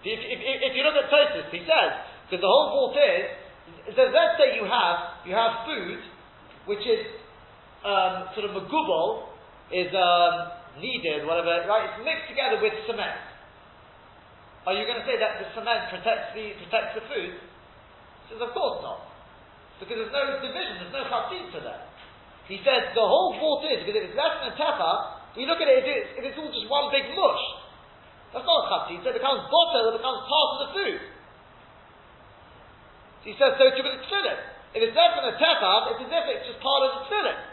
If, 0.01 0.16
if, 0.16 0.39
if 0.41 0.73
you 0.73 0.83
look 0.83 0.97
at 0.97 1.12
Tosis, 1.12 1.53
he 1.53 1.61
says, 1.68 1.91
because 2.25 2.41
the 2.41 2.49
whole 2.49 2.73
fault 2.73 2.97
is, 2.97 3.93
so 3.93 4.09
let's 4.09 4.41
say 4.41 4.57
you 4.57 4.64
have, 4.64 5.29
you 5.29 5.37
have 5.37 5.68
food, 5.68 6.01
which 6.64 6.81
is 6.89 7.05
um, 7.85 8.33
sort 8.33 8.49
of 8.49 8.57
magubal, 8.57 9.29
is 9.68 9.93
um, 9.93 10.59
kneaded, 10.79 11.27
whatever, 11.27 11.66
right? 11.66 11.91
It's 11.91 12.05
mixed 12.07 12.31
together 12.31 12.62
with 12.62 12.75
cement. 12.87 13.18
Are 14.68 14.77
you 14.77 14.85
going 14.85 15.01
to 15.01 15.07
say 15.09 15.16
that 15.16 15.41
the 15.41 15.49
cement 15.57 15.89
protects 15.89 16.37
the 16.37 16.53
protects 16.62 16.93
the 16.95 17.05
food? 17.09 17.33
He 17.35 18.25
says, 18.31 18.45
of 18.45 18.53
course 18.55 18.85
not, 18.85 19.11
because 19.81 19.99
there's 19.99 20.14
no 20.14 20.39
division, 20.39 20.85
there's 20.85 20.95
no 20.95 21.05
chatzitza 21.09 21.59
there. 21.64 21.83
He 22.47 22.61
says 22.62 22.93
the 22.95 23.03
whole 23.03 23.35
fault 23.41 23.66
is 23.66 23.83
because 23.83 23.97
if 23.99 24.05
it's 24.12 24.18
less 24.18 24.37
than 24.39 24.53
a 24.53 24.57
tefa, 24.59 24.91
you 25.35 25.49
look 25.49 25.59
at 25.59 25.71
it, 25.71 25.87
if 25.87 26.23
it's 26.23 26.39
all 26.39 26.53
just 26.53 26.68
one 26.68 26.93
big 26.93 27.09
mush, 27.16 27.45
that's 28.31 28.47
not 28.47 28.59
a 28.62 28.66
chatzitza. 28.68 29.11
It 29.11 29.18
becomes 29.18 29.49
butter, 29.49 29.91
it 29.91 29.97
becomes 29.99 30.21
part 30.29 30.49
of 30.55 30.59
the 30.61 30.71
food. 30.77 31.01
He 33.25 33.33
says 33.37 33.57
so 33.57 33.64
with 33.64 33.81
the 33.81 34.01
tefillin. 34.07 34.39
If 34.71 34.81
it's 34.87 34.95
less 34.95 35.12
than 35.18 35.27
a 35.29 35.35
tefa, 35.35 35.73
it's 35.97 36.05
as 36.05 36.12
if 36.14 36.25
it's 36.31 36.45
just 36.55 36.61
part 36.62 36.87
of 36.87 36.91
the 36.95 37.01
tefillin. 37.09 37.49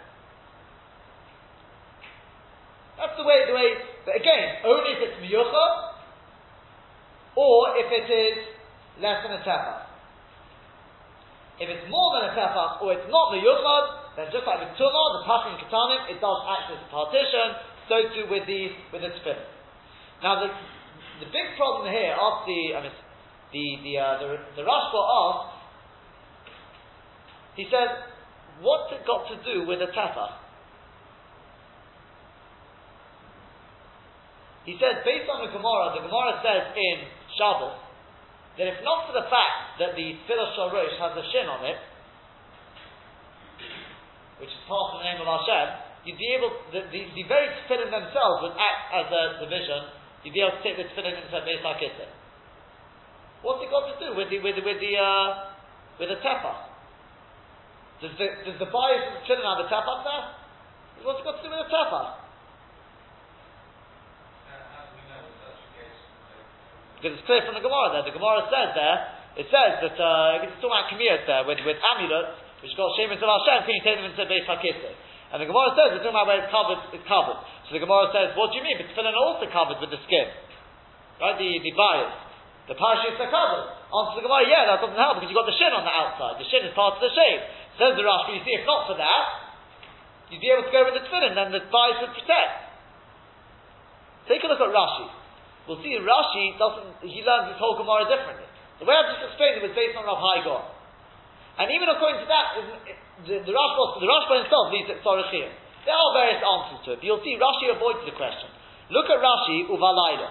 That's 2.97 3.13
the 3.13 3.23
way, 3.23 3.45
the 3.45 3.53
way, 3.53 3.77
but 4.09 4.17
again, 4.17 4.65
only 4.65 4.97
if 4.97 4.99
it's 5.05 5.17
miyucha, 5.21 5.65
or 7.37 7.77
if 7.77 7.87
it 7.93 8.09
is 8.09 8.37
less 8.97 9.21
than 9.21 9.37
a 9.37 9.41
tefach. 9.45 9.85
If 11.61 11.69
it's 11.69 11.85
more 11.89 12.17
than 12.17 12.29
a 12.29 12.33
tefach, 12.33 12.81
or 12.81 12.97
it's 12.97 13.05
not 13.13 13.37
miyuchad, 13.37 14.17
then 14.17 14.33
just 14.33 14.49
like 14.49 14.65
with 14.65 14.73
tumah, 14.81 15.05
the 15.13 15.21
pachim 15.29 15.61
katanim, 15.61 16.09
it 16.09 16.17
does 16.17 16.39
act 16.49 16.73
as 16.73 16.81
a 16.81 16.89
partition, 16.89 17.47
so 17.85 17.95
too 18.17 18.25
with 18.33 18.49
the, 18.49 18.73
with 18.89 19.05
the 19.05 19.13
tefillin. 19.13 19.45
Now 20.25 20.41
the, 20.41 20.49
the 21.21 21.29
big 21.29 21.53
problem 21.53 21.93
here, 21.93 22.17
after 22.17 22.49
the, 22.49 22.61
I 22.73 22.79
mean, 22.81 22.97
the, 23.53 23.65
the, 23.85 23.93
uh, 24.01 24.13
the, 24.17 24.27
the 24.57 24.63
Rashba 24.65 25.01
asked, 25.05 25.53
he 27.61 27.69
says, 27.69 27.89
what's 28.65 28.89
it 28.89 29.05
got 29.05 29.29
to 29.29 29.37
do 29.45 29.69
with 29.69 29.85
a 29.85 29.93
tefach? 29.93 30.46
He 34.67 34.75
said, 34.75 34.99
based 35.07 35.31
on 35.31 35.47
the 35.47 35.51
Gemara, 35.55 35.95
the 35.95 36.03
Gemara 36.03 36.43
says 36.43 36.75
in 36.75 37.07
Shabbos, 37.39 37.79
that 38.59 38.67
if 38.67 38.83
not 38.83 39.07
for 39.07 39.15
the 39.15 39.23
fact 39.31 39.79
that 39.79 39.95
the 39.95 40.19
Tfilah 40.27 40.75
Rosh 40.75 40.91
has 40.99 41.15
a 41.15 41.23
shin 41.31 41.47
on 41.47 41.63
it, 41.63 41.79
which 44.43 44.51
is 44.51 44.59
part 44.67 44.91
of 44.91 44.99
the 44.99 45.07
name 45.07 45.23
of 45.23 45.29
Hashem, 45.31 45.65
you'd 46.03 46.19
be 46.19 46.35
able, 46.35 46.51
the, 46.75 46.83
the, 46.91 46.99
the 47.15 47.23
very 47.31 47.47
tefillin 47.63 47.95
themselves 47.95 48.43
would 48.43 48.59
act 48.59 48.91
as 48.91 49.07
a 49.07 49.23
division, 49.47 49.87
you'd 50.27 50.35
be 50.35 50.43
able 50.43 50.59
to 50.59 50.63
take 50.67 50.75
the 50.75 50.83
tefillin 50.91 51.15
into 51.15 51.31
Beis 51.31 51.63
HaKisei. 51.63 52.11
What's 53.47 53.63
it 53.63 53.71
got 53.71 53.87
to 53.87 53.95
do 54.03 54.19
with 54.19 54.27
the, 54.27 54.43
with 54.43 54.59
the, 54.59 54.67
with 54.67 54.83
the, 54.83 54.93
uh, 54.99 55.55
with 55.95 56.11
the? 56.11 56.19
Does 58.03 58.13
the, 58.19 58.27
does 58.43 58.59
the 58.59 58.67
bias 58.67 59.15
of 59.15 59.15
the 59.15 59.23
tefillin 59.23 59.47
have 59.47 59.63
a 59.63 59.67
tepa 59.71 59.93
there? 60.03 61.07
What's 61.07 61.23
it 61.23 61.25
got 61.29 61.39
to 61.39 61.43
do 61.47 61.55
with 61.55 61.63
the 61.63 61.71
tepa? 61.71 62.16
Because 66.97 67.13
it's 67.17 67.25
clear 67.29 67.45
from 67.45 67.53
the 67.53 67.61
Gemara 67.61 67.93
there. 67.93 68.05
The 68.09 68.15
Gemara 68.17 68.49
says 68.49 68.73
there, 68.73 68.97
it 69.37 69.47
says 69.53 69.71
that 69.85 69.97
uh, 70.01 70.41
it's 70.41 70.57
talking 70.57 70.73
about 70.73 70.89
kamiyot 70.89 71.29
there 71.29 71.45
with, 71.45 71.61
with 71.61 71.77
amulets, 71.93 72.41
which 72.65 72.73
got 72.73 72.89
Shemus 72.97 73.21
of 73.21 73.29
Hashem, 73.29 73.69
can 73.69 73.73
you 73.77 73.83
take 73.85 74.01
them 74.01 74.09
into 74.09 74.25
Beis 74.25 74.49
HaKisei? 74.49 74.93
And 75.29 75.37
the 75.37 75.45
Gemara 75.45 75.77
says, 75.77 75.93
it's 75.93 76.01
talking 76.01 76.17
about 76.17 76.25
where 76.25 76.41
it's 76.41 76.49
covered, 76.49 76.81
it's 76.89 77.05
covered. 77.05 77.37
So 77.69 77.77
the 77.77 77.83
Gemara 77.83 78.09
says, 78.09 78.33
what 78.33 78.49
do 78.49 78.57
you 78.57 78.65
mean? 78.65 78.81
But 78.81 78.89
tefillin 78.89 79.13
are 79.13 79.27
also 79.27 79.45
covered 79.51 79.77
with 79.77 79.93
the 79.93 80.01
skin. 80.09 80.25
Right? 81.21 81.37
The, 81.37 81.49
the 81.61 81.73
bias. 81.77 82.15
The 82.71 82.75
parashutes 82.79 83.19
are 83.21 83.29
covered. 83.29 83.65
Answer 83.93 84.15
the 84.17 84.25
Gemara, 84.25 84.43
yeah, 84.49 84.63
that 84.73 84.81
doesn't 84.81 84.97
help 84.97 85.21
because 85.21 85.29
you've 85.29 85.37
got 85.37 85.45
the 85.45 85.59
shin 85.59 85.69
on 85.69 85.85
the 85.85 85.93
outside. 85.93 86.41
The 86.41 86.47
shin 86.49 86.65
is 86.65 86.73
part 86.73 86.97
of 86.97 87.01
the 87.03 87.13
shade. 87.13 87.41
Says 87.77 87.93
the 87.93 88.03
Rashi, 88.07 88.39
you 88.39 88.43
see, 88.47 88.55
if 88.57 88.65
not 88.65 88.89
for 88.89 88.97
that, 88.97 89.23
you'd 90.33 90.41
be 90.41 90.49
able 90.49 90.65
to 90.65 90.73
go 90.73 90.81
with 90.87 90.97
the 90.97 91.03
tefillin, 91.05 91.37
then 91.37 91.53
the 91.53 91.61
bias 91.69 92.01
would 92.01 92.15
protect. 92.17 92.73
Take 94.31 94.41
a 94.41 94.49
look 94.49 94.63
at 94.63 94.71
Rashi. 94.71 95.16
We'll 95.67 95.83
see 95.83 95.99
Rashi 95.99 96.55
doesn't, 96.55 97.03
he 97.03 97.19
learns 97.27 97.51
his 97.51 97.59
whole 97.59 97.75
Gemara 97.75 98.07
differently. 98.07 98.47
The 98.79 98.87
way 98.87 98.95
I've 98.95 99.11
just 99.19 99.35
explained 99.35 99.59
it 99.59 99.63
was 99.67 99.75
based 99.75 99.99
on 99.99 100.07
Rav 100.07 100.15
Hai 100.15 100.39
Gaon. 100.47 100.63
And 101.59 101.67
even 101.75 101.91
according 101.91 102.23
to 102.23 102.27
that, 102.31 102.47
the, 103.27 103.35
the 103.43 103.53
Rashba, 103.53 103.83
the 103.99 104.07
Rashba 104.07 104.33
himself 104.47 104.65
leads 104.71 104.89
at 104.93 105.03
Tzorechim. 105.03 105.49
There 105.83 105.95
are 105.95 106.11
various 106.15 106.39
answers 106.39 106.79
to 106.85 106.87
it, 106.93 106.97
but 107.01 107.05
you'll 107.05 107.23
see 107.25 107.35
Rashi 107.35 107.67
avoids 107.67 108.05
the 108.07 108.15
question. 108.15 108.47
Look 108.93 109.11
at 109.11 109.19
Rashi, 109.19 109.67
Uvalayla. 109.67 110.29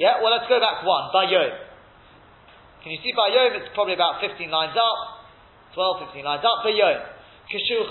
Yeah, 0.00 0.20
well 0.20 0.32
let's 0.32 0.48
go 0.48 0.60
back 0.60 0.84
one, 0.84 1.08
Bayom. 1.12 1.56
Can 2.84 2.92
you 2.92 3.00
see 3.02 3.12
Bayom? 3.16 3.56
It's 3.60 3.72
probably 3.74 3.96
about 3.96 4.20
15 4.20 4.48
lines 4.48 4.76
up, 4.76 5.26
12, 5.74 6.12
15 6.14 6.24
lines 6.24 6.44
up, 6.44 6.64
Bayom. 6.64 7.00
Kishu 7.50 7.84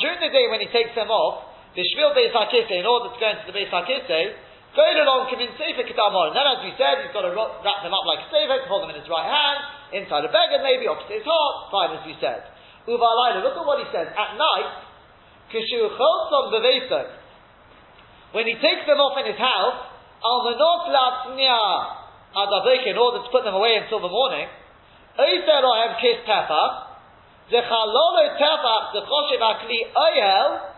during 0.00 0.20
the 0.20 0.32
day 0.34 0.46
when 0.50 0.60
he 0.60 0.68
takes 0.68 0.94
them 0.94 1.08
off, 1.08 1.53
the 1.74 1.82
Shvil 1.82 2.14
Beis 2.14 2.30
HaKisei, 2.30 2.80
in 2.82 2.86
order 2.86 3.10
to 3.10 3.18
go 3.18 3.26
into 3.26 3.46
the 3.50 3.54
Beis 3.54 3.70
HaKisei, 3.70 4.24
going 4.74 4.98
along 4.98 5.30
Kamin 5.30 5.50
Sefer 5.58 5.86
Kedamor. 5.86 6.30
And 6.30 6.36
then, 6.38 6.46
as 6.46 6.60
we 6.62 6.74
said, 6.78 7.02
he's 7.02 7.14
got 7.14 7.26
to 7.26 7.34
wrap 7.34 7.80
them 7.82 7.94
up 7.94 8.06
like 8.06 8.26
a 8.26 8.28
Sefer, 8.30 8.66
hold 8.70 8.86
them 8.86 8.94
in 8.94 8.98
his 8.98 9.10
right 9.10 9.26
hand, 9.26 9.58
inside 9.94 10.26
a 10.26 10.30
beggar, 10.30 10.62
maybe 10.62 10.86
opposite 10.86 11.22
his 11.22 11.26
heart, 11.26 11.54
fine 11.70 11.90
as 11.98 12.02
we 12.06 12.14
said. 12.22 12.46
Uvalayla, 12.86 13.42
look 13.42 13.58
at 13.58 13.66
what 13.66 13.82
he 13.82 13.88
says. 13.90 14.06
At 14.12 14.38
night, 14.38 14.70
Kishu 15.50 15.82
Cholson 15.94 16.44
Beveso, 16.54 17.02
when 18.34 18.46
he 18.50 18.58
takes 18.58 18.82
them 18.86 18.98
off 18.98 19.14
in 19.22 19.30
his 19.30 19.38
house, 19.38 19.94
Al 20.22 20.40
Menot 20.46 20.90
Latznia 20.90 21.62
Adavik, 22.34 22.82
in 22.86 22.98
order 22.98 23.22
to 23.22 23.28
put 23.30 23.46
them 23.46 23.54
away 23.54 23.78
until 23.78 24.02
the 24.02 24.10
morning, 24.10 24.50
Oifer 25.14 25.62
Ohem 25.62 25.94
Kis 26.02 26.18
Tefach, 26.26 26.72
Zechalolo 27.50 28.24
Tefach, 28.34 28.90
Zechoshev 28.90 29.38
Akli 29.38 29.78
Oyel, 29.94 30.73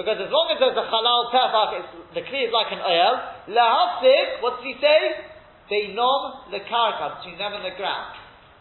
because 0.00 0.16
as 0.16 0.32
long 0.32 0.48
as 0.48 0.56
there's 0.56 0.80
a 0.80 0.86
halal 0.88 1.28
tefach, 1.28 2.16
the 2.16 2.24
kli 2.24 2.48
is 2.48 2.52
like 2.56 2.72
an 2.72 2.80
oil. 2.80 3.20
Lahafzik, 3.52 4.40
what 4.40 4.56
does 4.56 4.64
he 4.64 4.72
say? 4.80 5.28
Beinom 5.68 6.48
lekarka, 6.48 7.20
between 7.20 7.36
them 7.36 7.52
and 7.52 7.64
the 7.68 7.76
ground. 7.76 8.16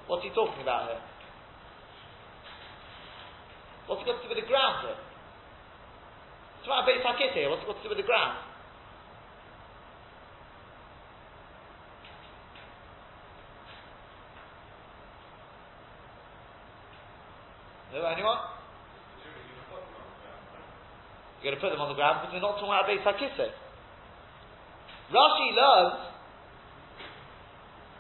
What's 0.08 0.24
he 0.24 0.36
talking 0.36 0.62
about 0.62 0.92
here? 0.92 1.00
What's 3.88 4.04
got 4.04 4.20
to 4.20 4.24
do 4.28 4.36
with 4.36 4.44
the 4.44 4.50
ground 4.52 4.84
here? 4.84 5.00
It's 6.60 6.68
about 6.68 6.84
Beis 6.84 7.00
HaKisei 7.08 7.34
here. 7.34 7.50
What's 7.50 7.64
got 7.64 7.78
to 7.78 7.84
do 7.84 7.90
with 7.90 7.98
the 7.98 8.04
ground? 8.04 8.36
No, 17.94 18.06
anyone? 18.06 18.59
You're 21.40 21.56
going 21.56 21.60
to 21.60 21.64
put 21.64 21.72
them 21.72 21.80
on 21.80 21.88
the 21.88 21.96
ground 21.96 22.20
because 22.20 22.36
we're 22.36 22.44
not 22.44 22.60
talking 22.60 22.76
about 22.76 22.88
Beis 22.92 23.04
HaKisei. 23.04 23.52
Rashi 25.10 25.48
learns 25.56 26.10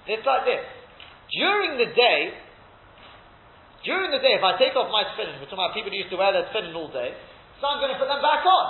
it's 0.09 0.25
like 0.25 0.43
this. 0.49 0.65
During 1.29 1.77
the 1.77 1.93
day, 1.93 2.19
during 3.85 4.09
the 4.09 4.17
day, 4.17 4.33
if 4.33 4.43
I 4.43 4.57
take 4.57 4.73
off 4.73 4.89
my 4.89 5.05
tefillin, 5.13 5.37
we're 5.37 5.45
talking 5.45 5.61
about 5.61 5.77
people 5.77 5.93
who 5.93 6.01
used 6.01 6.09
to 6.09 6.17
wear 6.17 6.33
their 6.33 6.49
tefillin 6.49 6.73
all 6.73 6.89
day, 6.89 7.13
so 7.61 7.69
I'm 7.69 7.77
going 7.77 7.93
to 7.93 7.99
put 8.01 8.09
them 8.09 8.17
back 8.17 8.41
on. 8.41 8.65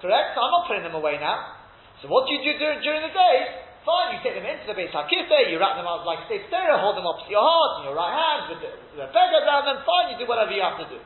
Correct? 0.00 0.32
So 0.32 0.40
I'm 0.40 0.52
not 0.52 0.64
putting 0.64 0.84
them 0.88 0.96
away 0.96 1.20
now. 1.20 1.60
So 2.00 2.08
what 2.08 2.24
do 2.24 2.32
you 2.32 2.40
do 2.40 2.56
during, 2.56 3.04
the 3.04 3.12
day? 3.12 3.36
Fine, 3.84 4.16
you 4.16 4.18
take 4.24 4.34
them 4.40 4.48
into 4.48 4.64
the 4.64 4.72
Beis 4.72 4.90
HaKisei, 4.90 5.52
you 5.52 5.60
wrap 5.60 5.76
them 5.76 5.86
up 5.86 6.08
like 6.08 6.24
a 6.24 6.40
stereo, 6.48 6.80
hold 6.80 6.96
them 6.96 7.06
up 7.06 7.20
to 7.22 7.28
your 7.28 7.44
heart 7.44 7.84
in 7.84 7.92
your 7.92 7.96
right 7.96 8.16
hand 8.16 8.40
with 8.50 8.60
the, 8.64 8.70
with 8.96 9.12
the 9.12 9.20
around 9.44 9.68
them, 9.68 9.84
fine, 9.84 10.10
you 10.10 10.16
do 10.18 10.26
whatever 10.26 10.50
you 10.50 10.64
have 10.64 10.80
to 10.80 10.88
do. 10.88 10.98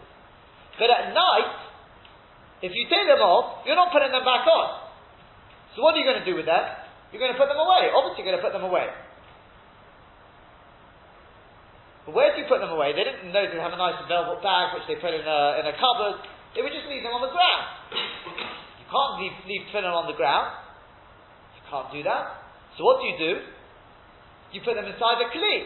But 0.79 0.89
at 0.89 1.13
night, 1.13 1.70
if 2.61 2.73
you 2.77 2.85
take 2.93 3.09
them 3.09 3.25
off, 3.25 3.65
you're 3.65 3.79
not 3.79 3.89
putting 3.89 4.13
them 4.13 4.25
back 4.25 4.45
on. 4.45 4.93
So 5.77 5.81
what 5.81 5.97
are 5.97 6.01
you 6.01 6.05
going 6.05 6.21
to 6.21 6.29
do 6.29 6.37
with 6.37 6.45
them? 6.45 6.65
You're 7.11 7.23
going 7.23 7.33
to 7.33 7.41
put 7.41 7.49
them 7.49 7.59
away. 7.59 7.89
Obviously, 7.89 8.23
you're 8.23 8.31
going 8.31 8.41
to 8.41 8.45
put 8.45 8.53
them 8.53 8.67
away. 8.69 8.87
But 12.07 12.13
where 12.13 12.31
do 12.35 12.43
you 12.43 12.49
put 12.49 12.61
them 12.61 12.71
away? 12.71 12.93
They 12.93 13.05
didn't 13.05 13.33
know 13.33 13.45
to 13.45 13.59
have 13.61 13.73
a 13.73 13.81
nice 13.81 13.99
velvet 14.09 14.43
bag 14.45 14.77
which 14.77 14.87
they 14.89 14.97
put 15.01 15.15
in 15.15 15.25
a, 15.25 15.41
in 15.63 15.65
a 15.69 15.75
cupboard. 15.77 16.23
They 16.53 16.63
would 16.63 16.75
just 16.75 16.89
leave 16.91 17.07
them 17.07 17.15
on 17.15 17.23
the 17.23 17.33
ground. 17.33 17.65
You 18.83 18.87
can't 18.91 19.15
leave, 19.23 19.37
leave 19.47 19.65
tefillin 19.71 19.95
on 19.95 20.11
the 20.11 20.19
ground. 20.19 20.51
You 21.55 21.63
can't 21.71 21.89
do 21.95 22.03
that. 22.05 22.45
So 22.77 22.85
what 22.85 22.99
do 22.99 23.07
you 23.07 23.17
do? 23.17 23.33
You 24.53 24.61
put 24.67 24.75
them 24.75 24.91
inside 24.91 25.23
a 25.23 25.31
kli. 25.31 25.57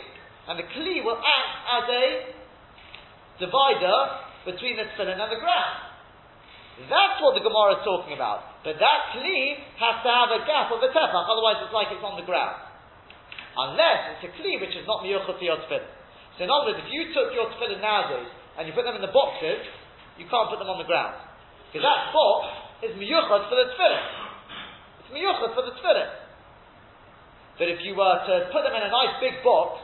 And 0.46 0.60
the 0.60 0.68
kli 0.68 1.00
will 1.00 1.16
act 1.16 1.54
as 1.80 1.84
a 1.88 2.04
divider 3.40 3.98
between 4.44 4.76
the 4.76 4.84
tefillin 4.92 5.16
and 5.16 5.32
the 5.32 5.40
ground. 5.40 5.93
That's 6.74 7.22
what 7.22 7.38
the 7.38 7.44
Gemara 7.46 7.78
is 7.78 7.86
talking 7.86 8.18
about. 8.18 8.66
But 8.66 8.82
that 8.82 9.00
kli 9.14 9.62
has 9.78 10.02
to 10.02 10.10
have 10.10 10.30
a 10.34 10.42
gap 10.42 10.74
of 10.74 10.82
a 10.82 10.90
tefach, 10.90 11.22
otherwise 11.22 11.62
it's 11.62 11.70
like 11.70 11.94
it's 11.94 12.02
on 12.02 12.18
the 12.18 12.26
ground. 12.26 12.58
Unless 13.54 14.18
it's 14.18 14.26
a 14.26 14.30
kli 14.34 14.58
which 14.58 14.74
is 14.74 14.82
not 14.82 15.06
miyuchot 15.06 15.38
to 15.38 15.44
your 15.44 15.62
tefillin. 15.70 15.86
So 16.34 16.42
in 16.42 16.50
other 16.50 16.74
words, 16.74 16.82
if 16.82 16.90
you 16.90 17.14
took 17.14 17.30
your 17.30 17.46
tefillin 17.54 17.78
nowadays 17.78 18.26
and 18.58 18.66
you 18.66 18.74
put 18.74 18.82
them 18.82 18.98
in 18.98 19.06
the 19.06 19.14
boxes, 19.14 19.62
you 20.18 20.26
can't 20.26 20.50
put 20.50 20.58
them 20.58 20.66
on 20.66 20.82
the 20.82 20.88
ground. 20.90 21.14
Because 21.70 21.86
that 21.86 22.10
box 22.10 22.42
is 22.82 22.98
miyuchot 22.98 23.46
for 23.46 23.54
the 23.54 23.70
tefillin. 23.70 24.04
It's 24.98 25.10
miyuchad 25.14 25.54
for 25.54 25.62
the 25.62 25.78
tefillin. 25.78 26.10
But 27.54 27.70
if 27.70 27.86
you 27.86 27.94
were 27.94 28.18
to 28.18 28.50
put 28.50 28.66
them 28.66 28.74
in 28.74 28.82
a 28.82 28.90
nice 28.90 29.14
big 29.22 29.46
box, 29.46 29.78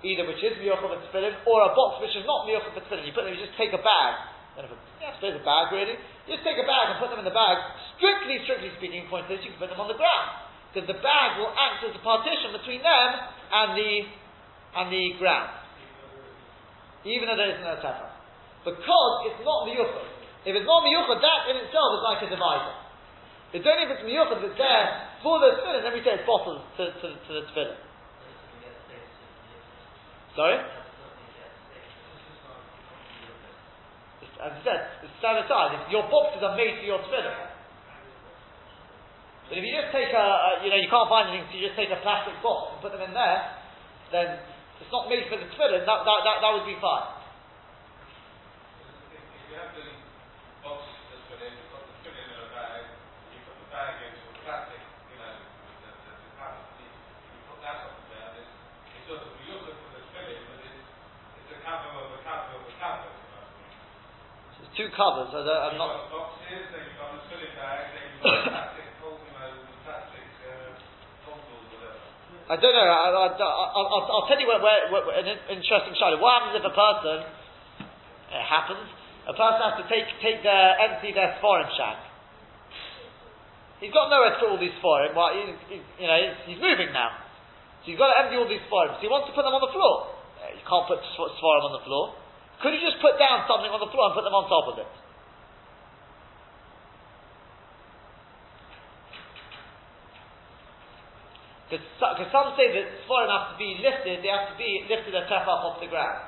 either 0.00 0.24
which 0.24 0.40
is 0.40 0.56
miyuchad 0.56 0.80
for 0.80 0.96
the 0.96 1.04
tefillin, 1.12 1.36
or 1.44 1.68
a 1.68 1.76
box 1.76 2.00
which 2.00 2.16
is 2.16 2.24
not 2.24 2.48
miyuchad 2.48 2.72
for 2.72 2.80
tefillin, 2.80 3.04
you 3.04 3.12
put 3.12 3.28
them, 3.28 3.36
you 3.36 3.44
just 3.44 3.60
take 3.60 3.76
a 3.76 3.82
bag, 3.84 4.32
then 4.54 4.70
if 4.70 4.72
a, 4.72 4.78
yeah, 5.02 5.18
a 5.18 5.42
bag 5.42 5.66
really, 5.74 5.98
just 6.30 6.46
take 6.46 6.54
a 6.54 6.66
bag 6.66 6.94
and 6.94 6.96
put 7.02 7.10
them 7.10 7.18
in 7.18 7.26
the 7.26 7.34
bag, 7.34 7.58
strictly, 7.98 8.38
strictly 8.46 8.70
speaking, 8.78 9.06
point 9.10 9.26
this, 9.26 9.42
you 9.42 9.50
can 9.50 9.58
put 9.58 9.70
them 9.70 9.82
on 9.82 9.90
the 9.90 9.98
ground. 9.98 10.46
Because 10.70 10.86
the 10.90 10.98
bag 11.02 11.38
will 11.38 11.50
act 11.54 11.82
as 11.86 11.94
a 11.94 12.02
partition 12.02 12.54
between 12.54 12.82
them 12.82 13.08
and 13.50 13.78
the, 13.78 13.92
and 14.78 14.86
the 14.90 15.04
ground. 15.18 15.50
Even 17.02 17.30
though 17.30 17.38
there 17.38 17.50
isn't 17.50 17.66
a 17.66 17.78
tefa. 17.82 18.14
Because 18.62 19.14
it's 19.28 19.42
not 19.42 19.66
miyuchad. 19.68 20.08
If 20.46 20.54
it's 20.56 20.66
not 20.66 20.82
miyuchad, 20.86 21.18
that 21.18 21.40
in 21.50 21.56
itself 21.62 21.90
is 21.98 22.02
like 22.06 22.20
a 22.26 22.30
divider. 22.30 22.74
It's 23.54 23.66
only 23.66 23.86
if 23.86 23.90
it's 23.90 24.06
miyuchad 24.06 24.38
that's 24.38 24.58
there 24.58 24.86
for 25.22 25.42
the 25.42 25.58
tefillin, 25.58 25.82
then 25.82 25.92
we 25.94 26.02
say 26.02 26.18
it's 26.18 26.26
bottled 26.26 26.62
to, 26.78 26.82
to, 26.90 27.06
to 27.10 27.30
the 27.30 27.42
tefillin. 27.50 27.78
Sorry? 30.34 30.58
As 34.42 34.50
I 34.50 34.60
said, 34.66 34.80
it's 35.06 35.14
set 35.22 35.38
aside. 35.38 35.78
If 35.78 35.92
your 35.94 36.06
boxes 36.10 36.42
are 36.42 36.58
made 36.58 36.78
for 36.82 36.86
your 36.86 36.98
tefillin. 37.06 37.54
But 39.48 39.60
if 39.60 39.62
you 39.62 39.72
just 39.76 39.92
take 39.92 40.10
a, 40.10 40.26
a, 40.26 40.50
you 40.64 40.72
know, 40.72 40.80
you 40.80 40.88
can't 40.88 41.06
find 41.06 41.28
anything, 41.30 41.46
so 41.52 41.54
you 41.60 41.68
just 41.68 41.78
take 41.78 41.92
a 41.92 42.00
plastic 42.00 42.34
box 42.40 42.74
and 42.74 42.78
put 42.80 42.96
them 42.96 43.04
in 43.04 43.12
there, 43.12 43.40
then 44.10 44.40
it's 44.80 44.90
not 44.90 45.06
made 45.06 45.28
for 45.28 45.36
the 45.36 45.46
tefillin, 45.52 45.84
that, 45.84 46.00
that, 46.02 46.20
that, 46.24 46.36
that 46.40 46.50
would 46.50 46.66
be 46.66 46.78
fine. 46.80 47.14
two 49.04 49.52
covers. 49.52 49.52
I 49.52 49.60
am 49.60 49.76
not. 49.76 50.00
Boxes, 50.64 50.96
then 51.28 51.52
you've 51.52 51.68
got 51.68 51.84
the 51.84 51.94
filling 52.00 52.30
bag, 52.56 52.88
then 52.88 53.36
you've 53.36 53.44
got 53.44 53.60
plastic, 53.68 54.13
plastic 69.86 70.26
uh, 70.26 70.74
I 72.44 72.60
don't 72.60 72.74
know. 72.74 72.84
I, 72.84 73.08
will 73.08 74.26
tell 74.28 74.36
you 74.36 74.44
where, 74.50 74.60
where, 74.60 74.90
where, 74.90 75.16
an 75.16 75.38
interesting 75.48 75.96
shadow. 75.96 76.20
What 76.20 76.42
happens 76.42 76.60
if 76.60 76.66
a 76.66 76.76
person? 76.76 77.24
It 78.34 78.44
happens. 78.44 78.84
A 79.24 79.32
person 79.32 79.64
has 79.64 79.80
to 79.80 79.88
take 79.88 80.04
take 80.20 80.44
their 80.44 80.76
empty 80.76 81.16
their 81.16 81.40
Sforim 81.40 81.64
shack. 81.72 81.96
He's 83.80 83.96
got 83.96 84.12
nowhere 84.12 84.36
to 84.36 84.38
put 84.42 84.52
all 84.52 84.60
these 84.60 84.76
Sforim. 84.82 85.16
Well, 85.16 85.32
he, 85.32 85.56
he, 85.72 85.76
you 86.02 86.08
know, 86.10 86.18
he's, 86.20 86.36
he's, 86.52 86.60
moving 86.60 86.92
now, 86.92 87.16
so 87.80 87.88
he's 87.88 87.96
got 87.96 88.12
to 88.12 88.16
empty 88.20 88.36
all 88.36 88.48
these 88.48 88.60
Sforim. 88.68 88.92
So 88.98 89.00
he 89.00 89.08
wants 89.08 89.30
to 89.30 89.32
put 89.32 89.46
them 89.46 89.56
on 89.56 89.64
the 89.64 89.72
floor. 89.72 90.12
You 90.52 90.60
can't 90.68 90.84
put 90.84 91.00
Sforim 91.16 91.64
on 91.64 91.72
the 91.80 91.84
floor. 91.88 92.12
Could 92.62 92.74
you 92.74 92.82
just 92.82 93.00
put 93.02 93.18
down 93.18 93.48
something 93.48 93.70
on 93.70 93.80
the 93.80 93.90
floor 93.90 94.10
and 94.10 94.14
put 94.14 94.24
them 94.24 94.36
on 94.36 94.46
top 94.46 94.66
of 94.70 94.76
it? 94.78 94.90
Because 101.74 102.30
some 102.30 102.54
say 102.54 102.70
that 102.70 102.86
Sforim 103.02 103.26
have 103.26 103.56
to 103.56 103.58
be 103.58 103.80
lifted, 103.82 104.22
they 104.22 104.30
have 104.30 104.52
to 104.52 104.56
be 104.60 104.86
lifted 104.86 105.16
a 105.16 105.26
step 105.26 105.48
up 105.48 105.64
off 105.64 105.82
the 105.82 105.90
ground. 105.90 106.22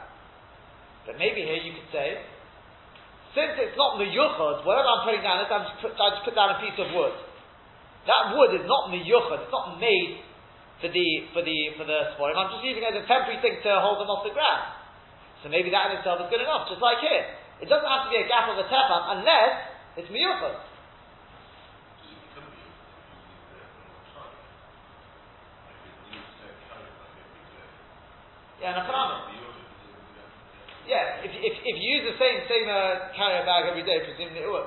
But 1.06 1.22
maybe 1.22 1.46
here 1.46 1.60
you 1.62 1.70
could 1.76 1.90
say, 1.94 2.24
since 3.36 3.54
it's 3.60 3.76
not 3.78 4.00
miyuchad, 4.00 4.66
whatever 4.66 4.88
I'm 4.88 5.04
putting 5.06 5.22
down, 5.22 5.44
I'm 5.46 5.68
just 5.70 5.78
put, 5.78 5.94
I 5.94 6.18
just 6.18 6.24
put 6.26 6.34
down 6.34 6.56
a 6.56 6.58
piece 6.58 6.74
of 6.80 6.90
wood. 6.90 7.14
That 8.10 8.34
wood 8.34 8.58
is 8.58 8.66
not 8.66 8.90
miyuchad, 8.90 9.46
it's 9.46 9.54
not 9.54 9.78
made 9.78 10.24
for 10.80 10.88
the 10.90 11.08
for 11.32 11.42
the 11.46 11.58
for 11.78 11.84
the 11.84 12.16
Sforim. 12.16 12.34
I'm 12.34 12.50
just 12.58 12.64
using 12.64 12.82
it 12.82 12.96
as 12.96 13.04
a 13.04 13.06
temporary 13.06 13.38
thing 13.38 13.62
to 13.62 13.70
hold 13.78 14.02
them 14.02 14.10
off 14.10 14.26
the 14.26 14.34
ground. 14.34 14.75
So 15.46 15.54
maybe 15.54 15.70
that 15.70 15.94
in 15.94 16.02
itself 16.02 16.18
is 16.18 16.26
good 16.26 16.42
enough, 16.42 16.66
just 16.66 16.82
like 16.82 16.98
here. 16.98 17.22
It 17.62 17.70
doesn't 17.70 17.86
have 17.86 18.02
to 18.02 18.10
be 18.10 18.18
a 18.18 18.26
gap 18.26 18.50
of 18.50 18.58
a 18.58 18.66
tefach 18.66 19.14
unless 19.14 19.54
it's 19.94 20.10
miyuchad. 20.10 20.58
Yeah, 28.58 28.74
and 28.74 28.82
a 28.82 28.90
Yeah, 30.90 31.22
if, 31.22 31.30
if, 31.30 31.54
if 31.62 31.76
you 31.78 31.88
use 31.94 32.10
the 32.10 32.18
same 32.18 32.42
same 32.50 32.66
uh, 32.66 33.14
carrier 33.14 33.46
bag 33.46 33.70
every 33.70 33.86
day, 33.86 34.02
presumably 34.02 34.42
it 34.42 34.50
would. 34.50 34.66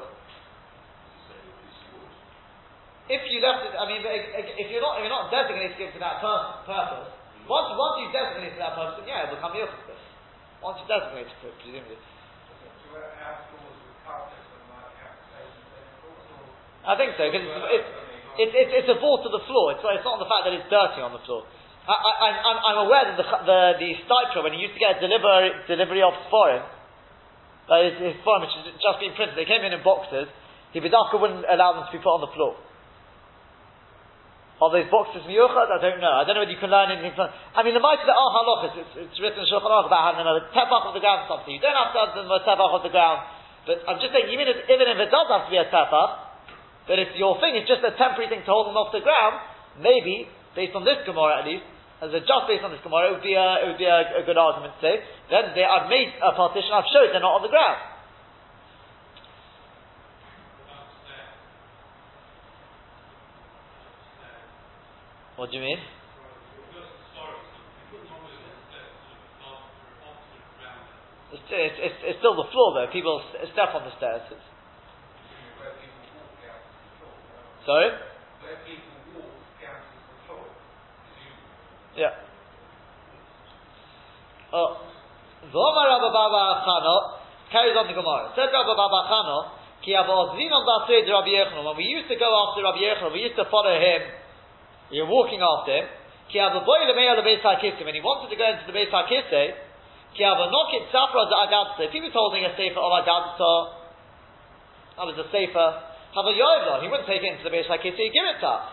If 3.11 3.27
you 3.27 3.43
left 3.43 3.67
it, 3.67 3.75
I 3.75 3.83
mean, 3.83 3.99
if 4.07 4.71
you're 4.71 4.79
not 4.79 4.95
if 4.95 5.03
you're 5.03 5.11
not 5.11 5.27
designated 5.27 5.75
to 5.75 5.79
give 5.83 5.91
to 5.91 5.99
that 5.99 6.23
purpose, 6.23 7.11
once 7.51 7.67
once 7.75 7.95
you 7.99 8.07
designate 8.15 8.55
to 8.55 8.59
that 8.63 8.79
purpose, 8.79 9.03
then 9.03 9.11
yeah, 9.11 9.27
it 9.27 9.35
will 9.35 9.43
become 9.43 9.59
miyuchad. 9.59 9.88
Once 10.59 10.83
presumably. 10.83 11.95
I 16.83 16.93
think 16.95 17.15
so, 17.15 17.23
because 17.27 17.43
it's, 17.43 17.89
it's, 18.39 18.53
it's, 18.55 18.71
it's, 18.83 18.89
a 18.91 18.97
vault 18.99 19.23
to 19.23 19.31
the 19.31 19.43
floor. 19.45 19.75
It's, 19.75 19.83
it's 19.83 20.07
not 20.07 20.19
the 20.19 20.27
fact 20.27 20.47
that 20.47 20.55
it's 20.55 20.67
dirty 20.71 21.03
on 21.03 21.11
the 21.15 21.23
floor. 21.27 21.45
I, 21.89 22.29
am 22.75 22.79
aware 22.85 23.03
that 23.09 23.17
the, 23.17 23.25
the, 23.25 23.59
the 23.81 23.91
Steipler, 24.05 24.45
when 24.45 24.53
he 24.53 24.61
used 24.61 24.77
to 24.77 24.81
get 24.81 24.97
a 24.97 24.99
delivery, 25.01 25.53
delivery 25.65 26.01
of 26.05 26.13
Sforim, 26.29 26.61
uh, 26.61 27.81
his, 27.81 27.95
his 27.97 28.15
Sforim, 28.21 28.45
which 28.45 28.53
had 28.53 28.77
just 28.77 28.97
been 29.01 29.13
printed, 29.15 29.35
they 29.39 29.49
came 29.49 29.65
in 29.65 29.73
in 29.73 29.81
boxes, 29.81 30.29
the 30.73 30.79
Vidaka 30.79 31.17
wouldn't 31.17 31.45
allow 31.49 31.77
them 31.77 31.89
to 31.89 31.93
be 31.93 32.01
put 32.03 32.13
on 32.13 32.21
the 32.21 32.33
floor. 32.35 32.53
Are 34.59 34.67
those 34.75 34.91
boxes 34.91 35.23
miyuchad? 35.23 35.71
I 35.71 35.79
don't 35.79 36.03
know. 36.03 36.11
I 36.19 36.27
don't 36.27 36.35
know 36.35 36.43
whether 36.43 36.51
you 36.51 36.59
can 36.59 36.67
learn 36.67 36.91
anything 36.91 37.15
from. 37.15 37.31
I 37.31 37.63
mean, 37.63 37.71
the 37.71 37.79
might 37.79 38.03
there 38.03 38.11
are 38.11 38.31
halachas. 38.35 38.75
It's, 38.75 38.93
it's 39.07 39.17
written 39.23 39.39
in 39.39 39.47
Shulchan 39.47 39.71
Aruch 39.71 39.87
about 39.87 40.11
having 40.11 40.27
another 40.27 40.51
tefach 40.51 40.83
of 40.83 40.91
the 40.91 40.99
ground 40.99 41.31
something. 41.31 41.55
You 41.55 41.63
don't 41.63 41.79
have 41.79 41.95
to 41.95 41.99
have 42.03 42.11
them 42.11 42.27
a 42.27 42.43
tefach 42.43 42.71
of 42.75 42.83
the 42.83 42.91
ground. 42.91 43.23
But 43.63 43.87
I'm 43.87 44.03
just 44.03 44.11
saying, 44.11 44.27
even 44.35 44.51
if, 44.51 44.67
even 44.67 44.87
if 44.91 44.99
it 44.99 45.07
does 45.07 45.27
have 45.31 45.47
to 45.47 45.51
be 45.51 45.59
a 45.63 45.67
tefach, 45.71 46.11
but 46.91 46.99
if 46.99 47.15
your 47.15 47.39
thing 47.39 47.55
is 47.55 47.71
just 47.71 47.87
a 47.87 47.95
temporary 47.95 48.27
thing 48.27 48.43
to 48.43 48.51
hold 48.51 48.67
them 48.67 48.75
off 48.75 48.91
the 48.91 48.99
ground, 48.99 49.39
maybe 49.79 50.27
based 50.59 50.75
on 50.75 50.83
this 50.83 50.99
Gemara 51.07 51.39
at 51.39 51.47
least, 51.47 51.63
as 52.03 52.11
a 52.11 52.19
just 52.19 52.43
based 52.47 52.63
on 52.63 52.75
this 52.75 52.83
Gemara, 52.83 53.11
it 53.11 53.13
would 53.15 53.27
be 53.27 53.39
a, 53.39 53.47
it 53.63 53.65
would 53.71 53.79
be 53.79 53.87
a, 53.87 54.19
a 54.19 54.23
good 54.27 54.39
argument 54.39 54.75
to 54.75 54.81
say. 54.83 54.99
Then 55.31 55.55
they, 55.55 55.63
I've 55.63 55.87
made 55.87 56.11
a 56.19 56.35
partition. 56.35 56.71
I've 56.71 56.87
showed 56.91 57.15
they're 57.15 57.23
not 57.23 57.39
on 57.39 57.43
the 57.47 57.51
ground. 57.51 57.79
What 65.39 65.51
do 65.51 65.55
you 65.55 65.63
mean? 65.63 65.79
It's, 71.31 71.47
it's, 71.47 71.79
it's, 71.79 71.99
it's 72.03 72.19
still 72.19 72.35
the 72.35 72.51
floor 72.51 72.75
though. 72.75 72.91
People 72.91 73.23
step 73.55 73.71
on 73.71 73.87
the 73.87 73.95
stairs. 73.95 74.27
Sorry? 77.63 77.87
Yeah. 81.95 82.19
Oh. 84.51 84.83
V'omar 85.47 85.87
Rabba 85.87 86.11
Baba 86.11 86.43
Chano 86.67 86.95
carries 87.47 87.79
on 87.79 87.87
the 87.87 87.95
Gemara. 87.95 88.35
Said 88.35 88.51
Rabba 88.51 88.75
Baba 88.75 88.99
Chano, 89.07 89.55
Ki 89.87 89.95
Avozrinon 89.95 90.67
Dased 90.83 91.07
Rabbi 91.07 91.31
Yechon. 91.31 91.63
When 91.63 91.77
we 91.79 91.87
used 91.87 92.11
to 92.11 92.19
go 92.19 92.27
after 92.27 92.59
Rabbi 92.59 92.83
Yechon, 92.83 93.13
we 93.15 93.23
used 93.23 93.39
to 93.39 93.47
follow 93.47 93.71
him 93.71 94.19
you're 94.91 95.09
walking 95.09 95.41
after 95.41 95.73
him. 95.73 95.87
Ki 96.29 96.37
have 96.37 96.53
a 96.53 96.61
boy 96.61 96.85
the 96.85 96.93
base 96.93 97.41
When 97.41 97.95
he 97.97 98.01
wanted 98.05 98.29
to 98.29 98.37
go 98.37 98.45
into 98.45 98.65
the 98.69 98.73
Beis 98.73 98.93
HaKisei, 98.93 99.47
ki 100.13 100.21
have 100.21 100.37
a 100.37 100.47
knock 100.49 100.69
it 100.77 100.85
safra 100.93 101.25
If 101.81 101.91
he 101.91 102.01
was 102.01 102.13
holding 102.13 102.45
a 102.45 102.53
sefer 102.53 102.77
of 102.77 102.93
agadsa, 103.01 103.53
that 104.97 105.05
was 105.09 105.17
a 105.17 105.27
sefer. 105.33 105.69
Yoivla. 106.09 106.81
He 106.81 106.87
wouldn't 106.89 107.07
take 107.07 107.21
it 107.21 107.31
into 107.33 107.45
the 107.45 107.53
Beis 107.53 107.65
HaKisei. 107.65 107.97
He'd 107.97 108.13
give 108.13 108.25
it 108.29 108.41
to 108.41 108.49
us. 108.49 108.65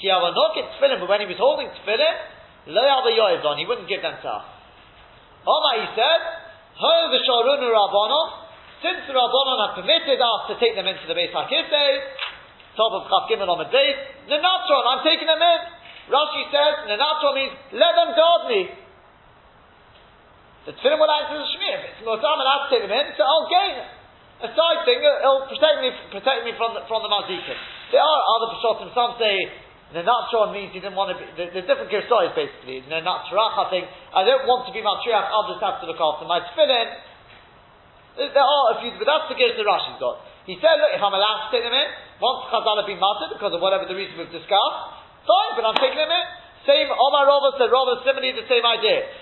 Ki 0.00 0.08
have 0.08 0.24
a 0.24 0.32
knock 0.32 0.56
it 0.56 0.68
tefillin. 0.76 1.00
But 1.00 1.08
when 1.08 1.20
he 1.20 1.28
was 1.28 1.40
holding 1.40 1.68
tefillin, 1.76 2.16
lo 2.72 2.82
yoivla. 2.82 3.58
He 3.58 3.66
wouldn't 3.68 3.88
give 3.88 4.00
them 4.00 4.16
to 4.20 4.28
us. 4.28 4.46
He 5.44 5.86
said, 5.96 6.20
Ho 6.76 6.94
v'sharunu 7.12 7.68
rabbanon. 7.68 8.26
Since 8.80 9.10
the 9.10 9.14
rabbanon 9.16 9.58
have 9.66 9.74
permitted 9.80 10.20
us 10.22 10.40
to 10.48 10.54
take 10.60 10.76
them 10.78 10.86
into 10.86 11.04
the 11.04 11.16
Beis 11.16 11.32
HaKisei, 11.34 11.90
top 12.78 12.94
of 12.94 13.10
Chaf 13.10 13.26
Gimel 13.26 13.50
on 13.50 13.58
the 13.58 13.70
day. 13.74 13.90
Nenatron, 14.30 14.84
I'm 14.86 15.02
taking 15.02 15.26
them 15.26 15.42
in. 15.42 15.60
Rashi 16.08 16.42
says, 16.54 16.86
Nenatron 16.86 17.34
means, 17.34 17.54
let 17.74 17.92
them 17.98 18.14
guard 18.14 18.42
me. 18.46 18.60
The 20.70 20.72
tefillin 20.78 21.02
will 21.02 21.10
answer 21.10 21.34
the 21.34 21.48
shmir. 21.58 21.74
If 21.74 21.82
it's 21.98 22.06
Motam, 22.06 22.38
I'll 22.38 22.62
have 22.62 22.68
to 22.68 22.70
take 22.70 22.86
them 22.86 22.94
in, 22.94 23.06
so 23.18 23.26
I'll 23.26 23.50
gain 23.50 23.98
a 24.38 24.48
side 24.54 24.80
thing, 24.86 25.02
uh, 25.02 25.24
it'll 25.24 25.50
protect 25.50 25.82
me, 25.82 25.90
protect 26.14 26.46
me 26.46 26.54
from 26.54 26.78
the, 26.78 26.86
from 26.86 27.02
the 27.02 27.10
Mazikim. 27.10 27.58
There 27.90 27.98
are 27.98 28.20
other 28.38 28.54
Peshotim, 28.54 28.94
some 28.94 29.18
say, 29.18 29.34
Nenatron 29.90 30.54
means 30.54 30.70
he 30.70 30.78
didn't 30.78 30.94
want 30.94 31.10
to 31.10 31.16
be, 31.18 31.26
there's 31.34 31.66
different 31.66 31.90
stories 32.06 32.30
basically. 32.38 32.84
Nenatrach, 32.86 33.54
I 33.58 33.66
think, 33.72 33.90
I 34.14 34.22
don't 34.22 34.46
want 34.46 34.68
to 34.68 34.72
be 34.76 34.84
Matriach, 34.84 35.26
I'll 35.26 35.50
just 35.50 35.64
have 35.64 35.82
to 35.82 35.90
look 35.90 35.98
after 35.98 36.28
my 36.28 36.44
tefillin. 36.44 36.88
There 38.18 38.44
are 38.44 38.64
a 38.74 38.82
few, 38.82 38.94
but 39.00 39.06
that's 39.08 39.26
the 39.30 39.38
gears 39.40 39.56
that 39.56 39.66
Rashi's 39.66 39.98
got. 39.98 40.22
He 40.48 40.56
said, 40.64 40.80
look, 40.80 40.96
if 40.96 41.02
I'm 41.04 41.12
allowed 41.12 41.44
to 41.44 41.48
take 41.52 41.60
them 41.60 41.76
in, 41.76 41.88
once 42.24 42.48
Chazal 42.48 42.80
have 42.80 42.88
been 42.88 42.96
martyred 42.96 43.36
because 43.36 43.52
of 43.52 43.60
whatever 43.60 43.84
the 43.84 43.92
reason 43.92 44.16
we've 44.16 44.32
discussed, 44.32 44.80
fine, 45.28 45.52
but 45.60 45.68
I'm 45.68 45.76
taking 45.76 46.00
them 46.00 46.08
in. 46.08 46.24
Same, 46.64 46.88
Omar 46.88 47.28
Rava 47.28 47.52
said 47.60 47.68
Rava 47.68 48.00
similarly 48.00 48.32
the 48.32 48.48
same 48.48 48.64
idea. 48.64 49.12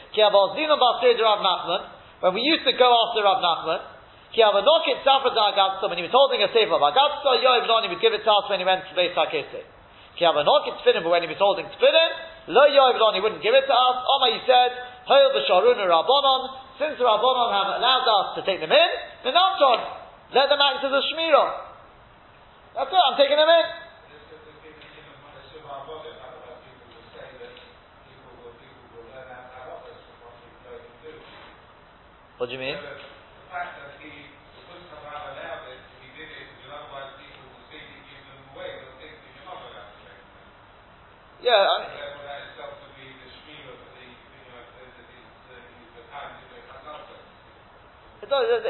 When 2.22 2.30
we 2.30 2.42
used 2.46 2.62
to 2.62 2.74
go 2.78 2.88
after 2.94 3.26
Rav 3.26 3.42
Nachman, 3.42 3.82
when 4.38 5.98
he 5.98 6.06
was 6.06 6.14
holding 6.14 6.42
a 6.46 6.48
sefer 6.54 6.74
of 6.78 6.82
Agatsa, 6.86 7.30
Yoav 7.42 7.66
Noni 7.66 7.90
would 7.90 8.02
give 8.02 8.14
it 8.14 8.22
to 8.22 8.30
us 8.30 8.46
when 8.46 8.62
he 8.62 8.66
went 8.66 8.86
to 8.86 8.94
Beis 8.94 9.10
HaKisei. 9.18 9.66
but 9.66 11.10
when 11.10 11.22
he 11.26 11.30
was 11.30 11.42
holding 11.42 11.66
Tfilin, 11.74 12.10
Lo 12.54 12.64
Yoav 12.70 12.98
Noni 13.02 13.18
wouldn't 13.20 13.42
give 13.42 13.54
it 13.54 13.66
to 13.66 13.74
us. 13.74 13.96
Omar, 14.14 14.30
he 14.30 14.38
said, 14.46 14.70
Hoil 15.10 15.34
B'Sharun 15.34 15.82
Rabbonon, 15.82 16.54
since 16.78 16.98
Rabbonon 17.02 17.50
have 17.50 17.82
allowed 17.82 18.06
us 18.06 18.38
to 18.38 18.42
take 18.46 18.60
them 18.62 18.70
in, 18.70 18.90
then 19.26 19.34
Amton, 19.34 20.05
let 20.34 20.48
them 20.48 20.58
act 20.58 20.82
as 20.84 20.92
a 20.92 21.02
shmirah. 21.12 21.50
That's 22.74 22.90
it, 22.90 23.02
I'm 23.10 23.16
taking 23.16 23.36
them 23.36 23.48
in. 23.48 23.66
What 32.38 32.48
do 32.48 32.52
you 32.52 32.60
mean? 32.60 32.76
Yeah, 41.42 41.52
I, 41.52 42.15
it, 48.26 48.62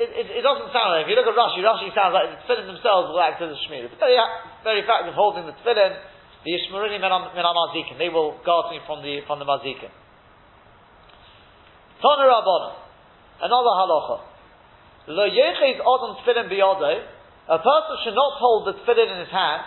it, 0.00 0.08
it, 0.08 0.26
it, 0.40 0.42
doesn't 0.42 0.72
sound 0.72 0.96
like, 0.96 1.04
if 1.04 1.08
you 1.12 1.16
look 1.20 1.28
at 1.28 1.36
Rashi, 1.36 1.60
Rashi 1.60 1.92
sounds 1.92 2.16
like 2.16 2.32
the 2.32 2.38
tefillin 2.48 2.72
themselves 2.72 3.12
will 3.12 3.20
act 3.20 3.40
as 3.44 3.52
a 3.52 3.58
shmir. 3.68 3.84
The 3.92 3.96
very, 4.64 4.82
fact 4.88 5.04
of 5.04 5.12
holding 5.12 5.44
the 5.44 5.52
tefillin, 5.60 6.00
the 6.44 6.50
Yishmarini 6.56 6.96
min 6.96 7.12
mazikin, 7.12 8.00
they 8.00 8.08
will 8.08 8.40
guard 8.40 8.72
me 8.72 8.80
from 8.88 9.04
the, 9.04 9.20
from 9.28 9.38
the 9.38 9.44
mazikin. 9.44 9.92
Tana 12.00 12.24
Rabbana, 12.24 12.70
another 13.44 13.74
halacha. 13.84 14.16
Lo 15.12 15.24
yechiz 15.28 15.76
odon 15.84 16.16
tefillin 16.24 16.48
biyodo, 16.48 17.04
a 17.52 17.58
person 17.60 17.94
should 18.04 18.16
not 18.16 18.32
hold 18.40 18.64
the 18.64 18.80
tefillin 18.80 19.12
in 19.12 19.18
his 19.28 19.32
hand, 19.32 19.62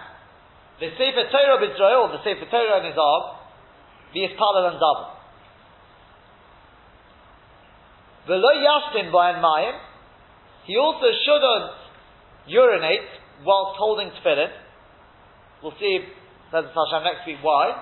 the 0.80 0.90
Sefer 0.98 1.30
Torah 1.30 1.62
b'Israel, 1.62 2.10
the 2.18 2.24
Sefer 2.24 2.50
Torah 2.50 2.80
in 2.82 2.86
his 2.90 2.98
arm, 2.98 3.38
the 4.14 4.26
Ispalel 4.26 4.74
and 4.74 4.80
Daven. 4.82 5.19
V'lo 8.30 8.52
yashtin 8.62 9.10
b'ayin 9.10 9.42
mayim. 9.42 9.76
He 10.66 10.78
also 10.78 11.10
shouldn't 11.26 11.74
urinate 12.46 13.10
whilst 13.44 13.78
holding 13.82 14.14
tefillin. 14.22 14.54
We'll 15.64 15.74
see, 15.82 16.06
Bezat 16.54 16.70
Hashem, 16.70 17.04
next 17.04 17.26
week 17.26 17.42
why. 17.42 17.74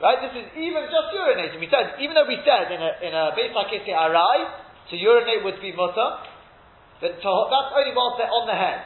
Right? 0.00 0.18
This 0.24 0.34
is 0.40 0.46
even 0.56 0.88
just 0.88 1.12
urinating. 1.12 1.60
We 1.60 1.68
said, 1.68 2.00
even 2.00 2.16
though 2.16 2.26
we 2.26 2.40
said 2.42 2.72
in 2.72 2.80
a, 2.80 2.90
in 3.04 3.12
a 3.12 3.24
Beis 3.36 3.52
HaKisei 3.52 3.92
Arai, 3.92 4.50
to 4.90 4.96
urinate 4.96 5.44
would 5.44 5.60
be 5.60 5.76
mutter, 5.76 6.08
but 7.00 7.20
to, 7.20 7.30
that's 7.52 7.70
only 7.76 7.92
whilst 7.94 8.18
they're 8.18 8.32
on 8.32 8.48
the 8.48 8.56
head. 8.56 8.80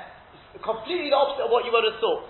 It's 0.55 0.64
completely 0.64 1.14
the 1.14 1.16
opposite 1.16 1.47
of 1.47 1.51
what 1.55 1.64
you 1.64 1.73
would 1.73 1.87
have 1.87 2.01
thought. 2.03 2.29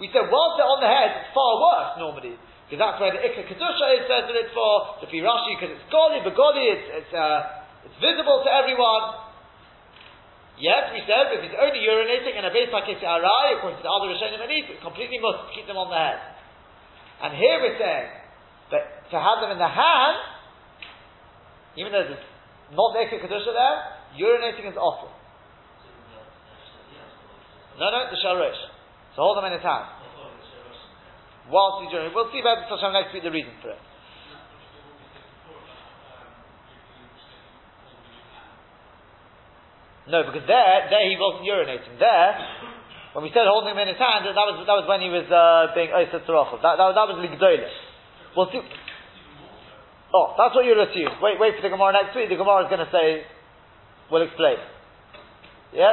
We 0.00 0.08
said 0.14 0.30
whilst 0.30 0.54
they're 0.56 0.70
on 0.70 0.80
the 0.80 0.88
head, 0.90 1.10
it's 1.18 1.30
far 1.34 1.52
worse 1.58 1.92
normally. 1.98 2.34
Because 2.68 2.84
that's 2.84 3.00
where 3.00 3.16
the 3.16 3.24
Ikka 3.24 3.48
Kedusha 3.48 3.86
is 3.96 4.04
says 4.04 4.28
that 4.28 4.36
it's 4.36 4.52
for, 4.52 5.00
the 5.00 5.08
Firashi, 5.08 5.56
because 5.56 5.72
it's 5.72 5.88
Goli, 5.88 6.20
but 6.20 6.36
Goli, 6.36 6.68
it's, 6.68 6.84
it's, 7.00 7.12
uh, 7.16 7.64
it's 7.88 7.96
visible 7.96 8.44
to 8.44 8.50
everyone. 8.52 9.24
Yes, 10.60 10.92
we 10.92 11.00
said, 11.08 11.32
if 11.32 11.48
he's 11.48 11.56
only 11.56 11.80
urinating 11.80 12.36
in 12.36 12.44
a 12.44 12.52
base 12.52 12.68
like 12.68 12.84
it's 12.92 13.00
Arai, 13.00 13.56
according 13.56 13.80
to 13.80 13.84
the 13.88 13.88
other 13.88 14.12
Rishonim 14.12 14.44
and 14.44 14.52
it 14.52 14.84
completely 14.84 15.16
must 15.16 15.48
keep 15.56 15.64
them 15.64 15.80
on 15.80 15.88
the 15.88 15.96
head. 15.96 16.20
And 17.24 17.32
here 17.40 17.56
we're 17.56 17.80
saying 17.80 18.08
that 18.76 18.84
to 19.08 19.16
have 19.16 19.40
them 19.40 19.56
in 19.56 19.56
the 19.56 19.72
hand, 19.72 20.20
even 21.80 21.88
though 21.88 22.04
there's 22.04 22.20
not 22.76 22.92
the 22.92 23.00
Ikka 23.00 23.16
Kedusha 23.24 23.48
there, 23.48 23.76
urinating 24.20 24.68
is 24.68 24.76
awful. 24.76 25.08
No, 27.80 27.88
no, 27.88 28.12
the 28.12 28.20
Shalosh. 28.20 28.60
So 29.16 29.24
hold 29.24 29.40
them 29.40 29.48
in 29.48 29.56
his 29.56 29.64
hand 29.64 29.97
whilst 31.50 31.84
he's 31.84 31.92
doing. 31.92 32.12
We'll 32.14 32.30
see 32.30 32.40
about 32.40 32.68
Hashem 32.68 32.92
next 32.92 33.12
week 33.12 33.24
the 33.24 33.32
reason 33.32 33.52
for 33.60 33.72
it. 33.72 33.82
No, 40.08 40.24
because 40.24 40.48
there, 40.48 40.88
there 40.88 41.04
he 41.04 41.20
wasn't 41.20 41.44
urinating. 41.44 42.00
There, 42.00 42.32
when 43.12 43.28
we 43.28 43.30
said 43.36 43.44
holding 43.44 43.76
him 43.76 43.80
in 43.84 43.92
his 43.92 44.00
hand, 44.00 44.24
that 44.24 44.32
was 44.32 44.56
that 44.64 44.78
was 44.80 44.88
when 44.88 45.04
he 45.04 45.12
was 45.12 45.28
uh, 45.28 45.68
being 45.76 45.92
Osa 45.92 46.24
Tzarachov. 46.24 46.64
That, 46.64 46.80
that, 46.80 46.96
that 46.96 47.06
was 47.12 47.20
Ligdolis. 47.20 47.76
We'll 48.32 48.48
see. 48.48 48.64
Oh, 50.14 50.32
that's 50.40 50.56
what 50.56 50.64
you'll 50.64 50.80
assume. 50.80 51.20
Wait, 51.20 51.36
wait 51.36 51.56
for 51.56 51.62
the 51.62 51.68
Gemara 51.68 51.92
next 51.92 52.16
week. 52.16 52.32
The 52.32 52.40
Gemara 52.40 52.64
is 52.64 52.72
going 52.72 52.80
to 52.80 52.88
say, 52.88 53.28
we'll 54.10 54.24
explain. 54.24 54.56
Yeah? 55.76 55.92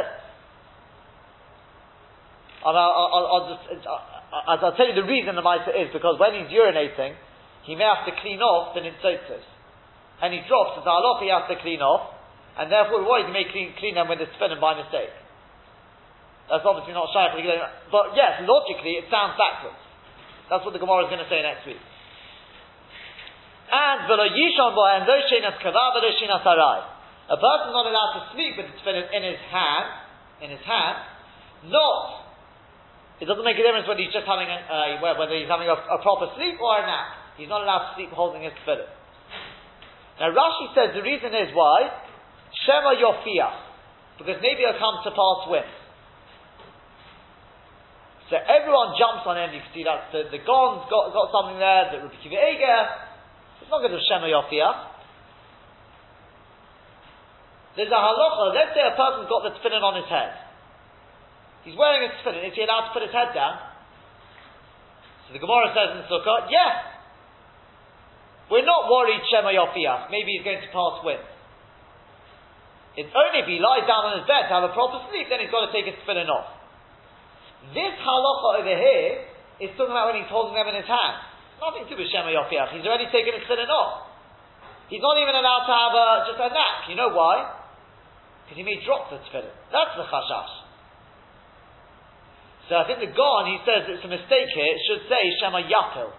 And 2.64 2.78
I'll, 2.78 2.96
I'll, 2.96 3.28
I'll 3.28 3.48
just, 3.52 3.68
as 4.36 4.60
I'll 4.60 4.76
tell 4.76 4.88
you 4.88 4.96
the 5.00 5.08
reason 5.08 5.36
the 5.40 5.46
Maisa 5.46 5.72
is, 5.72 5.96
because 5.96 6.20
when 6.20 6.36
he's 6.36 6.52
urinating, 6.52 7.16
he 7.64 7.76
may 7.80 7.88
have 7.88 8.04
to 8.04 8.14
clean 8.20 8.44
off 8.44 8.76
the 8.76 8.84
nitzotzos. 8.84 9.46
And 10.22 10.36
he 10.36 10.44
drops, 10.48 10.80
as 10.80 10.88
Allah 10.88 11.24
he 11.24 11.32
has 11.32 11.48
to 11.48 11.56
clean 11.64 11.80
off, 11.80 12.12
and 12.60 12.72
therefore 12.72 13.04
why 13.04 13.24
he 13.24 13.32
may 13.32 13.48
clean, 13.52 13.72
clean 13.80 13.96
them 13.96 14.08
when 14.08 14.20
they're 14.20 14.32
spinning 14.36 14.60
by 14.60 14.76
mistake. 14.76 15.12
That's 16.52 16.64
obviously 16.64 16.94
not 16.94 17.10
shy 17.10 17.32
But 17.90 18.14
yes, 18.14 18.46
logically 18.46 19.02
it 19.02 19.10
sounds 19.10 19.34
backwards. 19.40 19.82
That's 20.50 20.62
what 20.62 20.78
the 20.78 20.84
Gemara 20.84 21.08
is 21.08 21.10
going 21.10 21.24
to 21.24 21.32
say 21.32 21.42
next 21.42 21.66
week. 21.66 21.82
And 23.66 24.06
v'lo 24.06 24.30
yishon 24.30 24.78
bo 24.78 24.84
and 24.86 25.10
lo 25.10 25.18
shenas 25.26 25.58
kava 25.58 25.98
v'lo 25.98 26.10
shenas 26.22 26.46
harai. 26.46 26.86
A 27.34 27.38
person 27.42 27.74
is 27.74 27.76
not 27.76 27.90
allowed 27.90 28.14
to 28.22 28.22
sleep 28.38 28.54
with 28.62 28.70
the 28.70 28.76
tefillin 28.78 29.10
in 29.10 29.24
his 29.26 29.42
hand, 29.50 29.90
in 30.46 30.50
his 30.54 30.62
hand, 30.62 31.02
not 31.74 32.25
it 33.20 33.26
doesn't 33.26 33.48
make 33.48 33.56
a 33.56 33.64
difference 33.64 33.88
whether 33.88 34.04
he's 34.04 34.12
just 34.12 34.28
having 34.28 34.52
a, 34.52 34.60
uh, 34.60 35.16
whether 35.16 35.36
he's 35.40 35.48
having 35.48 35.72
a, 35.72 35.78
a, 35.78 35.98
proper 36.04 36.28
sleep 36.36 36.60
or 36.60 36.76
a 36.76 36.84
nap. 36.84 37.40
He's 37.40 37.48
not 37.48 37.64
allowed 37.64 37.92
to 37.92 37.92
sleep 37.96 38.12
holding 38.12 38.44
his 38.44 38.52
tefillin. 38.64 38.92
Now 40.20 40.36
Rashi 40.36 40.76
says 40.76 40.92
the 40.92 41.04
reason 41.04 41.32
is 41.32 41.56
why 41.56 41.96
Shema 42.68 43.00
Yofia, 43.00 43.56
because 44.20 44.40
maybe 44.44 44.68
he'll 44.68 44.80
come 44.80 45.00
to 45.08 45.12
pass 45.16 45.40
wind. 45.48 45.72
So 48.28 48.36
everyone 48.36 49.00
jumps 49.00 49.24
on 49.24 49.40
him. 49.40 49.54
You 49.56 49.64
can 49.64 49.72
see 49.72 49.86
that 49.88 50.12
the, 50.12 50.28
the 50.34 50.42
Gon's 50.44 50.90
got, 50.92 51.14
got 51.16 51.30
something 51.32 51.62
there. 51.62 51.94
The 51.94 51.98
Rabbi 52.04 52.20
Akiva 52.20 52.36
Eiger, 52.36 52.82
it's 53.64 53.70
not 53.72 53.80
going 53.80 53.96
to 53.96 54.02
Shema 54.02 54.28
Yofia. 54.28 54.92
There's 57.80 57.92
a 57.92 58.02
halacha. 58.02 58.56
Let's 58.56 58.76
say 58.76 58.84
a 58.84 58.96
person's 58.96 59.30
got 59.32 59.48
the 59.48 59.52
tefillin 59.56 59.84
on 59.84 60.04
his 60.04 60.10
head. 60.12 60.45
He's 61.66 61.74
wearing 61.74 62.06
a 62.06 62.14
tefillin. 62.22 62.46
Is 62.46 62.54
he 62.54 62.62
allowed 62.62 62.88
to 62.88 62.92
put 62.94 63.02
his 63.02 63.12
head 63.12 63.34
down? 63.34 63.58
So 65.26 65.34
the 65.34 65.42
Gemara 65.42 65.74
says 65.74 65.98
in 65.98 66.06
Sukkot, 66.06 66.54
yes. 66.54 66.96
We're 68.54 68.66
not 68.66 68.86
worried 68.86 69.26
Shema 69.26 69.50
Yofias. 69.50 70.14
Maybe 70.14 70.38
he's 70.38 70.46
going 70.46 70.62
to 70.62 70.70
pass 70.70 71.02
wind. 71.02 71.26
It's 72.96 73.10
only 73.10 73.42
if 73.42 73.50
he 73.50 73.58
lies 73.58 73.90
down 73.90 74.14
on 74.14 74.22
his 74.22 74.30
bed 74.30 74.46
to 74.48 74.54
have 74.62 74.66
a 74.70 74.74
proper 74.78 75.02
sleep, 75.10 75.26
then 75.28 75.42
he's 75.42 75.50
got 75.50 75.66
to 75.66 75.74
take 75.74 75.90
his 75.90 75.98
tefillin 76.06 76.30
off. 76.30 76.54
This 77.74 77.98
halacha 77.98 78.62
over 78.62 78.78
here 78.78 79.26
is 79.66 79.74
talking 79.74 79.90
about 79.90 80.14
when 80.14 80.22
he's 80.22 80.30
holding 80.30 80.54
them 80.54 80.70
in 80.70 80.78
his 80.78 80.86
hand. 80.86 81.18
Nothing 81.58 81.90
to 81.90 81.98
do 81.98 81.98
with 81.98 82.14
Shema 82.14 82.30
Yofias. 82.30 82.78
He's 82.78 82.86
already 82.86 83.10
taken 83.10 83.34
his 83.34 83.44
tefillin 83.50 83.74
off. 83.74 84.14
He's 84.94 85.02
not 85.02 85.18
even 85.18 85.34
allowed 85.34 85.66
to 85.66 85.74
have 85.74 85.94
a, 85.98 86.08
just 86.30 86.38
a 86.38 86.50
nap. 86.54 86.86
You 86.86 86.94
know 86.94 87.10
why? 87.10 87.50
Because 88.46 88.62
he 88.62 88.64
may 88.64 88.78
drop 88.86 89.10
the 89.10 89.18
tefillin. 89.26 89.50
That's 89.74 89.98
the 89.98 90.06
chashash. 90.06 90.65
So 92.70 92.76
I 92.76 92.84
think 92.90 92.98
the 93.00 93.14
Gon, 93.14 93.46
he 93.46 93.62
says 93.62 93.86
it's 93.86 94.06
a 94.06 94.10
mistake 94.10 94.50
here, 94.54 94.66
it 94.66 94.82
should 94.90 95.06
say 95.06 95.22
Shema 95.38 95.62
Yapil. 95.70 96.10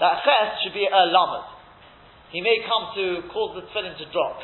That 0.00 0.20
Ches 0.20 0.60
should 0.62 0.76
be 0.76 0.84
a 0.84 1.02
Lamed. 1.08 1.48
He 2.30 2.40
may 2.44 2.60
come 2.68 2.92
to 2.92 3.28
cause 3.32 3.56
the 3.56 3.64
tefillin 3.72 3.96
to 3.96 4.06
drop. 4.12 4.36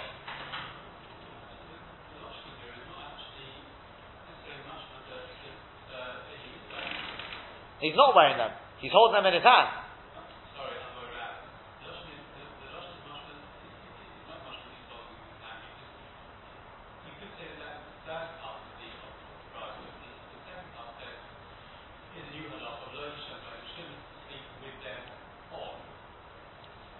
He's 7.81 7.99
not 7.99 8.15
wearing 8.15 8.39
them. 8.39 8.55
He's 8.79 8.93
holding 8.95 9.19
them 9.19 9.27
in 9.27 9.35
his 9.35 9.43
hand. 9.43 9.82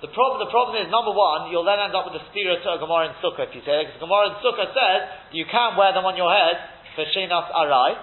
The 0.03 0.11
problem, 0.11 0.43
the 0.43 0.51
problem 0.51 0.83
is 0.83 0.91
number 0.91 1.15
one, 1.15 1.55
you'll 1.55 1.63
then 1.63 1.79
end 1.79 1.95
up 1.95 2.11
with 2.11 2.19
a 2.19 2.25
stira 2.35 2.59
to 2.59 2.69
a 2.75 2.79
Gemara 2.83 3.15
in 3.15 3.15
Sukkah 3.23 3.47
if 3.47 3.55
you 3.55 3.63
say 3.63 3.87
because 3.87 4.03
Gemara 4.03 4.35
in 4.35 4.43
Sukkah 4.43 4.67
says 4.75 5.01
you 5.31 5.47
can't 5.47 5.79
wear 5.79 5.95
them 5.95 6.03
on 6.03 6.19
your 6.19 6.27
head 6.27 6.59
for 6.99 7.07
Shinas 7.07 7.47
Arai. 7.55 8.03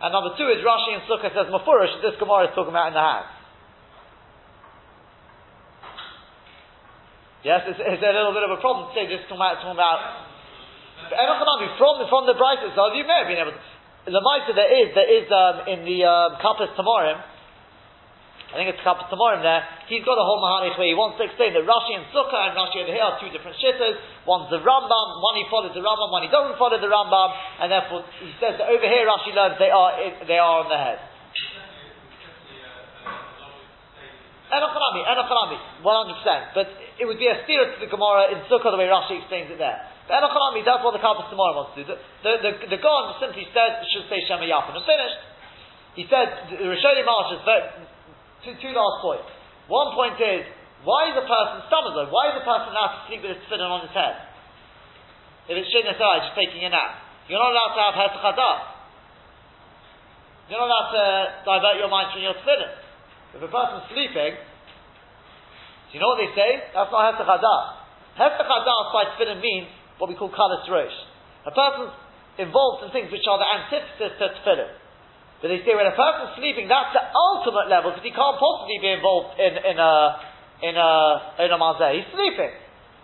And 0.00 0.08
number 0.08 0.32
two 0.40 0.48
is 0.48 0.64
Rashi 0.64 0.96
in 0.96 1.04
Sukkah 1.04 1.28
says 1.36 1.52
Mafurish, 1.52 2.00
this 2.00 2.16
Gemara 2.16 2.48
is 2.48 2.56
talking 2.56 2.72
about 2.72 2.88
in 2.88 2.96
the 2.96 3.04
hands. 3.04 3.28
Yes, 7.44 7.60
it's, 7.68 7.76
it's, 7.76 8.00
a 8.00 8.12
little 8.16 8.32
bit 8.32 8.48
of 8.48 8.56
a 8.56 8.60
problem 8.64 8.88
to 8.88 8.92
say 8.96 9.04
this 9.04 9.20
talking 9.28 9.36
about, 9.36 9.60
talking 9.60 9.76
about 9.76 11.60
from, 11.76 12.08
from 12.08 12.24
the 12.24 12.40
bright 12.40 12.64
itself, 12.64 12.96
you 12.96 13.04
may 13.04 13.20
have 13.20 13.28
been 13.28 13.42
able 13.42 13.52
to. 13.52 13.60
The 14.08 14.18
mitzvah 14.18 14.56
there 14.56 14.72
is, 14.80 14.88
there 14.96 15.10
is 15.12 15.26
um, 15.28 15.56
in 15.68 15.84
the 15.84 16.08
um, 16.08 16.40
Kappas 16.40 16.72
I 18.52 18.60
think 18.60 18.68
it's 18.76 18.84
Kapos 18.84 19.08
Temarim 19.08 19.40
there, 19.40 19.64
he's 19.88 20.04
got 20.04 20.20
a 20.20 20.26
whole 20.28 20.36
Mahanish 20.36 20.76
where 20.76 20.84
he 20.84 20.92
wants 20.92 21.16
to 21.16 21.24
explain 21.24 21.56
that 21.56 21.64
Rashi 21.64 21.96
and 21.96 22.04
Sukkah 22.12 22.52
and 22.52 22.52
Rashi 22.52 22.84
over 22.84 22.92
here 22.92 23.00
are 23.00 23.16
two 23.16 23.32
different 23.32 23.56
shittas. 23.56 23.96
One's 24.28 24.52
the 24.52 24.60
Rambam, 24.60 25.08
one 25.24 25.40
he 25.40 25.48
follows 25.48 25.72
the 25.72 25.80
Rambam, 25.80 26.12
one 26.12 26.20
he 26.20 26.28
doesn't 26.28 26.60
follow 26.60 26.76
the 26.76 26.92
Rambam, 26.92 27.32
and 27.64 27.72
therefore 27.72 28.04
he 28.20 28.28
says 28.36 28.60
that 28.60 28.68
over 28.68 28.84
here 28.84 29.08
Rashi 29.08 29.32
learns 29.32 29.56
they 29.56 29.72
are, 29.72 29.90
they 30.28 30.36
are 30.36 30.54
on 30.60 30.68
the 30.68 30.76
head. 30.76 31.00
Enochanami, 34.52 35.00
Enochanami, 35.00 35.58
100%. 35.80 36.52
But 36.52 36.68
it 37.00 37.08
would 37.08 37.16
be 37.16 37.32
a 37.32 37.40
steer 37.48 37.72
to 37.72 37.76
the 37.80 37.88
Gemara 37.88 38.36
in 38.36 38.44
Sukkah 38.52 38.68
the 38.68 38.76
way 38.76 38.84
Rashi 38.84 39.16
explains 39.16 39.48
it 39.48 39.56
there. 39.56 39.80
But 40.04 40.20
Enochanami, 40.20 40.60
that's 40.60 40.84
what 40.84 40.92
the 40.92 41.00
Kapos 41.00 41.32
Temarim 41.32 41.56
wants 41.56 41.72
to 41.80 41.88
do. 41.88 41.88
The, 41.88 41.96
the, 42.20 42.32
the, 42.44 42.52
the 42.76 42.80
God 42.84 43.16
simply 43.16 43.48
says, 43.56 43.80
should 43.96 44.12
say 44.12 44.20
Shema 44.28 44.44
Yapin 44.44 44.76
and 44.76 44.84
finished. 44.84 45.20
He 45.96 46.04
said, 46.04 46.52
the 46.52 46.68
Rishonim 46.68 47.04
Marsh 47.08 47.36
is 47.36 47.42
very, 47.48 47.64
two, 48.42 48.54
two 48.58 48.74
last 48.74 48.98
points. 49.02 49.30
One 49.70 49.94
point 49.94 50.18
is, 50.18 50.42
why 50.82 51.14
is 51.14 51.16
a 51.16 51.22
person, 51.22 51.62
stomach 51.70 51.94
why 52.10 52.34
is 52.34 52.42
a 52.42 52.44
person 52.44 52.74
allowed 52.74 52.92
to 52.98 53.00
sleep 53.06 53.22
with 53.22 53.38
his 53.38 53.40
tefillin 53.46 53.70
on 53.70 53.86
his 53.86 53.94
head? 53.94 54.18
If 55.46 55.54
it's 55.58 55.70
shin 55.70 55.86
aside, 55.86 56.26
just 56.26 56.38
taking 56.38 56.62
a 56.66 56.70
nap. 56.70 57.02
You're 57.30 57.38
not 57.38 57.54
allowed 57.54 57.74
to 57.74 57.82
have 57.86 57.94
hesach 57.94 58.22
You're 60.50 60.58
not 60.58 60.66
allowed 60.66 60.90
to 60.90 61.04
divert 61.46 61.76
your 61.78 61.90
mind 61.90 62.10
from 62.10 62.22
your 62.22 62.34
tefillin. 62.42 62.72
If 63.38 63.40
a 63.46 63.50
person's 63.50 63.86
sleeping, 63.94 64.34
do 64.34 65.90
you 65.94 66.00
know 66.02 66.14
what 66.14 66.20
they 66.20 66.34
say? 66.34 66.50
That's 66.74 66.90
not 66.90 67.14
hesach 67.14 67.30
hadas. 67.30 67.64
Hesach 68.18 68.48
hadas 68.50 68.86
by 68.90 69.02
tefillin 69.14 69.38
means 69.38 69.70
what 70.02 70.10
we 70.10 70.18
call 70.18 70.34
kalas 70.34 70.66
rosh. 70.66 70.98
A 71.46 71.54
person's 71.54 71.94
involved 72.42 72.86
in 72.86 72.90
things 72.90 73.10
which 73.14 73.22
are 73.30 73.38
the 73.38 73.46
antithesis 73.46 74.18
to 74.18 74.26
tefillin. 74.42 74.70
But 75.42 75.50
they 75.50 75.58
say 75.66 75.74
when 75.74 75.90
a 75.90 75.96
person's 75.98 76.38
sleeping, 76.38 76.70
that's 76.70 76.94
the 76.94 77.02
ultimate 77.02 77.66
level 77.66 77.90
because 77.90 78.06
he 78.06 78.14
can't 78.14 78.38
possibly 78.38 78.78
be 78.78 78.94
involved 78.94 79.34
in, 79.42 79.58
in 79.58 79.76
a 79.76 79.92
in 80.62 80.74
a 80.78 80.90
in 81.42 81.50
a 81.50 81.58
mazeh. 81.58 81.98
He's 81.98 82.06
sleeping. 82.14 82.54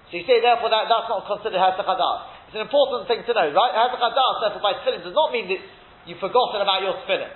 So 0.08 0.22
you 0.22 0.24
say 0.24 0.38
therefore 0.38 0.70
that 0.70 0.86
that's 0.86 1.10
not 1.10 1.26
considered 1.26 1.58
hesach 1.58 1.82
It's 1.82 2.54
an 2.54 2.62
important 2.62 3.10
thing 3.10 3.26
to 3.26 3.32
know, 3.34 3.50
right? 3.50 3.74
Hesach 3.74 3.98
therefore 3.98 4.62
by 4.62 4.78
tefillin 4.86 5.02
does 5.02 5.18
not 5.18 5.34
mean 5.34 5.50
that 5.50 5.60
you've 6.06 6.22
forgotten 6.22 6.62
about 6.62 6.86
your 6.86 6.94
tefillin. 7.02 7.34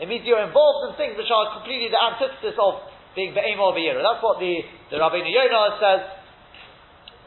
It 0.00 0.08
means 0.08 0.24
you're 0.24 0.40
involved 0.40 0.88
in 0.88 0.90
things 0.96 1.20
which 1.20 1.28
are 1.28 1.60
completely 1.60 1.92
the 1.92 2.00
antithesis 2.00 2.56
of 2.56 2.80
being 3.12 3.36
the 3.36 3.44
aim 3.44 3.60
of 3.60 3.76
a 3.76 3.82
year. 3.84 4.00
That's 4.00 4.24
what 4.24 4.40
the 4.40 4.64
the 4.88 4.96
Rabbeinu 4.96 5.28
Yonah 5.28 5.76
says. 5.76 6.00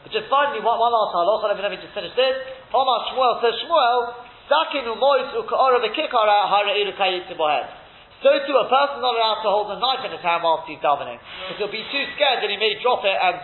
But 0.02 0.10
just 0.10 0.26
finally, 0.26 0.58
one, 0.66 0.82
one 0.82 0.90
last 0.90 1.14
halacha. 1.14 1.62
Let 1.62 1.70
me 1.70 1.78
just 1.78 1.94
finish 1.94 2.10
this. 2.18 2.34
Omar 2.74 3.14
Shmuel 3.14 3.38
says 3.38 3.54
Shmuel 3.62 4.23
Sakin 4.48 4.84
umois 4.84 5.32
uka'ora 5.32 5.80
v'kikara 5.80 6.48
hara'ir 6.48 6.92
bohed. 7.36 7.68
So 8.22 8.32
too, 8.48 8.56
a 8.56 8.68
person 8.68 9.04
not 9.04 9.16
allowed 9.16 9.42
to 9.44 9.50
hold 9.52 9.68
a 9.72 9.78
knife 9.80 10.04
in 10.04 10.12
his 10.12 10.24
hand 10.24 10.40
whilst 10.40 10.64
he's 10.64 10.80
davening, 10.80 11.20
because 11.20 11.60
he'll 11.60 11.72
be 11.72 11.84
too 11.92 12.04
scared 12.16 12.40
that 12.40 12.48
he 12.48 12.56
may 12.56 12.80
drop 12.80 13.04
it 13.04 13.12
and 13.12 13.36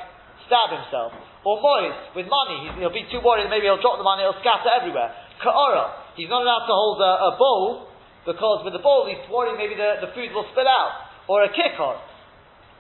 stab 0.49 0.73
himself. 0.73 1.13
Or 1.45 1.61
mois, 1.61 1.93
with 2.17 2.29
money, 2.29 2.73
he'll 2.81 2.93
be 2.93 3.05
too 3.13 3.21
worried 3.21 3.45
that 3.45 3.53
maybe 3.53 3.69
he'll 3.69 3.81
drop 3.81 4.01
the 4.01 4.05
money, 4.05 4.25
it'll 4.25 4.41
scatter 4.41 4.73
everywhere. 4.73 5.13
Ka'ora, 5.41 6.17
he's 6.17 6.29
not 6.29 6.45
allowed 6.45 6.65
to 6.65 6.73
hold 6.73 7.01
a, 7.01 7.13
a 7.29 7.31
bowl, 7.37 7.89
because 8.25 8.65
with 8.65 8.73
the 8.73 8.85
bowl 8.85 9.09
he's 9.09 9.21
worried 9.29 9.57
maybe 9.57 9.77
the, 9.77 10.05
the 10.05 10.13
food 10.13 10.33
will 10.33 10.49
spill 10.53 10.69
out. 10.69 11.09
Or 11.29 11.45
a 11.45 11.51
kikkar, 11.53 11.97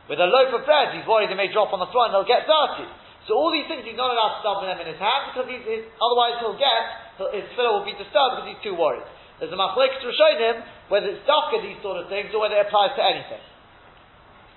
with 0.08 0.18
a 0.18 0.28
loaf 0.28 0.52
of 0.56 0.66
bread, 0.66 0.96
he's 0.96 1.06
worried 1.06 1.30
it 1.30 1.36
may 1.36 1.52
drop 1.52 1.72
on 1.72 1.78
the 1.78 1.88
floor 1.88 2.08
and 2.08 2.12
it'll 2.12 2.28
get 2.28 2.44
dirty. 2.48 2.88
So 3.31 3.39
all 3.39 3.55
these 3.55 3.70
things 3.70 3.87
he's 3.87 3.95
not 3.95 4.11
allowed 4.11 4.43
to 4.43 4.43
dump 4.43 4.66
them 4.66 4.74
in 4.83 4.91
his 4.91 4.99
hand 4.99 5.31
because 5.31 5.47
he's, 5.47 5.62
he's, 5.62 5.87
otherwise 6.03 6.43
he'll 6.43 6.59
get 6.59 6.83
his 7.31 7.47
tefillah 7.55 7.78
will 7.78 7.87
be 7.87 7.95
disturbed 7.95 8.43
because 8.43 8.51
he's 8.51 8.64
too 8.66 8.74
worried. 8.74 9.07
There's 9.39 9.55
a 9.55 9.61
machlekes 9.61 10.03
him 10.03 10.66
whether 10.91 11.14
it's 11.14 11.22
dafka 11.31 11.62
these 11.62 11.78
sort 11.78 12.03
of 12.03 12.11
things 12.11 12.35
or 12.35 12.43
whether 12.43 12.59
it 12.59 12.66
applies 12.66 12.91
to 12.99 13.03
anything. 13.07 13.39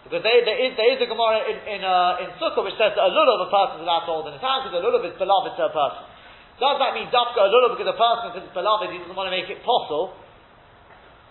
Because 0.09 0.25
there, 0.25 0.41
there, 0.41 0.57
is, 0.57 0.73
there 0.73 0.89
is 0.89 0.99
a 1.05 1.05
Gemara 1.05 1.45
in, 1.53 1.57
in, 1.69 1.81
uh, 1.85 2.25
in 2.25 2.33
Sukkah 2.41 2.65
which 2.65 2.73
says 2.81 2.97
that 2.97 3.03
a 3.05 3.13
lulav 3.13 3.45
a 3.45 3.53
person 3.53 3.77
is 3.79 3.85
allowed 3.85 4.09
to 4.09 4.11
hold 4.11 4.25
in 4.25 4.33
his 4.33 4.41
hand 4.41 4.65
because 4.65 4.73
a 4.73 4.81
lulav 4.81 5.05
is 5.05 5.13
beloved 5.21 5.53
to 5.53 5.69
a 5.69 5.71
person. 5.71 6.03
Does 6.57 6.77
that 6.81 6.97
mean 6.97 7.13
dafka 7.13 7.45
a 7.45 7.53
lulav 7.53 7.77
because 7.77 7.93
a 7.93 7.93
person, 7.93 8.41
it's 8.41 8.57
beloved, 8.57 8.89
he 8.89 8.97
doesn't 8.97 9.13
want 9.13 9.29
to 9.29 9.35
make 9.37 9.53
it 9.53 9.61
possible? 9.61 10.17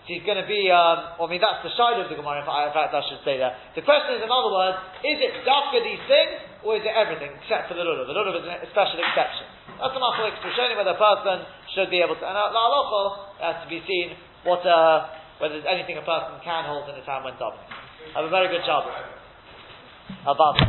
She's 0.03 0.19
going 0.27 0.35
to 0.35 0.43
be, 0.43 0.67
um, 0.67 1.15
I 1.15 1.23
mean, 1.31 1.39
that's 1.39 1.63
the 1.63 1.71
side 1.79 1.95
of 1.95 2.11
the 2.11 2.19
Gemara, 2.19 2.43
in 2.43 2.47
fact, 2.75 2.91
I 2.91 2.99
should 3.07 3.23
say 3.23 3.39
that. 3.39 3.71
The 3.71 3.87
question 3.87 4.19
is, 4.19 4.21
in 4.23 4.27
other 4.27 4.51
words, 4.51 4.75
is 4.99 5.15
it 5.15 5.31
dafka 5.47 5.79
these 5.79 6.03
things, 6.11 6.43
or 6.59 6.75
is 6.75 6.83
it 6.83 6.91
everything, 6.91 7.31
except 7.39 7.71
for 7.71 7.79
the 7.79 7.87
lulav? 7.87 8.11
The 8.11 8.15
lulav 8.15 8.35
is 8.35 8.43
a 8.43 8.67
special 8.75 8.99
exception. 8.99 9.47
That's 9.79 9.95
a 9.95 10.03
to 10.03 10.49
show 10.59 10.67
whether 10.75 10.91
a 10.91 10.99
person 10.99 11.47
should 11.71 11.87
be 11.87 12.03
able 12.03 12.19
to, 12.19 12.23
and 12.27 12.35
la 12.35 12.51
has 13.39 13.63
to 13.63 13.67
be 13.71 13.79
seen 13.87 14.19
what, 14.43 14.59
uh, 14.67 15.07
whether 15.39 15.55
there's 15.55 15.71
anything 15.71 15.95
a 15.95 16.03
person 16.03 16.35
can 16.43 16.67
hold 16.67 16.91
in 16.91 16.99
his 16.99 17.07
hand 17.07 17.23
when 17.23 17.39
davening. 17.39 17.63
Have 18.11 18.27
a 18.27 18.33
very 18.33 18.51
good 18.51 18.67
job. 18.67 18.83
Above. 20.27 20.59